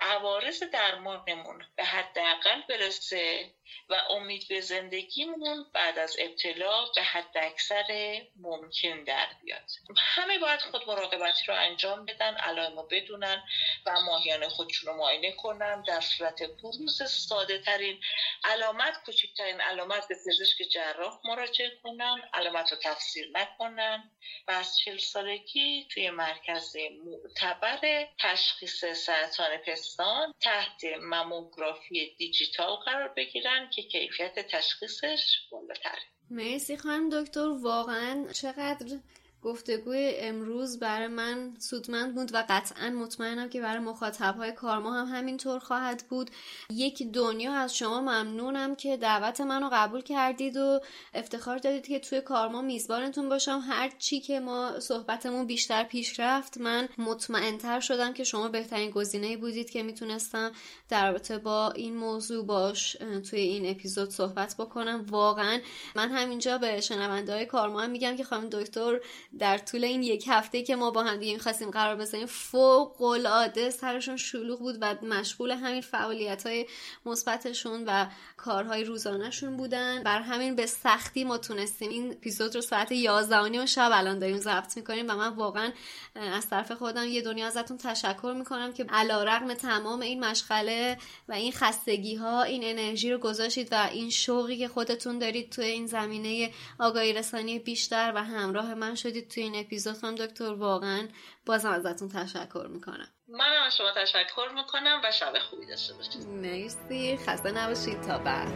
[0.00, 3.54] عوارض درمانمون به حداقل برسه
[3.88, 9.70] و امید به زندگیمون بعد از ابتلا به حد اکثر ممکن در بیاد.
[9.96, 13.42] همه باید خود مراقبتی رو انجام بدن علائم رو بدونن
[13.86, 15.82] و ماهیان خودشون رو معاینه کنن.
[15.82, 18.00] در صورت بروز ساده ترین
[18.44, 24.10] علامت کوچکترین علامت به پزشک جراح مراجعه کنن علامت رو تفسیر نکنن
[24.48, 33.53] و از چل سالگی توی مرکز معتبر تشخیص سرطان پستان تحت مموگرافی دیجیتال قرار بگیرن.
[33.72, 36.02] که کیفیت تشخیصش بالاتره.
[36.30, 38.98] مرسی خانم دکتر واقعا چقدر
[39.44, 45.16] گفتگوی امروز برای من سودمند بود و قطعا مطمئنم که برای مخاطب های کارما هم
[45.16, 46.30] همینطور خواهد بود.
[46.70, 50.80] یک دنیا از شما ممنونم که دعوت منو قبول کردید و
[51.14, 53.62] افتخار دادید که توی کارما میزبانتون باشم.
[53.68, 59.36] هر چی که ما صحبتمون بیشتر پیش رفت من مطمئنتر شدم که شما بهترین گزینه
[59.36, 60.52] بودید که می‌تونستم
[60.88, 62.96] در رابطه با این موضوع باش
[63.30, 65.06] توی این اپیزود صحبت بکنم.
[65.10, 65.60] واقعا
[65.96, 69.00] من همینجا به شنونده های کارما هم میگم که خانم دکتر
[69.38, 73.70] در طول این یک هفته که ما با هم دیگه می‌خواستیم قرار بزنیم فوق العاده
[73.70, 76.66] سرشون شلوغ بود و مشغول همین فعالیت های
[77.06, 78.06] مثبتشون و
[78.36, 80.02] کارهای روزانهشون بودن.
[80.02, 81.90] بر همین به سختی ما تونستیم.
[81.90, 85.72] این اپیزود رو ساعت 11 و شب الان داریم ضبط می‌کنیم و من واقعا
[86.14, 90.98] از طرف خودم یه دنیا ازتون تشکر می‌کنم که علیرغم تمام این مشغله
[91.28, 95.64] و این خستگی ها این انرژی رو گذاشتید و این شوقی که خودتون دارید توی
[95.64, 99.23] این زمینه آگاهی رسانی بیشتر و همراه من شدید.
[99.28, 101.08] توی این اپیزود خانم دکتر واقعا
[101.46, 103.08] بازم ازتون تشکر می‌کنم.
[103.28, 106.28] من از شما تشکر می‌کنم و شب خوبی داشته باشید.
[106.28, 107.16] مرسی.
[107.16, 108.00] خسته نباشید.
[108.00, 108.48] تا بعد.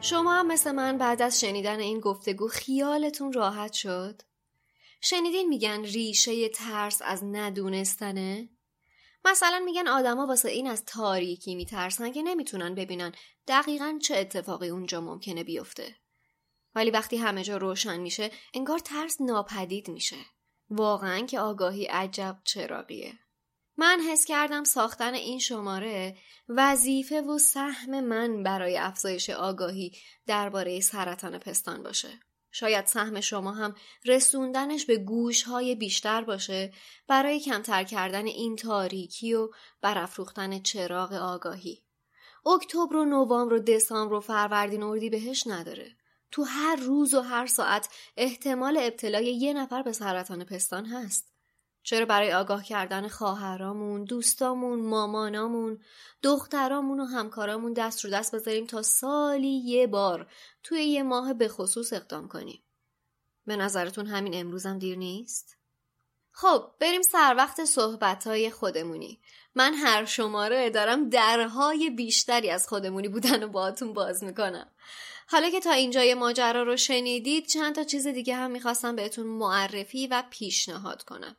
[0.00, 4.22] شما هم مثل من بعد از شنیدن این گفتگو خیالتون راحت شد؟
[5.00, 8.48] شنیدین میگن ریشه ترس از ندونستنه؟
[9.24, 13.12] مثلا میگن آدما واسه این از تاریکی میترسن که نمی‌تونن ببینن
[13.46, 15.96] دقیقا چه اتفاقی اونجا ممکنه بیفته.
[16.74, 20.16] ولی وقتی همه جا روشن میشه انگار ترس ناپدید میشه
[20.70, 23.18] واقعا که آگاهی عجب چراقیه
[23.76, 26.16] من حس کردم ساختن این شماره
[26.48, 29.92] وظیفه و سهم من برای افزایش آگاهی
[30.26, 32.20] درباره سرطان پستان باشه.
[32.52, 36.72] شاید سهم شما هم رسوندنش به گوش های بیشتر باشه
[37.08, 39.48] برای کمتر کردن این تاریکی و
[39.80, 41.82] برافروختن چراغ آگاهی.
[42.46, 45.96] اکتبر و نوامبر و دسامبر و فروردین و بهش نداره.
[46.30, 51.37] تو هر روز و هر ساعت احتمال ابتلای یه نفر به سرطان پستان هست.
[51.88, 55.78] چرا برای آگاه کردن خواهرامون، دوستامون، مامانامون،
[56.22, 60.26] دخترامون و همکارامون دست رو دست بذاریم تا سالی یه بار
[60.62, 62.62] توی یه ماه به خصوص اقدام کنیم.
[63.46, 65.56] به نظرتون همین امروزم دیر نیست؟
[66.32, 69.20] خب بریم سر وقت صحبت خودمونی.
[69.54, 74.66] من هر شماره دارم درهای بیشتری از خودمونی بودن و باهاتون باز می‌کنم.
[75.26, 80.06] حالا که تا اینجای ماجرا رو شنیدید چند تا چیز دیگه هم می‌خواستم بهتون معرفی
[80.06, 81.36] و پیشنهاد کنم.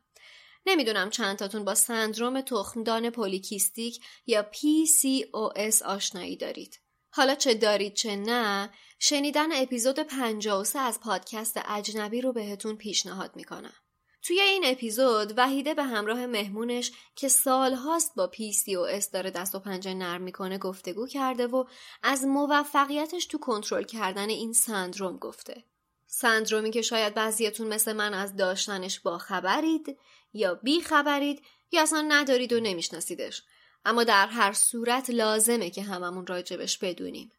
[0.65, 6.79] نمی‌دونم چند تاتون با سندروم تخمدان پولیکیستیک یا PCOS آشنایی دارید.
[7.11, 8.69] حالا چه دارید چه نه
[8.99, 13.73] شنیدن اپیزود 53 از پادکست اجنبی رو بهتون پیشنهاد می‌کنم.
[14.21, 19.93] توی این اپیزود وحیده به همراه مهمونش که سالهاست با PCOS داره دست و پنجه
[19.93, 21.65] نرم می‌کنه گفتگو کرده و
[22.03, 25.63] از موفقیتش تو کنترل کردن این سندروم گفته.
[26.07, 29.97] سندرومی که شاید بعضیتون مثل من از داشتنش با خبرید
[30.33, 31.41] یا بی خبرید
[31.71, 33.43] یا اصلا ندارید و نمیشناسیدش.
[33.85, 37.31] اما در هر صورت لازمه که هممون راجبش بدونیم.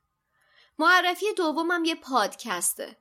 [0.79, 2.97] معرفی دومم یه پادکسته.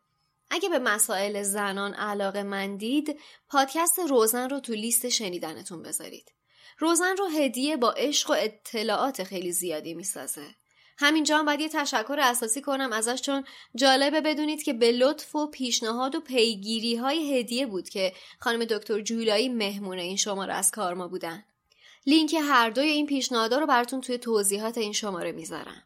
[0.49, 6.31] اگه به مسائل زنان علاقه مندید پادکست روزن رو تو لیست شنیدنتون بذارید.
[6.77, 10.55] روزن رو هدیه با عشق و اطلاعات خیلی زیادی می‌سازه.
[11.01, 13.43] همینجا هم باید یه تشکر اساسی کنم ازش چون
[13.75, 19.01] جالبه بدونید که به لطف و پیشنهاد و پیگیری های هدیه بود که خانم دکتر
[19.01, 21.43] جولایی مهمون این شماره از کارما بودن.
[22.05, 25.83] لینک هر دوی این پیشنهادها رو براتون توی توضیحات این شماره می‌ذارم.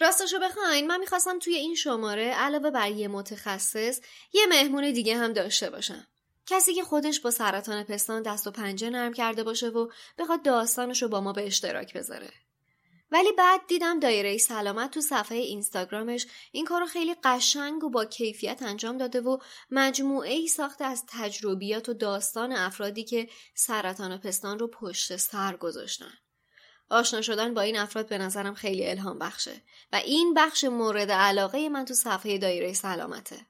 [0.00, 4.00] راستشو بخواین من می‌خواستم توی این شماره علاوه بر یه متخصص
[4.32, 6.06] یه مهمون دیگه هم داشته باشم.
[6.46, 9.88] کسی که خودش با سرطان پستان دست و پنجه نرم کرده باشه و
[10.18, 12.30] بخواد داستانش رو با ما به اشتراک بذاره.
[13.12, 18.62] ولی بعد دیدم دایره سلامت تو صفحه اینستاگرامش این کارو خیلی قشنگ و با کیفیت
[18.62, 19.38] انجام داده و
[19.70, 26.12] مجموعه ای ساخته از تجربیات و داستان افرادی که سرطان پستان رو پشت سر گذاشتن.
[26.90, 29.62] آشنا شدن با این افراد به نظرم خیلی الهام بخشه
[29.92, 33.46] و این بخش مورد علاقه من تو صفحه دایره سلامته.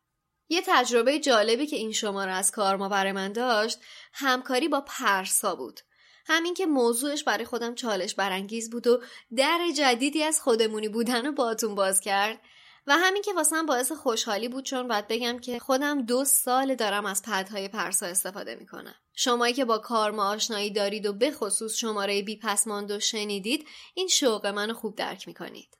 [0.48, 3.78] یه تجربه جالبی که این شماره از کارما برای من داشت
[4.12, 5.80] همکاری با پرسا بود
[6.26, 9.02] همین که موضوعش برای خودم چالش برانگیز بود و
[9.36, 12.40] در جدیدی از خودمونی بودن رو باتون باز کرد.
[12.86, 17.06] و همین که واسم باعث خوشحالی بود چون باید بگم که خودم دو سال دارم
[17.06, 18.94] از پدهای پرسا استفاده می‌کنم.
[19.14, 24.08] شمایی که با کارما آشنایی دارید و به خصوص شماره بی پسماند و شنیدید این
[24.08, 25.78] شوق منو خوب درک می‌کنید.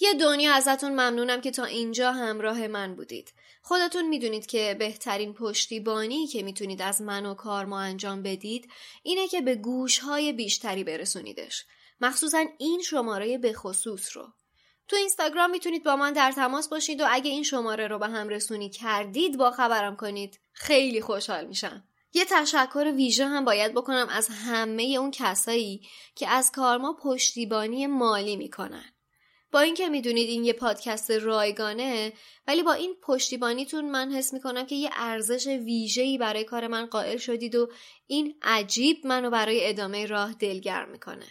[0.00, 3.32] یه دنیا ازتون ممنونم که تا اینجا همراه من بودید.
[3.68, 8.70] خودتون می‌دونید که بهترین پشتیبانی که می‌تونید از من و کار ما انجام بدید
[9.02, 11.64] اینه که به گوش های بیشتری برسونیدش.
[12.00, 14.26] مخصوصا این شماره به خصوص رو.
[14.88, 18.28] تو اینستاگرام می‌تونید با من در تماس باشید و اگه این شماره رو به هم
[18.28, 20.40] رسونی کردید با خبرم کنید.
[20.52, 21.84] خیلی خوشحال میشم.
[22.14, 25.80] یه تشکر ویژه هم باید بکنم از همه اون کسایی
[26.14, 28.95] که از کارما پشتیبانی مالی می‌کنن.
[29.56, 32.12] با اینکه می‌دونید این یه پادکست رایگانه
[32.46, 37.16] ولی با این پشتیبانیتون من حس می‌کنم که یه ارزش ویژه‌ای برای کار من قائل
[37.16, 37.68] شدید و
[38.06, 41.26] این عجیب منو برای ادامه راه دلگرم می‌کنه.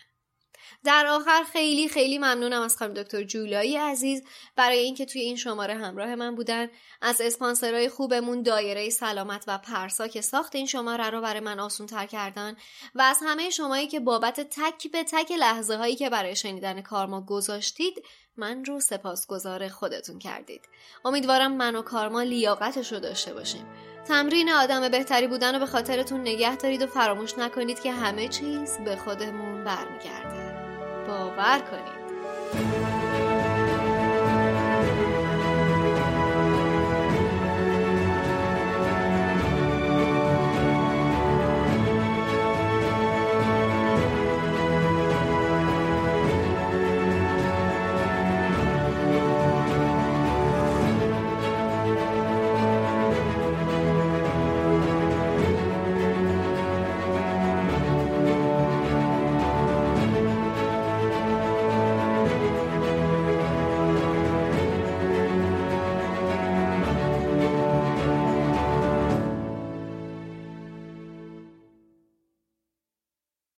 [0.85, 4.23] در آخر خیلی خیلی ممنونم از خانم دکتر جولایی عزیز.
[4.55, 6.67] برای اینکه توی این شماره همراه من بودن.
[7.01, 11.87] از اسپانسرهای خوبمون دایره سلامت و پرسا که ساخت این شماره رو برای من آسون
[11.87, 12.55] تر کردن.
[12.95, 17.21] و از همه شمایی که بابت تک به تک لحظه هایی که برای شنیدن کارما
[17.21, 18.03] گذاشتید
[18.37, 20.61] من رو سپاسگزار خودتون کردید.
[21.05, 23.65] امیدوارم من و کارما لیاقتش رو داشته باشیم.
[24.07, 28.77] تمرین آدم بهتری بودن رو به خاطرتون نگه دارید و فراموش نکنید که همه چیز
[28.77, 30.44] به خودمون برمیگرده.
[31.07, 32.94] باور کنید.